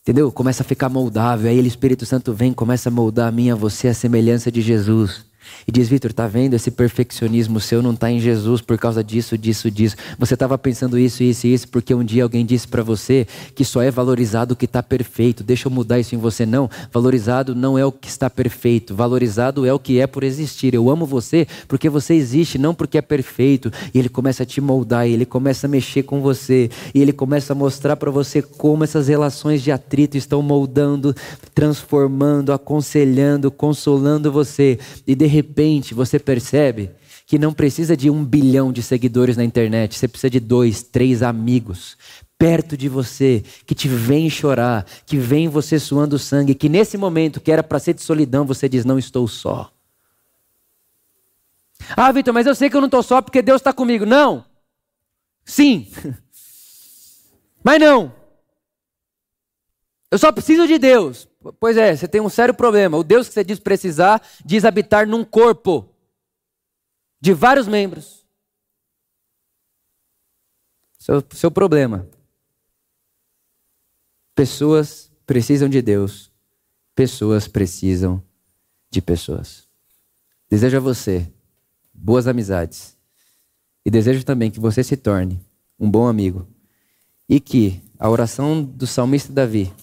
Entendeu? 0.02 0.32
Começa 0.32 0.64
a 0.64 0.66
ficar 0.66 0.90
moldável. 0.90 1.52
Aí 1.52 1.60
o 1.60 1.66
Espírito 1.66 2.06
Santo 2.06 2.34
vem, 2.34 2.54
começa 2.54 2.90
a 2.90 2.92
moldar 2.92 3.28
a 3.28 3.32
mim 3.32 3.48
e 3.48 3.52
a 3.52 3.56
você 3.56 3.90
a 3.90 3.94
semelhança 3.94 4.52
de 4.52 4.62
Jesus. 4.62 5.29
E 5.68 5.72
diz, 5.72 5.88
Vitor, 5.88 6.14
tá 6.14 6.28
vendo? 6.28 6.56
Esse 6.56 6.72
perfeccionismo 6.72 7.60
seu 7.60 7.82
não 7.82 7.92
está 7.92 8.12
em 8.12 8.20
Jesus 8.20 8.62
por 8.62 8.78
causa 8.78 9.04
disso, 9.04 9.38
disso, 9.38 9.70
disso. 9.70 9.96
Você 10.18 10.34
estava 10.34 10.58
pensando 10.58 10.98
isso, 10.98 11.24
isso 11.24 11.48
e 11.48 11.54
isso, 11.54 11.68
porque 11.68 11.94
um 11.94 12.04
dia 12.04 12.24
alguém 12.24 12.46
disse 12.46 12.68
para 12.68 12.84
você 12.84 13.28
que 13.56 13.64
só 13.66 13.82
é 13.82 13.92
valorizado 13.92 14.54
o 14.54 14.56
que 14.56 14.66
está 14.66 14.82
perfeito. 14.82 15.44
Deixa 15.44 15.68
eu 15.68 15.72
mudar 15.72 16.00
isso 16.00 16.16
em 16.16 16.18
você. 16.18 16.46
Não, 16.46 16.70
valorizado 16.92 17.56
não 17.56 17.78
é 17.78 17.86
o 17.86 17.92
que 17.92 18.08
está 18.08 18.30
perfeito. 18.30 18.96
Valorizado 18.96 19.66
é 19.66 19.74
o 19.74 19.80
que 19.80 20.00
é 20.00 20.08
por 20.08 20.24
existir. 20.24 20.74
Eu 20.74 20.90
amo 20.90 21.06
você 21.06 21.48
porque 21.68 21.90
você 21.90 22.14
existe, 22.14 22.58
não 22.58 22.74
porque 22.74 22.98
é 22.98 23.02
perfeito. 23.02 23.72
E 23.94 24.00
ele 24.00 24.10
começa 24.10 24.44
a 24.44 24.46
te 24.46 24.62
moldar, 24.62 25.08
ele 25.08 25.26
começa 25.26 25.68
a 25.68 25.70
mexer 25.70 26.04
com 26.04 26.22
você, 26.22 26.70
e 26.94 27.02
ele 27.02 27.14
começa 27.14 27.54
a 27.54 27.56
mostrar 27.56 27.96
para 27.96 28.12
você 28.12 28.42
como 28.42 28.84
essas 28.84 29.08
relações 29.08 29.62
de 29.62 29.72
atrito 29.72 30.18
estão 30.18 30.42
moldando, 30.42 31.16
transformando, 31.54 32.52
aconselhando, 32.52 33.52
consolando 33.52 34.32
você. 34.32 34.80
E 35.06 35.16
de 35.16 35.26
repente 35.42 35.94
você 35.94 36.20
percebe 36.20 36.92
que 37.26 37.38
não 37.38 37.54
precisa 37.54 37.96
de 37.96 38.10
um 38.10 38.24
bilhão 38.24 38.72
de 38.72 38.82
seguidores 38.82 39.38
na 39.38 39.44
internet, 39.44 39.98
você 39.98 40.08
precisa 40.08 40.30
de 40.30 40.40
dois, 40.40 40.82
três 40.84 41.22
amigos 41.22 41.98
perto 42.40 42.78
de 42.78 42.88
você, 42.88 43.44
que 43.66 43.76
te 43.76 43.90
vem 43.90 44.30
chorar, 44.30 44.86
que 45.06 45.18
vem 45.18 45.50
você 45.50 45.78
suando 45.78 46.18
sangue, 46.18 46.56
que 46.56 46.70
nesse 46.70 46.98
momento 46.98 47.42
que 47.42 47.52
era 47.52 47.62
para 47.62 47.80
ser 47.80 47.94
de 47.94 48.02
solidão, 48.02 48.46
você 48.46 48.70
diz: 48.70 48.86
Não 48.86 48.98
estou 48.98 49.28
só. 49.28 49.70
Ah, 51.98 52.12
Vitor, 52.12 52.34
mas 52.34 52.48
eu 52.48 52.56
sei 52.56 52.70
que 52.70 52.78
eu 52.78 52.82
não 52.82 52.88
estou 52.88 53.04
só 53.04 53.22
porque 53.22 53.42
Deus 53.42 53.60
está 53.60 53.74
comigo. 53.74 54.06
Não. 54.06 54.46
Sim. 55.44 55.88
Mas 57.64 57.80
não. 57.80 58.14
Eu 60.12 60.18
só 60.18 60.32
preciso 60.32 60.68
de 60.68 60.78
Deus. 60.78 61.28
Pois 61.60 61.78
é, 61.78 61.96
você 61.96 62.08
tem 62.08 62.20
um 62.20 62.30
sério 62.30 62.54
problema. 62.54 62.98
O 62.98 63.04
Deus 63.04 63.28
que 63.28 63.34
você 63.34 63.44
diz 63.44 63.60
precisar 63.60 64.22
diz 64.44 64.66
habitar 64.66 65.08
num 65.08 65.24
corpo 65.24 65.90
de 67.22 67.34
vários 67.34 67.68
membros. 67.68 68.26
Seu, 70.98 71.24
seu 71.32 71.50
problema. 71.50 72.08
Pessoas 74.36 75.10
precisam 75.26 75.70
de 75.70 75.82
Deus. 75.82 76.30
Pessoas 76.94 77.48
precisam 77.48 78.22
de 78.90 79.02
pessoas. 79.02 79.68
Desejo 80.50 80.78
a 80.78 80.82
você 80.82 81.32
boas 81.94 82.28
amizades. 82.28 82.98
E 83.86 83.90
desejo 83.90 84.26
também 84.26 84.52
que 84.52 84.60
você 84.60 84.84
se 84.84 84.98
torne 84.98 85.40
um 85.80 85.90
bom 85.90 86.08
amigo. 86.08 86.48
E 87.30 87.40
que 87.40 87.82
a 87.98 88.10
oração 88.10 88.62
do 88.62 88.86
salmista 88.86 89.32
Davi 89.32 89.74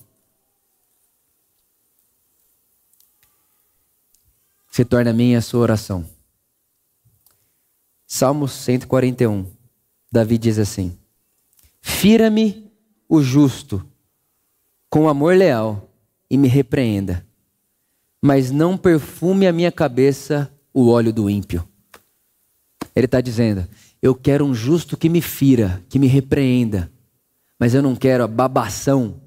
se 4.76 4.84
torne 4.84 5.08
a 5.08 5.12
minha 5.14 5.38
a 5.38 5.40
sua 5.40 5.60
oração. 5.60 6.04
Salmos 8.06 8.52
141. 8.52 9.46
Davi 10.12 10.36
diz 10.36 10.58
assim: 10.58 10.94
Fira-me 11.80 12.70
o 13.08 13.22
justo 13.22 13.82
com 14.90 15.08
amor 15.08 15.34
leal 15.34 15.88
e 16.28 16.36
me 16.36 16.46
repreenda, 16.46 17.26
mas 18.20 18.50
não 18.50 18.76
perfume 18.76 19.46
a 19.46 19.52
minha 19.52 19.72
cabeça 19.72 20.52
o 20.74 20.90
óleo 20.90 21.10
do 21.10 21.30
ímpio. 21.30 21.66
Ele 22.94 23.06
está 23.06 23.22
dizendo: 23.22 23.66
Eu 24.02 24.14
quero 24.14 24.44
um 24.44 24.54
justo 24.54 24.94
que 24.94 25.08
me 25.08 25.22
fira, 25.22 25.82
que 25.88 25.98
me 25.98 26.06
repreenda, 26.06 26.92
mas 27.58 27.72
eu 27.72 27.80
não 27.80 27.96
quero 27.96 28.24
a 28.24 28.28
babação 28.28 29.22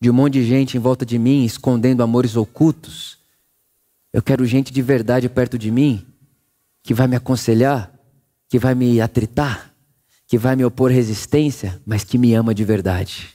de 0.00 0.10
um 0.10 0.14
monte 0.14 0.32
de 0.32 0.44
gente 0.44 0.76
em 0.76 0.80
volta 0.80 1.06
de 1.06 1.16
mim 1.16 1.44
escondendo 1.44 2.02
amores 2.02 2.34
ocultos 2.34 3.22
eu 4.14 4.22
quero 4.22 4.46
gente 4.46 4.72
de 4.72 4.80
verdade 4.80 5.28
perto 5.28 5.58
de 5.58 5.72
mim, 5.72 6.06
que 6.84 6.94
vai 6.94 7.08
me 7.08 7.16
aconselhar, 7.16 7.92
que 8.48 8.60
vai 8.60 8.72
me 8.72 9.00
atritar, 9.00 9.74
que 10.24 10.38
vai 10.38 10.54
me 10.54 10.64
opor 10.64 10.92
resistência, 10.92 11.82
mas 11.84 12.04
que 12.04 12.16
me 12.16 12.32
ama 12.32 12.54
de 12.54 12.64
verdade. 12.64 13.30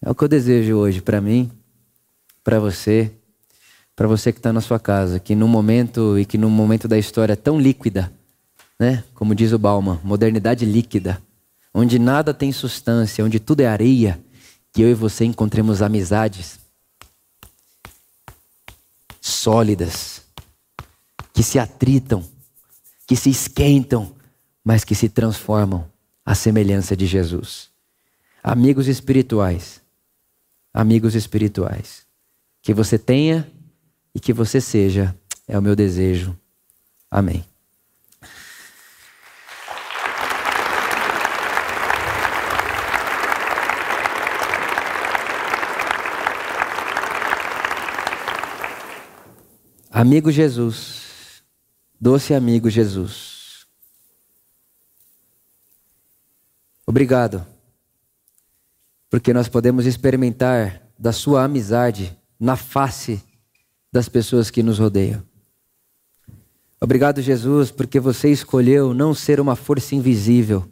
É 0.00 0.08
o 0.08 0.14
que 0.14 0.22
eu 0.22 0.28
desejo 0.28 0.76
hoje 0.76 1.02
para 1.02 1.20
mim, 1.20 1.50
para 2.44 2.60
você, 2.60 3.10
para 3.96 4.06
você 4.06 4.32
que 4.32 4.38
está 4.38 4.52
na 4.52 4.60
sua 4.60 4.78
casa, 4.78 5.18
que 5.18 5.34
num 5.34 5.48
momento 5.48 6.16
e 6.16 6.24
que 6.24 6.38
num 6.38 6.48
momento 6.48 6.86
da 6.86 6.96
história 6.96 7.36
tão 7.36 7.58
líquida, 7.58 8.12
né? 8.78 9.02
Como 9.14 9.34
diz 9.34 9.50
o 9.50 9.58
Bauman, 9.58 9.98
modernidade 10.04 10.64
líquida, 10.64 11.20
onde 11.74 11.98
nada 11.98 12.32
tem 12.32 12.52
substância, 12.52 13.24
onde 13.24 13.40
tudo 13.40 13.62
é 13.62 13.66
areia, 13.66 14.20
que 14.72 14.80
eu 14.80 14.88
e 14.88 14.94
você 14.94 15.24
encontremos 15.24 15.82
amizades 15.82 16.64
sólidas, 19.26 20.22
que 21.32 21.42
se 21.42 21.58
atritam, 21.58 22.24
que 23.06 23.16
se 23.16 23.28
esquentam, 23.28 24.14
mas 24.64 24.84
que 24.84 24.94
se 24.94 25.08
transformam 25.08 25.90
à 26.24 26.34
semelhança 26.34 26.96
de 26.96 27.06
Jesus. 27.06 27.70
Amigos 28.42 28.86
espirituais, 28.86 29.82
amigos 30.72 31.16
espirituais, 31.16 32.06
que 32.62 32.72
você 32.72 32.98
tenha 32.98 33.50
e 34.14 34.20
que 34.20 34.32
você 34.32 34.60
seja, 34.60 35.14
é 35.48 35.58
o 35.58 35.62
meu 35.62 35.74
desejo. 35.74 36.38
Amém. 37.10 37.44
Amigo 49.98 50.30
Jesus, 50.30 51.42
doce 51.98 52.34
amigo 52.34 52.68
Jesus. 52.68 53.66
Obrigado, 56.84 57.46
porque 59.08 59.32
nós 59.32 59.48
podemos 59.48 59.86
experimentar 59.86 60.82
da 60.98 61.12
Sua 61.12 61.44
amizade 61.44 62.14
na 62.38 62.56
face 62.56 63.24
das 63.90 64.06
pessoas 64.06 64.50
que 64.50 64.62
nos 64.62 64.78
rodeiam. 64.78 65.22
Obrigado, 66.78 67.22
Jesus, 67.22 67.70
porque 67.70 67.98
você 67.98 68.30
escolheu 68.30 68.92
não 68.92 69.14
ser 69.14 69.40
uma 69.40 69.56
força 69.56 69.94
invisível, 69.94 70.70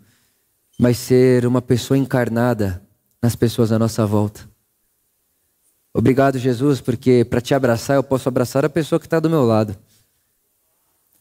mas 0.79 0.99
ser 0.99 1.47
uma 1.47 1.63
pessoa 1.63 1.97
encarnada 1.97 2.87
nas 3.23 3.35
pessoas 3.35 3.73
à 3.73 3.79
nossa 3.79 4.05
volta. 4.05 4.54
Obrigado, 5.97 6.41
Jesus, 6.41 6.81
porque 6.81 7.25
para 7.25 7.41
te 7.41 7.55
abraçar 7.55 7.95
eu 7.95 8.03
posso 8.03 8.29
abraçar 8.29 8.65
a 8.65 8.69
pessoa 8.69 8.99
que 8.99 9.07
está 9.07 9.21
do 9.21 9.31
meu 9.31 9.45
lado. 9.45 9.77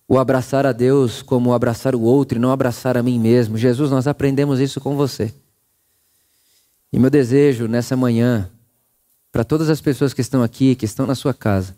O 0.07 0.17
abraçar 0.17 0.65
a 0.65 0.71
Deus 0.71 1.21
como 1.21 1.53
abraçar 1.53 1.95
o 1.95 2.01
outro 2.01 2.39
e 2.39 2.41
não 2.41 2.51
abraçar 2.51 2.97
a 2.97 3.03
mim 3.03 3.19
mesmo. 3.19 3.55
Jesus, 3.55 3.91
nós 3.91 4.07
aprendemos 4.07 4.59
isso 4.59 4.82
com 4.82 4.95
você. 4.95 5.32
E 6.91 6.97
meu 6.97 7.11
desejo 7.11 7.67
nessa 7.67 7.95
manhã, 7.95 8.49
para 9.32 9.43
todas 9.43 9.69
as 9.69 9.80
pessoas 9.80 10.11
que 10.11 10.21
estão 10.21 10.41
aqui, 10.41 10.74
que 10.76 10.86
estão 10.86 11.05
na 11.05 11.15
sua 11.15 11.36
casa, 11.36 11.76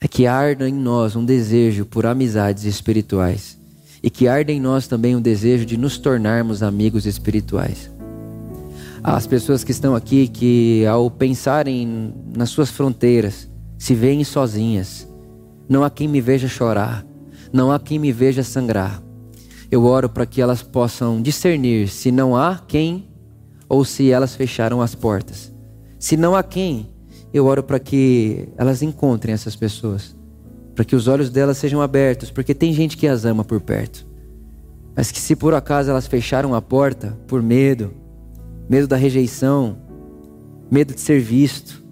é 0.00 0.08
que 0.08 0.26
arda 0.26 0.68
em 0.68 0.74
nós 0.74 1.14
um 1.14 1.24
desejo 1.24 1.86
por 1.86 2.06
amizades 2.06 2.64
espirituais. 2.64 3.56
E 4.02 4.10
que 4.10 4.26
arda 4.26 4.50
em 4.50 4.60
nós 4.60 4.88
também 4.88 5.14
um 5.14 5.20
desejo 5.20 5.64
de 5.64 5.76
nos 5.76 5.96
tornarmos 5.96 6.60
amigos 6.62 7.06
espirituais 7.06 7.88
as 9.02 9.26
pessoas 9.26 9.62
que 9.62 9.70
estão 9.70 9.94
aqui 9.94 10.28
que, 10.28 10.84
ao 10.86 11.10
pensarem 11.10 12.14
nas 12.36 12.50
suas 12.50 12.70
fronteiras, 12.70 13.48
se 13.78 13.94
veem 13.94 14.24
sozinhas. 14.24 15.08
Não 15.68 15.84
há 15.84 15.90
quem 15.90 16.08
me 16.08 16.20
veja 16.20 16.48
chorar, 16.48 17.06
não 17.52 17.70
há 17.70 17.78
quem 17.78 17.98
me 17.98 18.12
veja 18.12 18.42
sangrar. 18.42 19.02
Eu 19.70 19.84
oro 19.84 20.08
para 20.08 20.26
que 20.26 20.40
elas 20.40 20.62
possam 20.62 21.20
discernir 21.20 21.88
se 21.88 22.10
não 22.10 22.34
há 22.34 22.58
quem 22.66 23.06
ou 23.68 23.84
se 23.84 24.10
elas 24.10 24.34
fecharam 24.34 24.80
as 24.80 24.94
portas. 24.94 25.52
Se 25.98 26.16
não 26.16 26.34
há 26.34 26.42
quem, 26.42 26.88
eu 27.32 27.46
oro 27.46 27.62
para 27.62 27.78
que 27.78 28.48
elas 28.56 28.82
encontrem 28.82 29.34
essas 29.34 29.54
pessoas, 29.54 30.16
para 30.74 30.84
que 30.84 30.96
os 30.96 31.06
olhos 31.06 31.28
delas 31.28 31.58
sejam 31.58 31.82
abertos, 31.82 32.30
porque 32.30 32.54
tem 32.54 32.72
gente 32.72 32.96
que 32.96 33.06
as 33.06 33.24
ama 33.24 33.44
por 33.44 33.60
perto. 33.60 34.06
Mas 34.96 35.12
que 35.12 35.20
se 35.20 35.36
por 35.36 35.54
acaso 35.54 35.90
elas 35.90 36.06
fecharam 36.06 36.54
a 36.54 36.62
porta 36.62 37.16
por 37.26 37.42
medo, 37.42 37.92
medo 38.68 38.86
da 38.86 38.96
rejeição, 38.96 39.78
medo 40.70 40.94
de 40.94 41.00
ser 41.00 41.20
visto. 41.20 41.82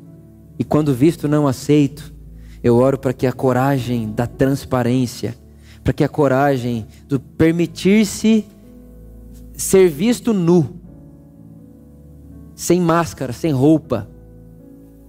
E 0.59 0.65
quando 0.65 0.95
visto, 0.95 1.27
não 1.27 1.47
aceito. 1.47 2.15
Eu 2.63 2.77
oro 2.77 2.99
para 2.99 3.13
que 3.13 3.27
a 3.27 3.33
coragem 3.33 4.13
da 4.13 4.27
transparência, 4.27 5.35
para 5.83 5.93
que 5.93 6.05
a 6.05 6.09
coragem 6.09 6.87
do 7.09 7.19
permitir-se 7.21 8.45
ser 9.55 9.89
visto 9.89 10.33
nu, 10.33 10.77
sem 12.55 12.81
máscara, 12.81 13.33
sem 13.33 13.53
roupa. 13.53 14.09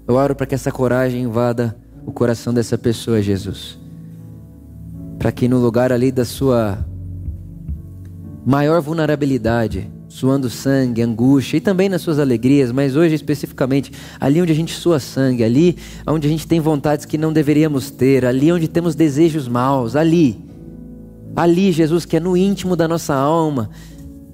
Eu 0.07 0.15
oro 0.15 0.35
para 0.35 0.45
que 0.45 0.55
essa 0.55 0.71
coragem 0.71 1.23
invada 1.23 1.75
o 2.05 2.11
coração 2.11 2.53
dessa 2.53 2.77
pessoa, 2.77 3.21
Jesus. 3.21 3.77
Para 5.17 5.31
que 5.31 5.47
no 5.47 5.59
lugar 5.59 5.91
ali 5.91 6.11
da 6.11 6.23
sua 6.23 6.85
maior 8.45 8.81
vulnerabilidade, 8.81 9.91
suando 10.09 10.49
sangue, 10.49 11.01
angústia 11.01 11.57
e 11.57 11.61
também 11.61 11.89
nas 11.89 12.01
suas 12.01 12.19
alegrias, 12.19 12.71
mas 12.71 12.95
hoje 12.95 13.15
especificamente 13.15 13.91
ali 14.19 14.41
onde 14.41 14.51
a 14.51 14.55
gente 14.55 14.73
sua 14.73 14.99
sangue, 14.99 15.43
ali 15.43 15.77
onde 16.07 16.27
a 16.27 16.29
gente 16.29 16.47
tem 16.47 16.59
vontades 16.59 17.05
que 17.05 17.17
não 17.17 17.33
deveríamos 17.33 17.91
ter, 17.91 18.25
ali 18.25 18.51
onde 18.51 18.67
temos 18.67 18.95
desejos 18.95 19.47
maus, 19.47 19.95
ali, 19.95 20.39
ali 21.35 21.71
Jesus 21.71 22.05
que 22.05 22.17
é 22.17 22.19
no 22.19 22.37
íntimo 22.37 22.75
da 22.75 22.87
nossa 22.87 23.13
alma, 23.13 23.69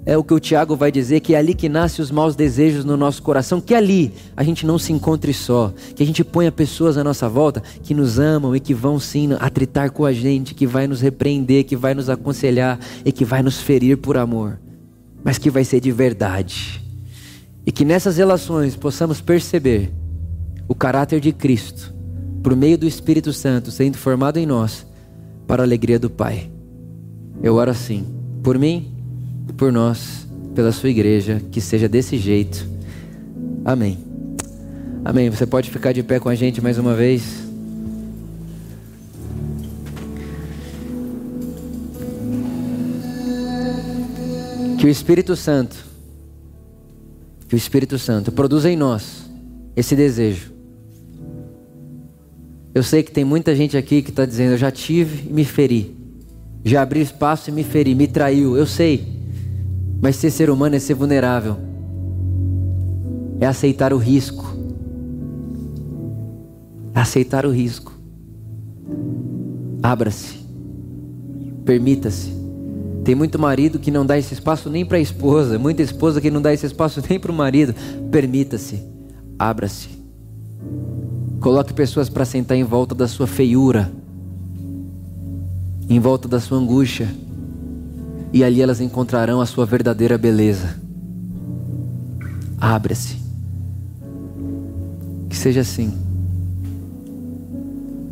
é 0.06 0.18
o 0.18 0.24
que 0.24 0.34
o 0.34 0.40
Tiago 0.40 0.76
vai 0.76 0.92
dizer, 0.92 1.22
que 1.22 1.34
é 1.34 1.38
ali 1.38 1.54
que 1.54 1.70
nascem 1.70 2.04
os 2.04 2.12
maus 2.12 2.36
desejos 2.36 2.84
no 2.84 2.98
nosso 2.98 3.24
coração, 3.24 3.62
que 3.62 3.74
ali 3.74 4.14
a 4.36 4.44
gente 4.44 4.66
não 4.66 4.78
se 4.78 4.92
encontre 4.92 5.34
só, 5.34 5.74
que 5.96 6.04
a 6.04 6.06
gente 6.06 6.24
ponha 6.26 6.52
pessoas 6.52 6.98
à 6.98 7.04
nossa 7.04 7.30
volta 7.30 7.64
que 7.82 7.94
nos 7.94 8.20
amam 8.20 8.54
e 8.54 8.60
que 8.60 8.74
vão 8.74 9.00
sim 9.00 9.30
atritar 9.40 9.92
com 9.92 10.06
a 10.06 10.12
gente, 10.12 10.54
que 10.54 10.68
vai 10.68 10.88
nos 10.88 11.00
repreender, 11.00 11.64
que 11.64 11.78
vai 11.78 11.94
nos 11.94 12.10
aconselhar 12.10 12.78
e 13.06 13.12
que 13.14 13.24
vai 13.24 13.42
nos 13.42 13.62
ferir 13.62 13.98
por 13.98 14.18
amor 14.18 14.60
mas 15.24 15.38
que 15.38 15.50
vai 15.50 15.64
ser 15.64 15.80
de 15.80 15.92
verdade. 15.92 16.82
E 17.66 17.72
que 17.72 17.86
nessas 17.86 18.18
relações 18.18 18.76
possamos 18.76 19.22
perceber 19.22 19.92
o 20.68 20.76
caráter 20.76 21.20
de 21.20 21.32
Cristo, 21.32 21.94
por 22.42 22.56
meio 22.56 22.78
do 22.78 22.88
Espírito 22.88 23.32
Santo 23.32 23.72
sendo 23.72 23.98
formado 23.98 24.38
em 24.38 24.46
nós, 24.46 24.86
para 25.48 25.64
a 25.64 25.66
alegria 25.66 25.98
do 25.98 26.10
Pai. 26.10 26.50
Eu 27.42 27.56
oro 27.56 27.72
assim, 27.72 28.06
por 28.42 28.58
mim, 28.58 28.92
por 29.58 29.72
nós. 29.72 30.28
pela 30.54 30.72
sua 30.72 30.90
igreja, 30.90 31.42
que 31.52 31.60
seja 31.60 31.90
desse 31.90 32.18
jeito. 32.18 32.68
Amém. 33.66 33.98
Amém. 35.04 35.30
Você 35.30 35.46
pode 35.46 35.70
ficar 35.70 35.92
de 35.92 36.04
pé 36.04 36.20
com 36.20 36.30
a 36.30 36.36
gente 36.36 36.62
mais 36.62 36.78
uma 36.78 36.94
vez? 36.94 37.43
Que 44.84 44.88
o 44.88 44.90
Espírito 44.90 45.34
Santo, 45.38 45.78
que 47.48 47.56
o 47.56 47.58
Espírito 47.58 47.98
Santo 47.98 48.34
produza 48.34 48.70
em 48.70 48.76
nós 48.76 49.24
esse 49.78 49.96
desejo. 49.96 50.52
Eu 52.76 52.84
sei 52.84 53.02
que 53.02 53.10
tem 53.10 53.24
muita 53.24 53.56
gente 53.56 53.78
aqui 53.78 54.02
que 54.02 54.10
está 54.10 54.26
dizendo: 54.26 54.52
Eu 54.52 54.58
já 54.58 54.70
tive 54.70 55.30
e 55.30 55.32
me 55.32 55.46
feri, 55.46 55.96
já 56.66 56.82
abri 56.82 57.00
espaço 57.00 57.50
e 57.50 57.54
me 57.54 57.64
feri, 57.64 57.96
me 57.96 58.10
traiu. 58.10 58.58
Eu 58.58 58.66
sei, 58.66 59.08
mas 60.02 60.18
ser 60.18 60.32
ser 60.32 60.50
humano 60.50 60.76
é 60.76 60.80
ser 60.80 60.96
vulnerável, 60.96 61.56
é 63.40 63.46
aceitar 63.46 63.94
o 63.94 63.98
risco, 63.98 64.46
é 66.94 67.00
aceitar 67.00 67.46
o 67.46 67.52
risco. 67.52 67.94
Abra-se, 69.82 70.40
permita-se. 71.64 72.43
Tem 73.04 73.16
muito 73.16 73.38
marido 73.38 73.80
que 73.80 73.92
não 73.92 74.06
dá 74.06 74.18
esse 74.18 74.34
espaço 74.34 74.70
nem 74.70 74.86
para 74.86 74.98
a 74.98 75.02
esposa, 75.02 75.60
muita 75.60 75.82
esposa 75.82 76.22
que 76.22 76.32
não 76.32 76.42
dá 76.42 76.54
esse 76.54 76.66
espaço 76.66 77.04
nem 77.10 77.20
para 77.20 77.32
o 77.32 77.36
marido. 77.36 77.76
Permita-se, 78.10 78.82
abra-se. 79.38 79.90
Coloque 81.42 81.74
pessoas 81.74 82.08
para 82.08 82.24
sentar 82.24 82.56
em 82.56 82.64
volta 82.64 82.96
da 82.96 83.08
sua 83.08 83.28
feiura, 83.28 83.92
em 85.90 86.00
volta 86.00 86.28
da 86.28 86.40
sua 86.40 86.58
angústia, 86.58 87.14
e 88.32 88.44
ali 88.44 88.62
elas 88.62 88.80
encontrarão 88.80 89.42
a 89.42 89.46
sua 89.46 89.66
verdadeira 89.66 90.18
beleza. 90.18 90.82
Abra-se. 92.60 93.22
Que 95.30 95.36
seja 95.36 95.60
assim, 95.60 95.94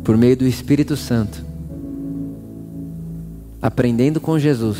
por 0.04 0.18
meio 0.18 0.36
do 0.36 0.46
Espírito 0.46 0.96
Santo 0.96 1.51
aprendendo 3.62 4.20
com 4.20 4.38
Jesus, 4.38 4.78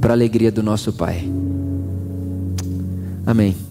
para 0.00 0.14
a 0.14 0.16
alegria 0.16 0.50
do 0.50 0.62
nosso 0.62 0.90
Pai. 0.90 1.30
Amém. 3.26 3.69